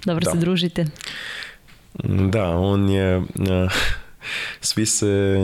[0.05, 0.30] Dobro Da.
[0.30, 0.86] se družite.
[2.05, 3.24] Da, on je uh,
[4.60, 5.36] svi se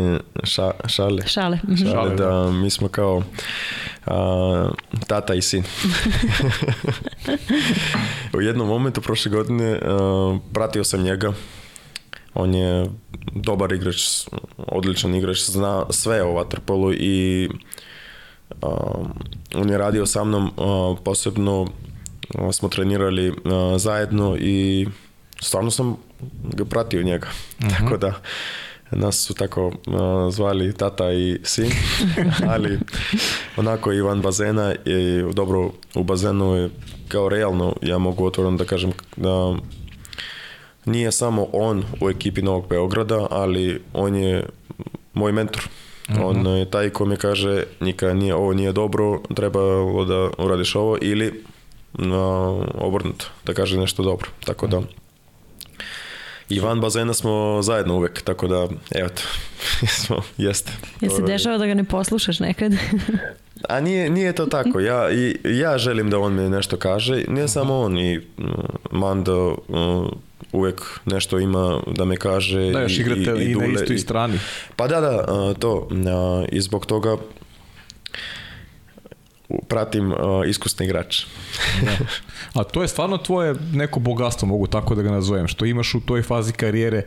[0.45, 1.59] ša, šale Šale.
[1.65, 1.77] mhm.
[1.77, 3.23] Šale, Šale, da, mi smo kao
[4.07, 4.69] a,
[5.07, 5.65] tata i sin.
[8.37, 11.33] U jednom momentu prošle godine a, pratio sam njega.
[12.39, 12.87] On je
[13.35, 17.49] dobar igrač, odličan igrač, zna sve o vaterpolu i
[18.63, 18.69] a,
[19.55, 21.67] on je radio sa mnom, a, posebno
[22.35, 24.87] a, smo trenirali a, zajedno i
[25.41, 25.97] stvarno sam
[26.43, 27.29] ga pratio njega.
[27.79, 28.13] Tako da
[28.91, 29.73] nas su tako uh,
[30.31, 31.71] zvali tata i sin,
[32.53, 32.79] ali
[33.57, 36.71] onako i van bazena i dobro u bazenu je
[37.09, 39.57] kao realno ja mogu otvoreno da kažem da
[40.89, 44.47] nije samo on u ekipi Novog Beograda, ali on je
[45.15, 45.69] moj mentor.
[46.23, 50.99] On je taj ko mi kaže Nika, nije, ovo nije dobro, trebalo da uradiš ovo
[51.01, 51.45] ili
[51.93, 52.25] no,
[52.75, 54.29] obrnuto, da kaže nešto dobro.
[54.45, 54.83] Tako da
[56.49, 59.23] i van bazena smo zajedno uvek, tako da, evo to,
[60.03, 60.73] smo, jeste.
[61.01, 62.73] Jel se je- dešava da ga ne poslušaš nekad?
[63.69, 67.49] A nije, nije to tako, ja, i, ja želim da on mi nešto kaže, ne
[67.49, 68.45] samo on, i mm,
[68.91, 70.19] Mando mm,
[70.53, 72.71] uvek nešto ima da me kaže.
[72.71, 74.39] Da, još i, igrate i, na Dule, istoj i- strani.
[74.77, 75.89] Pa da, da, to.
[76.49, 77.17] I zbog toga
[79.69, 80.17] pratim a,
[80.47, 81.23] iskusni igrač.
[82.55, 86.01] A to je stvarno tvoje neko bogatstvo, mogu tako da ga nazovem, što imaš u
[86.01, 87.03] toj fazi karijere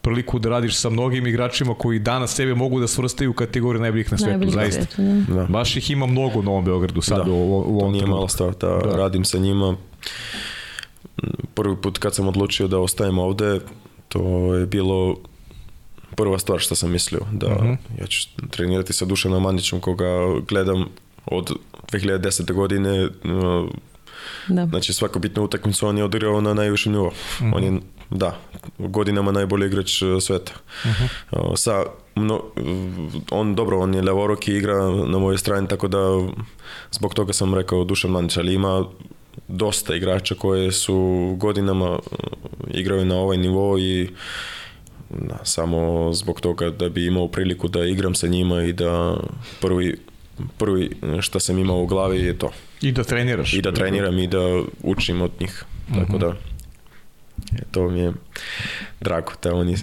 [0.00, 4.12] priliku da radiš sa mnogim igračima koji danas sebe mogu da svrstaju u kategoriju najboljih
[4.12, 4.84] na svetu, Najboljih na zaista.
[4.84, 5.34] svetu, da.
[5.34, 5.46] Da.
[5.46, 8.00] Baš ih ima mnogo u Novom Beogradu sad Da, u, u, u to ovom nije
[8.00, 8.10] trenutku.
[8.10, 8.96] mala stvar da, Da.
[8.96, 9.76] radim sa njima.
[11.54, 13.60] Prvi put kad sam odlučio da ostajem ovde,
[14.08, 14.20] to
[14.54, 15.16] je bilo
[16.16, 17.72] prva stvar što sam mislio, da Mhm.
[18.00, 20.08] ja ću trenirati sa Dušanom Mandićem koga
[20.48, 20.84] gledam
[21.26, 21.52] od
[21.92, 22.52] 2010.
[22.52, 23.68] godine, uh,
[24.48, 24.66] Da.
[24.66, 27.10] znači svaku bitnu utakmicu on je odigrao na najvišem nivou.
[27.54, 27.80] On je,
[28.10, 28.36] da,
[28.78, 30.52] godinama najbolji igrač uh, sveta.
[31.32, 31.84] Uh, sa,
[32.16, 32.42] mno, uh,
[33.30, 34.76] on, dobro, on je levoroki igra
[35.06, 35.98] na mojoj strani, tako da
[36.90, 38.84] zbog toga sam rekao Dušan Mandić, ali ima
[39.48, 40.96] dosta igrača koje su
[41.38, 42.00] godinama uh,
[42.70, 44.08] igraju na ovaj nivo i
[45.10, 49.16] da, samo zbog toga da bi imao priliku da igram sa njima i da
[49.60, 49.96] prvi,
[50.58, 50.90] prvi
[51.20, 52.50] što sam imao u glavi je to.
[52.82, 53.54] I da treniraš.
[53.54, 55.64] I da treniram i da učim od njih.
[55.94, 56.26] Tako da
[57.52, 58.12] e, to mi je
[59.00, 59.76] drago da oni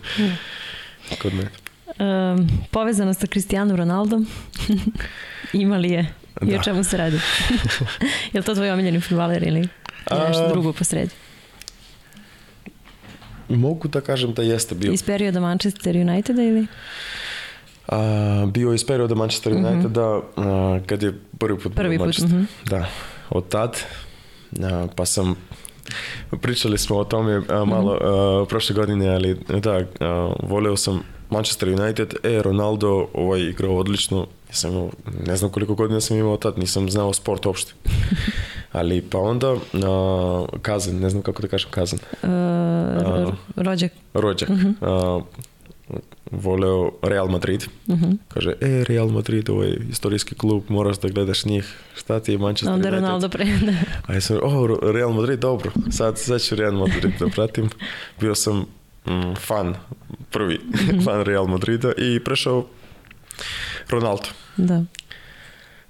[1.22, 1.50] kod mene.
[1.98, 4.26] Um, povezano sa Cristiano Ronaldom.
[5.52, 5.90] Ima li
[6.42, 6.62] I o Da.
[6.62, 7.16] čemu se radi?
[8.32, 9.68] je li to tvoj omiljeni futbaler ili
[10.28, 11.10] nešto A- drugo posredi?
[13.48, 14.92] Mogu da kažem da jeste bio.
[14.92, 16.66] Iz perioda Manchester Uniteda ili?
[17.88, 17.98] A,
[18.46, 20.02] bio iz perioda Manchester Uniteda
[20.36, 22.30] a, kad je prvi put Prvi put, Manchester.
[22.30, 22.44] mhm.
[22.64, 22.86] Da,
[23.30, 23.76] od tad
[24.62, 25.34] a, pa sam
[26.40, 31.00] pričali smo o tome a, malo a, prošle godine, ali da, a, voleo sam
[31.30, 34.90] Manchester United, e, Ronaldo ovaj igrao odlično, ja sam imao,
[35.26, 37.72] ne znam koliko godina sam imao tad, nisam znao sport uopšte.
[38.72, 43.92] Ali pa onda a, Kazan, ne znam kako da kažem Kazan, Uh, rođak.
[44.14, 44.50] rođak.
[44.80, 45.20] A,
[46.30, 47.64] voleo Real Madrid.
[47.88, 48.10] Mhm.
[48.28, 51.74] Kaže, e, Real Madrid, ovo je istorijski klub, moraš da gledaš njih.
[51.96, 53.04] Šta ti je Manchester Onda United?
[53.04, 53.44] Ronaldo pre...
[53.44, 53.72] Da.
[54.06, 57.68] A ja sam, o, Real Madrid, dobro, sad, sad ću Real Madrid da pratim.
[58.20, 58.58] Bio sam
[59.06, 59.74] mm, fan,
[60.30, 60.60] prvi
[61.04, 62.66] fan Real Madrida i prešao
[63.90, 64.28] Ronaldo.
[64.56, 64.82] da.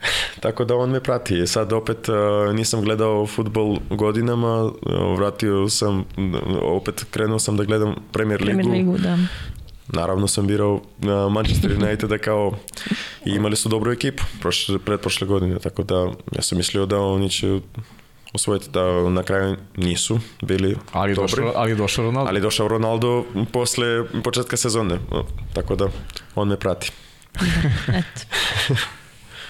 [0.40, 1.46] Tako da on me prati.
[1.46, 4.72] Sad opet uh, nisam gledao futbol godinama, uh,
[5.16, 6.04] vratio sam,
[6.62, 8.58] opet krenuo sam da gledam Premier Ligu.
[8.58, 9.18] Premier ligu, da.
[9.88, 12.52] Naravno sam birao uh, Manchester United kao
[13.24, 15.94] i imali su dobru ekipu prošle, pretprošle godine, tako da
[16.36, 17.60] ja sam mislio da oni će
[18.34, 21.30] osvojiti da na kraju nisu bili Ali dobri.
[21.30, 22.28] došao, ali došao Ronaldo.
[22.28, 24.98] Ali došao Ronaldo posle početka sezone,
[25.54, 25.88] tako da
[26.34, 26.92] on me prati.
[27.88, 28.20] Eto.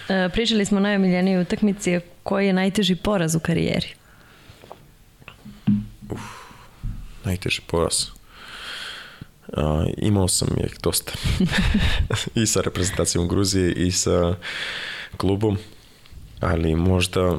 [0.09, 3.87] E, pričali smo o najomiljenijoj utakmici, koji je najteži poraz u karijeri?
[7.25, 7.95] Najteži poraz.
[9.57, 11.13] A, imao sam je dosta.
[12.35, 14.35] I sa reprezentacijom Gruzije i sa
[15.17, 15.59] klubom.
[16.41, 17.39] Ali možda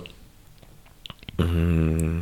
[1.39, 2.21] mm,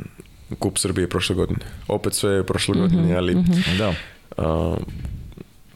[0.60, 1.60] Kup Srbije prošle godine.
[1.88, 3.36] Opet sve je prošle godine, ali
[3.78, 3.94] Da.
[4.38, 4.76] a,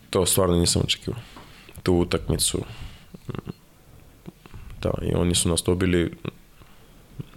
[0.09, 1.19] to stvarno nisam očekivao.
[1.83, 2.63] Tu utakmicu
[4.81, 6.11] da, i oni su nas dobili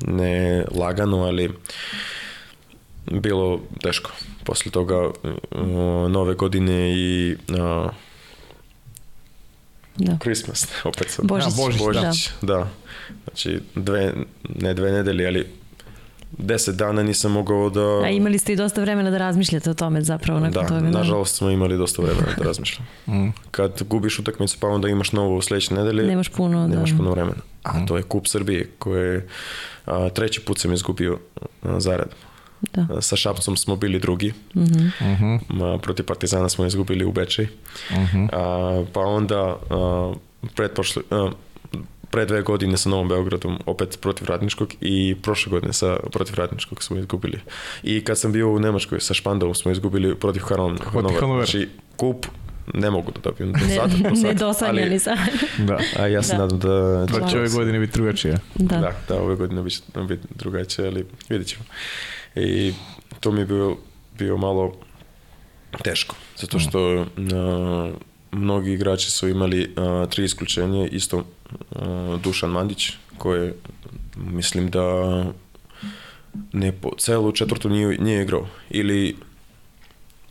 [0.07, 1.51] ne lagano, ali
[3.11, 4.11] bilo teško.
[4.45, 5.11] Posle toga
[6.09, 7.91] nove godine i uh,
[9.97, 10.19] Da.
[10.23, 11.27] Christmas, opet sam.
[11.27, 11.53] Božić.
[11.53, 12.07] A, Božić, da.
[12.07, 12.69] Božić, da.
[13.25, 14.15] Znači, dve,
[14.49, 15.47] ne dve nedelje, ali
[16.33, 17.81] deset dana nisam mogao da...
[17.81, 20.81] A imali ste i dosta vremena da razmišljate o tome zapravo nakon da, toga.
[20.81, 22.87] nažalost smo imali dosta vremena da razmišljam.
[23.09, 23.29] Mm.
[23.51, 26.97] Kad gubiš utakmicu pa onda imaš novu sledeće nedelje, Nemaš puno, nemaš da.
[26.97, 27.37] puno vremena.
[27.63, 29.29] A to je Kup Srbije koje
[29.87, 31.19] a, treći put sam izgubio
[31.63, 32.09] a, zarad.
[32.73, 32.87] Da.
[32.91, 34.87] A, Sa Šapcom smo bili drugi, Mhm.
[35.03, 35.63] Mhm.
[35.63, 37.47] a, protiv Partizana smo izgubili u Bečej.
[37.93, 38.25] Mhm.
[38.33, 40.13] A, pa onda a,
[40.55, 41.31] pretprošle, a,
[42.13, 46.83] pre dve godine sa Novom Beogradom opet protiv Radničkog i prošle godine sa protiv Radničkog
[46.83, 47.39] smo izgubili.
[47.83, 50.85] I kad sam bio u Nemačkoj sa Špandovom smo izgubili protiv Hanovera.
[51.21, 51.47] Hanovera.
[51.47, 52.27] Znači kup
[52.75, 55.19] ne mogu da dobijem do Ne, sad, do sad, nedosanjani ali, sad.
[55.69, 55.79] Da.
[55.99, 56.39] a ja se Da.
[56.39, 57.07] nadam da...
[57.19, 58.39] Da će ove godine biti drugačije.
[58.55, 58.77] Da.
[58.77, 61.65] Da, da, ove godine biće biti drugačije, ali vidjet ćemo.
[62.35, 62.75] I
[63.21, 63.77] to mi je bio,
[64.19, 64.73] bio malo
[65.83, 67.93] teško, zato što a,
[68.33, 71.25] mnogi igrači su imali a, tri isključenje, isto
[72.23, 73.53] Dušan Mandić, koji
[74.17, 74.85] mislim da
[76.53, 79.17] ne po, celu četvrtu nije, nije igrao, ili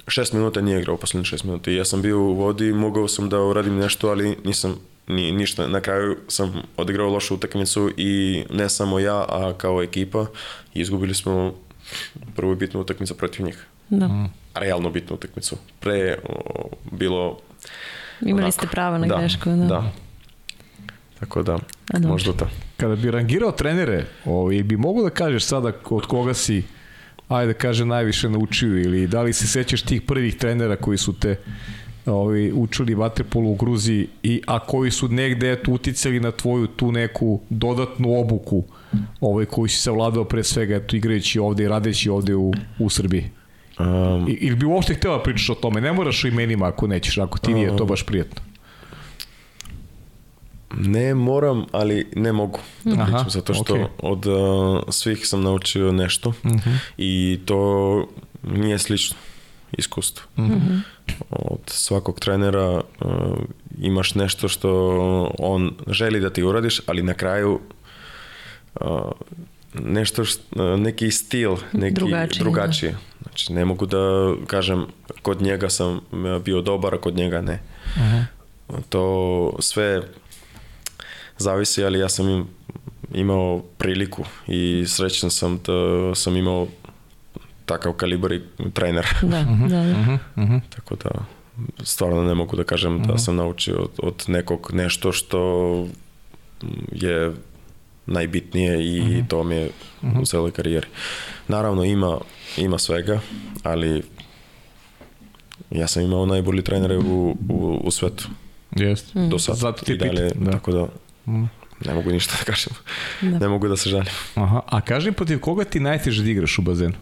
[0.08, 3.30] šest minuta nije igrao poslednjih šest minuta i ja sam bio u vodi, mogao sam
[3.30, 4.76] da uradim nešto, ali nisam
[5.08, 5.68] ni, ništa.
[5.68, 10.26] Na kraju sam odigrao lošu utakmicu i ne samo ja, a kao ekipa
[10.74, 11.54] izgubili smo
[12.36, 13.66] prvu bitnu utakmicu protiv njih.
[13.90, 14.10] Da.
[14.56, 15.56] Realno bitnu utakmicu.
[15.80, 17.40] Pre o, bilo...
[18.22, 19.50] Imali onako, ste pravo na da, grešku.
[19.50, 19.56] Da.
[19.56, 19.92] Da.
[21.22, 21.60] Tako da,
[21.94, 22.48] A možda to.
[22.78, 26.64] Kada bi rangirao trenere, ovaj, bi mogu da kažeš sada od koga si
[27.28, 31.14] ajde da kaže najviše naučio ili da li se sećaš tih prvih trenera koji su
[31.14, 31.36] te
[32.06, 36.92] ovaj, učili vaterpolu u Gruziji i a koji su negde eto, uticali na tvoju tu
[36.92, 38.64] neku dodatnu obuku
[39.22, 43.30] ovaj, koju si savladao pre svega eto, igrajući ovde i radeći ovde u, u Srbiji?
[43.80, 45.82] Um, I, ili bi uopšte htela da pričaš o tome?
[45.82, 48.51] Ne moraš o imenima ako nećeš, ako ti nije to baš prijetno.
[50.78, 53.86] Ne moram, ali ne mogu da Aha, pričam, zato što okej.
[54.00, 56.34] od uh, svih sam naučio nešto
[56.98, 58.08] i to
[58.44, 59.18] nije slično
[59.72, 60.26] iskustvo.
[61.30, 62.82] Od svakog trenera uh,
[63.80, 64.72] imaš nešto što
[65.40, 67.60] on želi da ti uradiš, ali na kraju
[68.82, 69.12] uh,
[69.74, 72.98] nešto št, uh, neki stil, neki Drugačiji, drugačije.
[73.22, 74.86] Znači ne mogu da kažem
[75.22, 76.02] kod njega sam uh,
[76.46, 77.60] bio dobar, a kod njega ne.
[78.90, 80.02] To sve
[81.42, 82.48] zavisi, ali ja sam im,
[83.14, 86.68] imao priliku i srećan sam da sam imao
[87.66, 88.42] takav kalibar i
[88.74, 89.06] trener.
[89.22, 90.60] Da, da, da.
[90.70, 91.10] Tako da
[91.84, 95.88] stvarno ne mogu da kažem da sam naučio od, od nekog nešto što
[96.92, 97.32] je
[98.06, 99.70] najbitnije i to mi je
[100.22, 100.88] u celoj karijeri.
[101.48, 102.18] Naravno ima,
[102.58, 103.20] ima svega,
[103.64, 104.04] ali
[105.72, 108.28] ja sam imao najbolji trenere u, u, u svetu
[108.76, 109.28] Jeste.
[109.28, 109.56] do sad.
[109.56, 110.52] Zato ti I dalje, da.
[110.52, 110.88] Tako da
[111.26, 112.74] ne mogu ništa da kažem.
[113.22, 113.40] Da.
[113.40, 114.08] Ne mogu da se žalim.
[114.36, 116.94] Aha, a kaži mi protiv koga ti najteže da igraš u bazenu?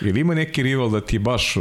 [0.00, 1.54] Ili ima neki rival da ti baš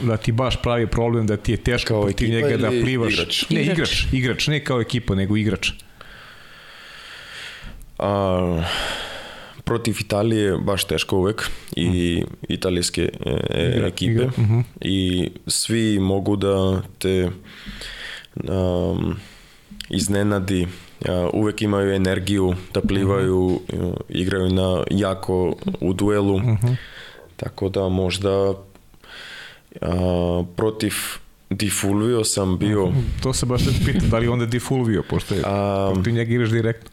[0.00, 3.12] da ti baš pravi problem da ti je teško Kao protiv njega da plivaš?
[3.12, 3.50] igrač?
[3.50, 4.04] Ne, Igrač.
[4.12, 5.70] igrač, ne kao ekipa, nego igrač.
[7.98, 8.62] A,
[9.64, 14.60] protiv Italije je baš teško uvek i italijske e, e, Igra- ekipe igra, mhm.
[14.80, 17.30] i svi mogu da te
[18.34, 19.16] um,
[19.90, 20.66] iznenadi
[21.32, 23.60] uvek imaju energiju da plivaju
[24.08, 26.40] igraju na jako u duelu.
[27.36, 28.54] Tako da možda
[29.80, 30.92] a, protiv
[31.50, 32.92] Di Fulvio sam bio.
[33.22, 36.50] To se baš pita, da li onda Di Fulvio, pošto je, A- protiv njega igraš
[36.50, 36.90] direktno.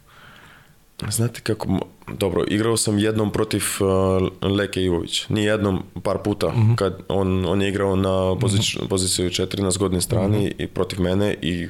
[1.10, 1.78] Znate kako,
[2.18, 7.62] dobro, igrao sam jednom protiv uh, Leke Ivović, ni jednom, par puta, kad on, on
[7.62, 11.68] je igrao na pozic, poziciju 4 na zgodnoj strani i protiv mene i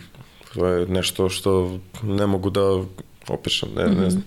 [0.57, 2.61] to je nešto što ne mogu da
[3.29, 4.25] opišem, ne, ne znam.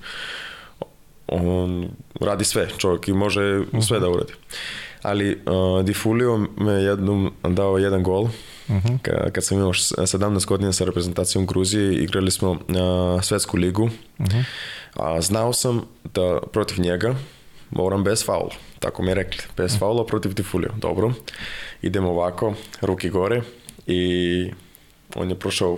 [1.28, 1.90] On
[2.22, 3.42] radi sve, čovjek i može
[3.82, 4.34] sve da uradi.
[5.02, 8.28] Ali uh, Di Fulio me jednom dao jedan gol,
[9.02, 12.58] Ka- kad sam imao š- 17 godina sa reprezentacijom Gruzije, igrali smo uh,
[13.22, 13.90] svetsku ligu,
[14.94, 15.82] a znao sam
[16.14, 17.16] da protiv njega
[17.70, 18.50] moram bez faula.
[18.80, 20.72] Tako mi je rekli, bez faula protiv Tifulio.
[20.78, 21.12] Dobro,
[21.82, 23.42] idemo ovako, ruki gore
[23.88, 24.52] i
[25.16, 25.78] on je prošao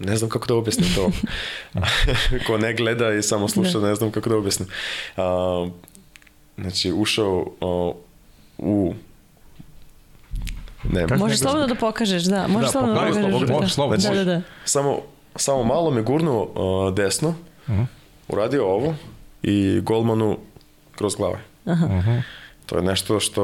[0.00, 1.10] ne znam kako da objasnim to.
[2.46, 4.68] Ko ne gleda i samo sluša, ne znam kako da objasnim.
[5.16, 5.68] A,
[6.58, 7.92] znači, ušao a,
[8.58, 8.94] u...
[10.84, 11.18] Ne, Kako?
[11.18, 12.46] Možeš slobodno da pokažeš, da.
[12.48, 13.22] Možeš Da, slobodno da pokažeš.
[13.22, 13.52] slobodno, da.
[13.54, 14.08] možeš slobodno.
[14.08, 14.42] Da, da, da.
[14.64, 14.98] samo,
[15.36, 16.42] samo malo me gurnuo
[16.88, 17.34] uh, desno,
[18.28, 18.94] uradio ovo
[19.42, 20.38] i golmanu
[20.92, 21.38] kroz glave.
[22.66, 23.42] To je nešto što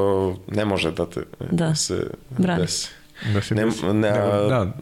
[0.48, 1.20] ne može da te
[1.50, 1.74] Da.
[1.74, 2.60] se Brani.
[2.62, 2.88] desi.
[3.24, 3.84] Da se Ne- desi.
[3.84, 4.72] ne, a- da,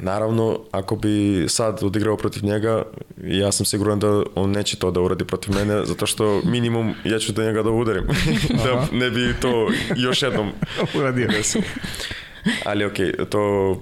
[0.00, 2.82] Naravno, ako bi sad odigrao protiv njega,
[3.22, 7.18] ja sam siguran da on neće to da uradi protiv mene, zato što minimum ja
[7.18, 8.04] ću da njega da udarim.
[8.64, 10.52] da ne bi to još jednom
[10.96, 11.28] uradio.
[12.64, 12.96] Ali ok,
[13.30, 13.72] to,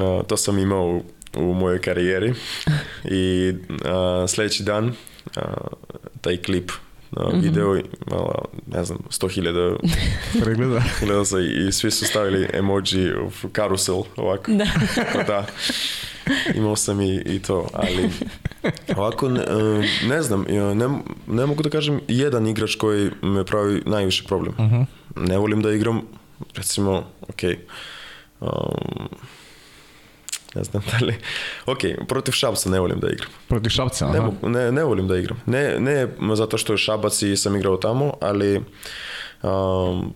[0.00, 1.02] a, to sam imao u,
[1.36, 2.34] u mojoj karijeri
[3.04, 3.52] i
[3.84, 4.92] a, sljedeći dan
[5.36, 5.54] a,
[6.20, 6.70] taj klip
[7.16, 9.76] a, video imala, ne znam, 100.000
[10.44, 10.82] Pregleda.
[11.00, 13.12] gledao sam i svi su stavili emoji
[13.44, 14.52] u karusel ovako.
[14.52, 14.66] Da.
[15.14, 15.46] Pa da.
[16.54, 18.10] Imao sam i, i to, ali
[18.96, 19.44] ovako ne,
[20.08, 20.88] ne znam, ne,
[21.26, 24.54] ne mogu da kažem jedan igrač koji me pravi najviše problem.
[25.16, 26.02] Ne volim da igram,
[26.56, 27.42] recimo, ok,
[28.40, 29.08] um,
[30.54, 31.14] ne znam da li,
[31.66, 31.78] ok,
[32.08, 33.28] protiv Šabca ne volim da igram.
[33.48, 34.26] Protiv Šapca, Ne, aha.
[34.26, 35.40] mogu- ne, ne volim da igram.
[35.46, 38.60] Ne, ne zato što je Šabac i sam igrao tamo, ali
[39.42, 40.14] um,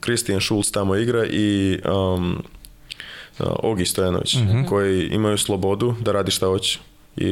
[0.00, 2.42] Kristijan Šulc tamo igra i um,
[3.38, 4.36] Ogi Stojanović,
[4.68, 6.78] koji imaju slobodu da radi šta hoće.
[7.16, 7.26] I,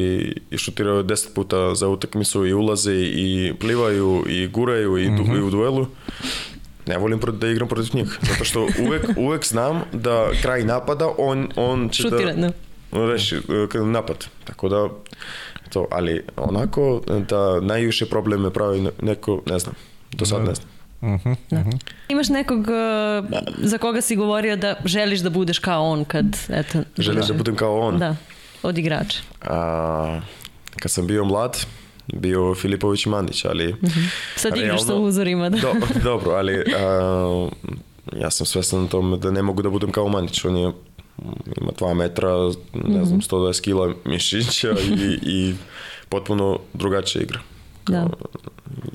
[0.50, 5.42] i šutiraju deset puta za utakmicu i ulaze i plivaju i guraju i, du, i
[5.42, 5.86] u duelu.
[6.86, 11.48] Ne volim da igram protiv njih, zato što uvek, uvek znam da kraj napada on,
[11.56, 12.50] on će Šutira, da
[12.92, 13.06] da.
[13.06, 13.36] reši
[13.74, 14.26] e, napad.
[14.44, 14.88] Tako da,
[15.72, 19.74] to, ali onako da najviše probleme pravi ne- neko, ne znam,
[20.12, 20.68] do sad ne znam.
[22.08, 26.78] Imaš nekog uh, za koga si govorio da želiš da budeš kao on kad, eto...
[26.98, 27.98] Želiš da budem kao on?
[27.98, 28.16] Da,
[28.62, 29.18] od igrača.
[29.42, 30.20] A,
[30.80, 31.66] kad sam bio mlad,
[32.06, 33.74] bio Filipović Mandić, ali...
[34.36, 35.58] Sad igraš sa realno- uzorima, da.
[35.60, 35.72] Do,
[36.04, 37.48] dobro, ali a,
[38.16, 40.44] ja sam svestan na tome da ne mogu da budem kao Mandić.
[40.44, 40.72] On je
[41.60, 42.30] ima 2 metra,
[42.74, 45.54] ne znam, 120 kila mišića i, i
[46.08, 47.40] potpuno drugačija igra.
[47.86, 48.10] Da.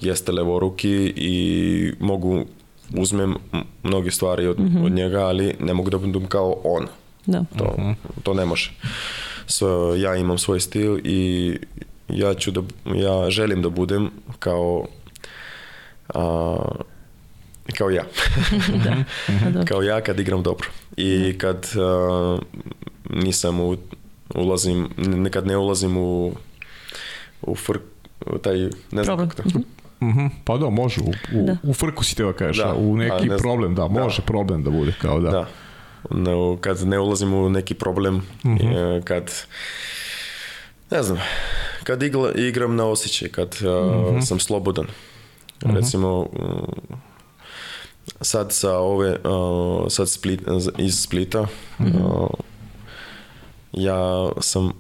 [0.02, 2.46] Jeste levoruki i mogu
[2.98, 3.36] uzmem
[3.84, 6.88] mnoge stvari od, od njega, ali ne mogu da budem kao on.
[7.26, 7.44] da.
[7.58, 7.76] To,
[8.24, 8.72] to ne može.
[9.48, 11.58] So, ja imam svoj stil i
[12.10, 14.10] ja ću da, ja želim da budem
[14.40, 14.86] kao
[16.14, 16.58] a,
[17.78, 18.04] kao ja.
[19.44, 19.66] Pa dobro.
[19.68, 20.68] kao ja kad igram dobro.
[20.98, 22.38] I kad a,
[23.10, 23.78] nisam u,
[24.36, 26.32] ulazim, nekad ne ulazim u
[27.42, 27.78] u fr,
[28.26, 29.30] u taj, ne znam Problem.
[29.30, 29.60] kako to.
[30.02, 31.58] Mhm, Pa da, može, u, u, Da.
[31.64, 32.70] u frku si teo kažeš, Da.
[32.70, 33.40] a u A, neki ne znam.
[33.40, 33.88] problem, da, Da.
[34.04, 35.32] može problem da bude, kao da.
[35.32, 35.48] Da.
[36.12, 39.32] No, kad ne ulazim u neki problem, e, kad
[40.92, 41.18] ne znam,
[41.84, 44.86] kad igla, igram na osjećaj, kad a, sam slobodan.
[45.62, 46.94] Recimo, mm,
[48.22, 50.42] sad sa ove, a, sad split,
[50.78, 51.48] iz Splita,
[51.80, 52.28] a,
[53.72, 54.72] ja sam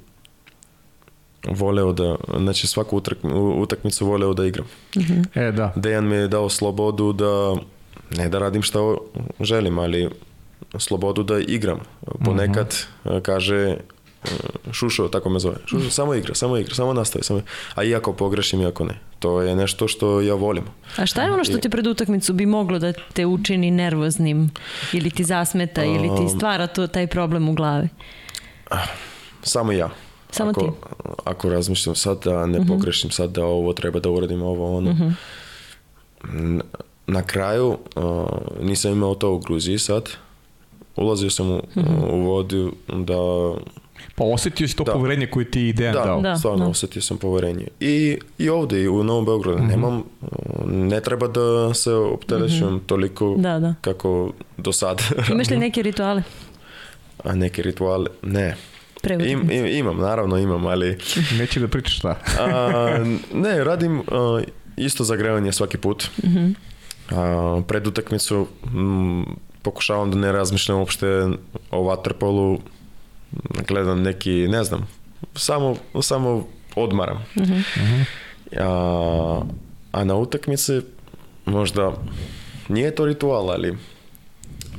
[1.47, 4.65] voleo da, znači svaku utrak- utakmicu voleo da igram.
[5.35, 5.73] E, da.
[5.75, 7.55] Dejan mi je dao slobodu da,
[8.17, 8.79] ne da radim šta
[9.39, 10.09] želim, ali
[10.77, 11.79] slobodu da igram.
[12.25, 12.75] Ponekad
[13.05, 13.77] e, kaže e,
[14.72, 15.56] Šušo, tako me zove.
[15.66, 17.24] Šušo, samo igra, samo igra, samo nastavi.
[17.24, 17.41] Samo...
[17.76, 18.94] A iako pogrešim, iako ne.
[19.20, 20.64] To je nešto što ja volim.
[20.98, 24.49] A šta je ono što ti pred utakmicu bi moglo da te učini nervoznim
[24.94, 27.88] ili ti zasmeta ili ti stvara to, taj problem u glavi?
[29.44, 29.90] Samo ja.
[30.30, 30.68] Samo ako, ti.
[31.24, 32.68] ako razmišljam sad da ne Mhm.
[32.68, 35.14] pogrešim sad da ovo treba da uradim ovo ono.
[36.26, 36.62] N-
[37.08, 38.04] Na kraju uh,
[38.62, 40.10] nisam imao to u Gruziji sad.
[40.95, 42.04] Ulazio sam u, Mhm.
[42.04, 43.54] u vodu da
[44.18, 44.91] Pa osetio si to Da.
[44.94, 46.22] poverenje koje ti je Dejan da, dao.
[46.22, 46.69] Da, stvarno da.
[46.69, 47.68] osjetio sam poverenje.
[47.80, 49.68] I, i ovdje i u Novom Beogradu Mhm.
[49.68, 50.27] nemam, uh,
[50.65, 53.41] ne treba da se opterećujem toliko Mhm.
[53.41, 53.73] Da, da.
[53.81, 55.02] kako do sad.
[55.31, 56.23] Imaš li neke rituale?
[57.23, 58.07] A neke rituale?
[58.22, 58.56] Ne.
[59.22, 60.98] Im, im- imam, naravno imam, ali
[61.39, 62.15] Neće da pričaš šta.
[62.39, 64.41] a, ne, radim a,
[64.77, 66.07] isto zagrevanje svaki put.
[67.11, 69.22] A, pred utakmicu mm,
[69.61, 71.07] pokušavam da ne razmišljam uopšte
[71.72, 72.60] o waterpolu,
[73.68, 74.88] gledam neki, ne znam,
[75.36, 77.26] samo, samo odmaram.
[78.60, 79.41] A,
[79.91, 80.82] a na utakmici
[81.45, 81.91] možda
[82.70, 83.78] nije to ritual, ali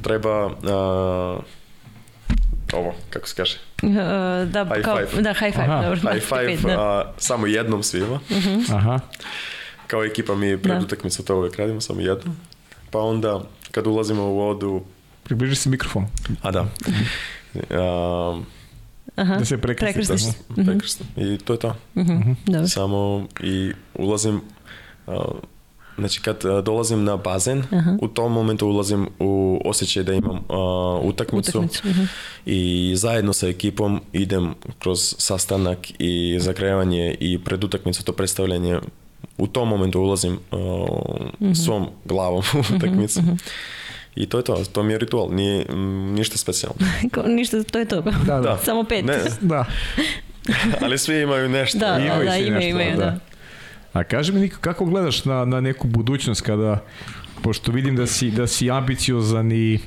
[0.02, 1.38] treba a,
[2.72, 3.94] ovo, kako se kaže, Uh,
[4.44, 5.22] da, High kao, five.
[5.22, 5.82] da, high five, Aha.
[5.82, 6.12] dobro.
[6.12, 6.80] high five da.
[6.80, 8.20] a, samo jednom svima.
[8.70, 9.00] Aha.
[9.86, 10.82] Kao ekipa mi pred Da.
[10.82, 12.36] utakmicu to uvijek radimo, samo jednom.
[12.90, 14.82] Pa onda kad ulazimo u vodu,
[15.22, 16.06] Približi se mikrofon.
[16.42, 16.66] a da,
[17.70, 18.40] a,
[19.16, 19.36] Aha.
[19.36, 19.94] Da se prekrstiš.
[19.94, 20.34] Prekrstiš.
[20.50, 20.62] Aha.
[20.64, 21.06] prekrasno.
[21.16, 21.74] I to je to.
[21.96, 22.68] Mhm, Dobro.
[22.68, 24.40] Samo i ulazim,
[25.06, 25.24] a,
[25.98, 27.96] znači kad a, dolazim na bazen, Aha.
[28.02, 31.88] u tom momentu ulazim u osjećaj da imam a, utakmicu, Utakmicu.
[31.88, 32.02] mhm.
[32.46, 38.78] i zajedno sa ekipom idem kroz sastanak i zagrevanje i pred utakmicu to predstavljanje
[39.38, 43.20] u tom momentu ulazim uh, svom glavom u utakmicu
[44.18, 46.76] i to je to, to mi je ritual, nije mm, ništa specijalno.
[47.12, 48.00] Kao, Ništa, to je to.
[48.00, 48.58] Da, da.
[48.64, 49.04] Samo pet.
[49.04, 49.64] Ne, Da.
[50.82, 51.78] ali svi imaju nešto.
[51.78, 53.04] Da, da, Imaju da, svi imaju, nešto, imaju, da.
[53.04, 53.18] da.
[53.92, 56.84] A kaži mi Niko, kako gledaš na, na neku budućnost kada,
[57.42, 59.78] pošto vidim da si, da si ambiciozan i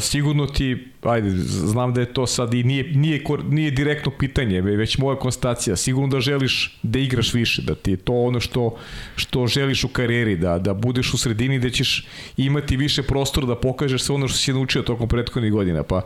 [0.00, 4.76] sigurno ti, ajde, znam da je to sad i nije, nije, nije direktno pitanje, ve-
[4.76, 8.76] već moja konstacija, sigurno da želiš da igraš više, da ti je to ono što,
[9.16, 13.56] što želiš u karijeri, da, da budeš u sredini da ćeš imati više prostora da
[13.56, 16.02] pokažeš sve ono što si naučio tokom prethodnih godina, pa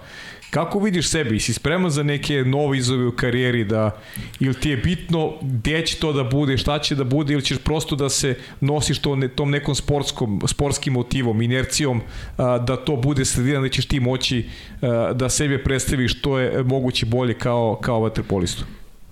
[0.53, 1.39] Kako vidiš sebe?
[1.41, 3.97] Si spreman za neke nove izove u karijeri da
[4.41, 7.59] ili ti je bitno gde će to da bude, šta će da bude ili ćeš
[7.59, 12.01] prosto da se nosiš to, ne, tom nekom sportskom, sportskim motivom, inercijom
[12.37, 14.45] a, da to bude sredina da ćeš ti moći
[14.83, 18.65] a, da sebe predstaviš što je moguće bolje kao, kao vaterpolistu?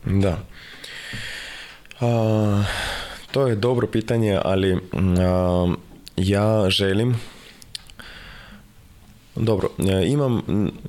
[0.05, 0.39] Da.
[2.01, 2.65] A,
[3.31, 4.79] to je dobro pitanje, ali
[5.19, 5.75] a,
[6.17, 7.17] ja želim
[9.41, 10.43] dobro, e, imam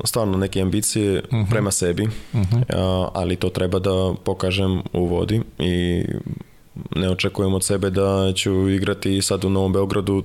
[0.03, 2.09] stvarno neke ambicije prema sebi,
[2.73, 6.03] a, ali to treba da pokažem u vodi i
[6.95, 10.23] ne očekujem od sebe da ću igrati sad u Novom Beogradu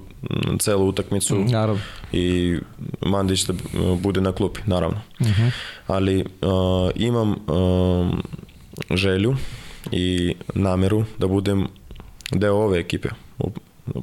[0.59, 1.81] celu utakmicu Naravno.
[2.13, 2.57] i
[3.01, 5.01] Mandić da uh, bude na klupi, naravno.
[5.87, 6.27] Ali uh,
[6.95, 8.23] imam um,
[8.95, 9.37] želju
[9.93, 11.67] i nameru da budem
[12.33, 13.09] deo ove ekipe.
[13.39, 13.51] U-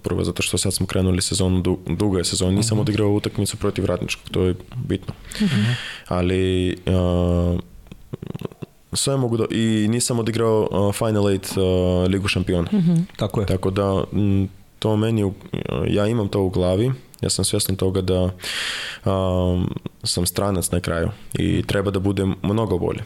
[0.03, 3.85] Prvo zato što sad smo krenuli sezonu, du, duga je sezona, nisam odigrao utakmicu protiv
[3.85, 5.13] Radničkog, to je bitno.
[6.07, 7.59] Ali uh,
[8.93, 11.63] sve mogu da, i nisam odigrao uh, Final Eight uh,
[12.11, 12.67] Ligu šampiona.
[13.15, 13.45] Tako je.
[13.47, 14.49] Tako da m,
[14.79, 15.33] to meni, u-
[15.87, 16.91] ja imam to u glavi,
[17.21, 18.29] ja sam svjestan toga da
[19.11, 19.69] um,
[20.03, 23.03] sam stranac na kraju i treba da budem mnogo bolje.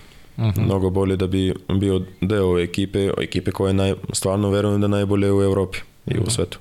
[0.58, 4.86] Mnogo bolje da bi bio deo ove ekipe, ekipe koja je naj, stvarno verujem da
[4.86, 6.60] je najbolje u Europi i u svetu.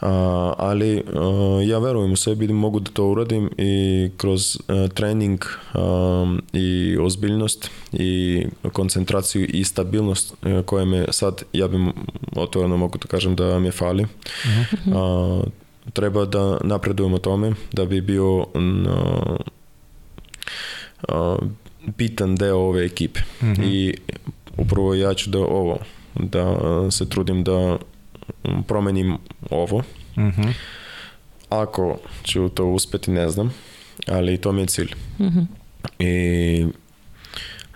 [0.00, 4.88] A, ali a, ja verujem u sebi da mogu da to uradim i kroz a,
[4.94, 5.44] trening
[5.74, 8.42] a, i ozbiljnost i
[8.72, 11.76] koncentraciju i stabilnost a, koja me sad, ja bi
[12.36, 14.06] otvoreno mogu da kažem da mi fali.
[14.94, 15.42] A,
[15.92, 19.22] treba da napredujem o tome da bi bio na,
[21.08, 21.36] a,
[21.86, 23.20] bitan deo ove ekipe.
[23.64, 23.94] I
[24.56, 25.78] upravo ja ću da ovo,
[26.14, 26.56] da
[26.90, 27.78] se trudim da
[28.68, 29.18] promenim
[29.50, 29.82] ovo.
[30.18, 30.48] Mhm.
[31.48, 33.54] Ako ću to uspeti, ne znam,
[34.08, 34.94] ali to mi je cilj.
[35.98, 36.66] I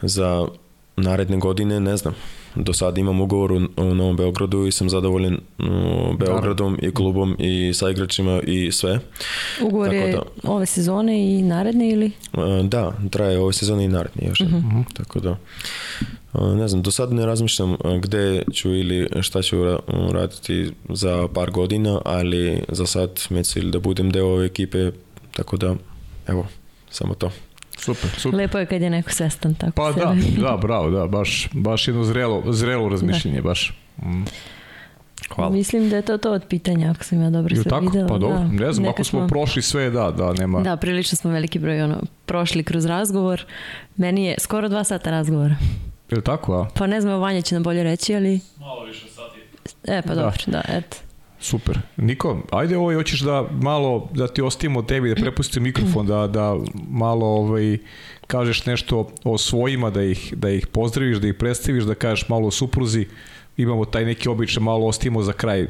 [0.02, 0.48] za
[0.96, 2.14] naredne godine ne znam.
[2.56, 5.66] Do sada imam ugovor u, u Novom Beogradu i sam zadovoljen uh,
[6.18, 8.98] Beogradom i klubom i sa igračima i sve.
[9.62, 10.22] Ugovor Tako je da.
[10.50, 12.10] ove sezone i naredne ili?
[12.32, 14.40] Uh, Da, traje ove sezone i naredni još.
[14.40, 14.80] Mhm.
[14.94, 15.36] Tako da,
[16.32, 20.70] uh, ne znam, do sad ne razmišljam uh, gde ću ili šta ću ra- raditi
[20.88, 24.90] za par godina, ali za sad mi je cilj da budem deo ove ekipe,
[25.36, 25.74] tako da,
[26.26, 26.46] evo,
[26.90, 27.30] samo to.
[27.76, 28.38] Super, super.
[28.38, 30.04] Lepo je kad je neko svestan tako Pa sebe.
[30.06, 30.14] da,
[30.50, 33.74] da, bravo, da, baš, baš jedno zrelo, zrelo razmišljenje, baš.
[34.02, 34.22] Mm.
[35.34, 35.50] Hvala.
[35.50, 37.80] Mislim da je to to od pitanja, ako sam ja dobro sve tako?
[37.84, 38.08] videla.
[38.08, 38.44] Pa dobro, da.
[38.44, 40.60] ne znam, Neka ako smo prošli sve, da, da, nema.
[40.60, 43.44] Da, prilično smo veliki broj ono, prošli kroz razgovor.
[43.96, 45.56] Meni je skoro dva sata razgovora.
[46.10, 46.68] Je tako, a?
[46.74, 48.40] Pa ne znam, Vanja će nam bolje reći, ali...
[48.60, 49.40] Malo više sati.
[49.84, 50.22] E, pa Da.
[50.22, 50.96] dobro, da, eto.
[51.46, 51.78] Super.
[51.96, 56.56] Niko, ajde ovaj, hoćeš da malo, da ti ostavimo tebi, da prepustim mikrofon, da, da
[56.88, 57.78] malo ovaj,
[58.26, 62.48] kažeš nešto o svojima, da ih, da ih pozdraviš, da ih predstaviš, da kažeš malo
[62.48, 63.06] o supruzi.
[63.56, 65.66] Imamo taj neki običaj, malo ostavimo za kraj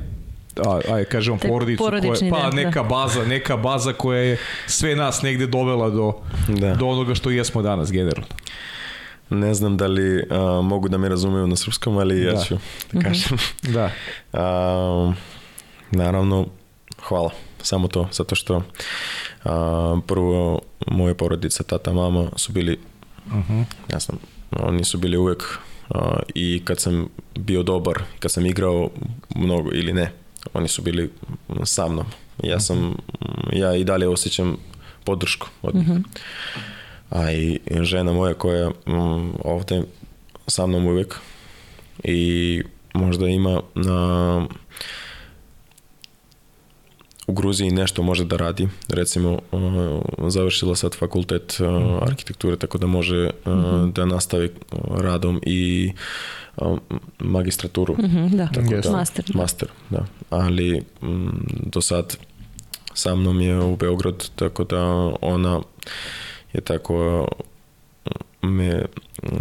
[0.66, 2.50] a, aj kažemo porodicu koja, pa da.
[2.50, 6.12] neka baza neka baza koja je sve nas negde dovela do
[6.48, 6.74] Da.
[6.74, 8.34] do onoga što jesmo danas generalno
[9.30, 12.40] Ne znam da li a, mogu da me razumeju na srpskom, ali ja Da.
[12.44, 12.56] ću
[12.92, 13.38] da kažem.
[13.62, 13.90] da
[14.32, 15.12] A,
[15.90, 16.46] naravno,
[17.02, 17.30] hvala.
[17.62, 18.62] Samo to, zato što
[19.44, 22.78] a, prvo moja porodica, tata, mama su bili,
[23.26, 24.18] uh ja znam,
[24.50, 25.58] oni su bili uvek
[25.90, 27.08] a, i kad sam
[27.38, 28.90] bio dobar, kad sam igrao
[29.34, 30.12] mnogo ili ne,
[30.54, 31.10] oni su bili
[31.64, 32.06] sa mnom.
[32.42, 32.96] Ja sam,
[33.52, 34.56] ja i dalje osjećam
[35.04, 35.88] podršku od njih.
[37.10, 39.82] A i žena moja koja mm, ovde
[40.46, 41.14] sa mnom uvek
[42.04, 42.62] i
[42.94, 44.46] možda ima na
[47.26, 48.68] u Gruziji nešto može da radi.
[48.88, 49.60] Recimo, uh,
[50.28, 51.66] završila sad fakultet uh,
[52.02, 53.52] arhitekture, tako da može uh,
[53.88, 54.50] da nastavi
[54.90, 55.92] radom i
[57.18, 57.94] magistraturu.
[57.98, 59.24] Mhm, da, Tako da- master.
[59.28, 59.38] Da.
[59.38, 60.04] Master, da.
[60.30, 61.28] Ali mm,
[61.64, 62.16] do sad
[62.94, 64.82] sa mnom je u Beograd, tako da
[65.22, 65.60] ona
[66.52, 67.26] je tako
[68.42, 68.84] mm, me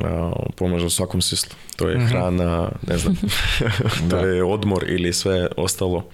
[0.04, 1.56] a, pomaže u svakom smislu.
[1.76, 3.16] To je hrana, ne znam,
[4.10, 4.20] to Da.
[4.20, 6.06] je odmor ili sve ostalo.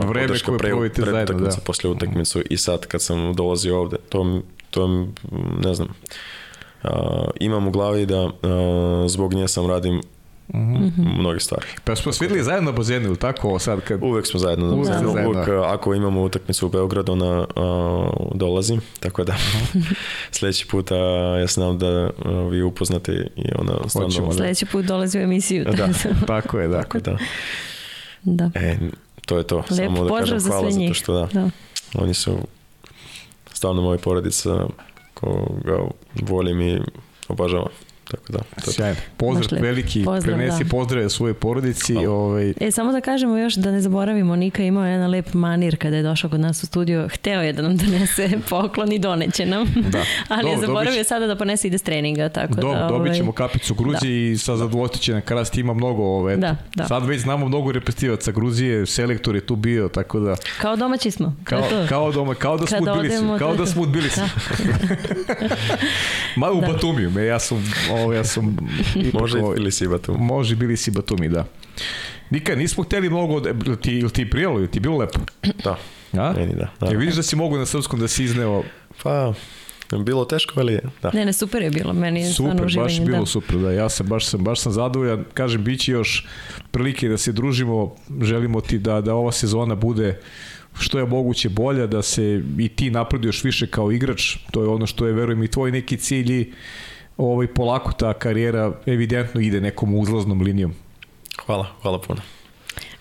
[0.00, 1.64] Vreme podrška koje pre- provodite pred zajedno, utakmicu, da.
[1.64, 4.40] Posle utakmicu i sad kad sam dolazio ovde, to,
[4.70, 5.06] to
[5.64, 5.88] ne znam,
[6.82, 6.90] a,
[7.40, 10.00] imam u glavi da a, zbog nje sam radim
[11.18, 11.66] mnoge stvari.
[11.84, 14.66] pa smo se videli zajedno na bazenu ili tako sad kad Uvek smo zajedno.
[14.66, 15.30] Uvek Uvek, smo zajedno.
[15.30, 19.34] uvek a, ako imamo utakmicu u Beogradu, ona a, dolazi, tako da
[20.32, 20.96] sledeći puta
[21.40, 21.86] ja se nadam da
[22.24, 24.08] a, vi upoznate i ona stvarno...
[24.08, 24.32] Hoćemo, da.
[24.34, 25.64] Sledeći put dolazi u emisiju.
[25.64, 25.88] Da.
[26.26, 27.16] tako je da Tako da,
[28.22, 28.50] da.
[28.54, 28.78] e,
[29.26, 29.56] to je to.
[29.56, 30.94] Lep Samo da pozdrav kažem za hvala sve njih.
[30.94, 31.50] što da, Da.
[31.94, 32.38] oni su
[33.52, 34.66] stvarno moja porodica
[35.14, 35.78] koga
[36.22, 36.80] volim i
[37.28, 37.68] obažavam.
[38.04, 38.72] Tako da, to je to.
[38.72, 38.96] Sjajno.
[39.16, 39.64] Pozdrav Baš lepo.
[39.64, 40.70] veliki, Pozdrav, prenesi da.
[40.70, 41.92] pozdrave svojoj porodici.
[41.94, 42.10] Hvala.
[42.10, 45.76] Ovaj, E, samo da kažemo još da ne zaboravimo, Nika je imao jedan lep manir
[45.76, 47.08] kada je došao kod nas u studio.
[47.08, 49.66] Hteo je da nam donese poklon i doneće nam.
[49.82, 49.98] Da.
[50.28, 52.78] Ali Dobro, je zaboravio dobit će- sada da ponese ide s treninga, tako Do, da...
[52.80, 56.36] dobit ovaj, ćemo kapicu Gruzije i sa zadovoljstvom će na krasti ima mnogo ove.
[56.36, 56.84] Da, da.
[56.84, 61.36] Sad već znamo mnogo reprezentativaca Gruzije, selektor je tu bio, tako da Kao domaći smo.
[61.44, 61.86] kao, to.
[61.88, 64.20] kao, doma, kao da smo odemo, kao da smo u Tbilisi.
[66.36, 66.66] Ma u Da.
[66.66, 68.56] Batumiju, me, ja sam, ovo, ja sam
[68.96, 70.14] ipak, Može i ili si tu.
[70.18, 71.44] Može bili si Batumi, da.
[72.30, 75.18] Nika, nismo hteli mnogo, ili ti, ili ti prijelo, ili ti bilo lepo?
[75.64, 75.76] Da,
[76.12, 76.32] A?
[76.36, 76.68] meni da.
[76.80, 76.86] da.
[76.92, 78.62] Ja vidiš da si mogu na srpskom da si izneo
[79.02, 79.34] Pa,
[80.04, 81.10] bilo teško, ali da.
[81.14, 81.92] Ne, ne, super je bilo.
[81.92, 82.88] Meni je stvarno Super, uživanje.
[82.88, 83.26] baš je bilo da.
[83.26, 85.24] super, da, ja sam baš sam baš sam zadovoljan.
[85.34, 86.26] Kažem biće još
[86.70, 90.20] prilike da se družimo, želimo ti da da ova sezona bude
[90.80, 94.86] što je moguće bolja, da se i ti napreduješ više kao igrač, to je ono
[94.86, 96.52] što je, verujem, i tvoj neki cilj i
[97.16, 100.74] ovaj, polako ta karijera evidentno ide nekom uzlaznom linijom.
[101.46, 102.20] Hvala, hvala puno.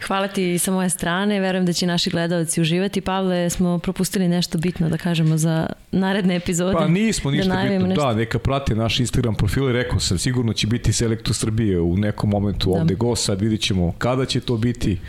[0.07, 3.01] Hvala ti sa moje strane, verujem da će naši gledalci uživati.
[3.01, 6.73] Pavle, smo propustili nešto bitno da kažemo za naredne epizode.
[6.73, 8.07] Pa nismo ništa da da najavimo bitno, nešto.
[8.07, 11.97] da, neka prate naš Instagram profil i rekao sam, sigurno će biti selektor Srbije u
[11.97, 12.81] nekom momentu Da.
[12.81, 14.99] ovde go, sad vidit ćemo kada će to biti.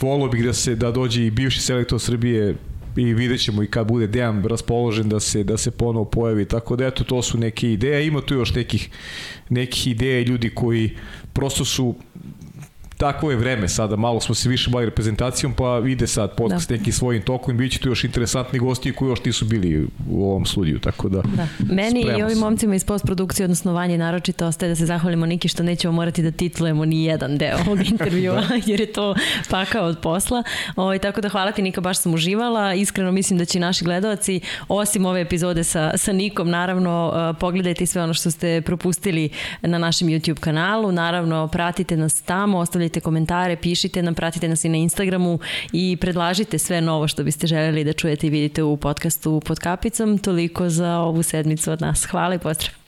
[0.00, 2.56] Volio bih da se da dođe i bivši selektor Srbije
[2.96, 6.44] i vidjet ćemo i kad bude Dejan raspoložen da se da se ponovo pojavi.
[6.44, 8.06] Tako da eto to su neke ideje.
[8.06, 8.90] Ima tu još nekih
[9.48, 10.96] nekih ideja i ljudi koji
[11.32, 11.94] prosto su
[13.02, 16.76] takvo je vreme sada, malo smo se više bavili reprezentacijom, pa ide sad podcast da.
[16.76, 20.24] nekim svojim tokom i bit će tu još interesantni gosti koji još nisu bili u
[20.24, 21.22] ovom studiju, tako da...
[21.22, 21.46] Da.
[21.74, 25.62] Meni i ovim momcima iz postprodukcije, odnosno Vanje naročito, ostaje da se zahvalimo Niki što
[25.62, 29.14] nećemo morati da titlujemo ni jedan deo ovog intervjua, jer je to
[29.50, 30.42] pakao od posla.
[30.76, 32.74] O, tako da hvala ti Nika, baš sam uživala.
[32.74, 37.36] Iskreno mislim da će i naši gledalci, osim ove epizode sa, sa Nikom, naravno uh,
[37.40, 39.30] pogledajte i sve ono što ste propustili
[39.62, 40.92] na našem YouTube kanalu.
[40.92, 42.58] Naravno, pratite nas tamo,
[42.92, 45.38] ostavljajte komentare, pišite nam, pratite nas i na Instagramu
[45.72, 50.18] i predlažite sve novo što biste želeli da čujete i vidite u podcastu pod kapicom.
[50.18, 52.04] Toliko za ovu sedmicu od nas.
[52.04, 52.81] Hvala i pozdrav!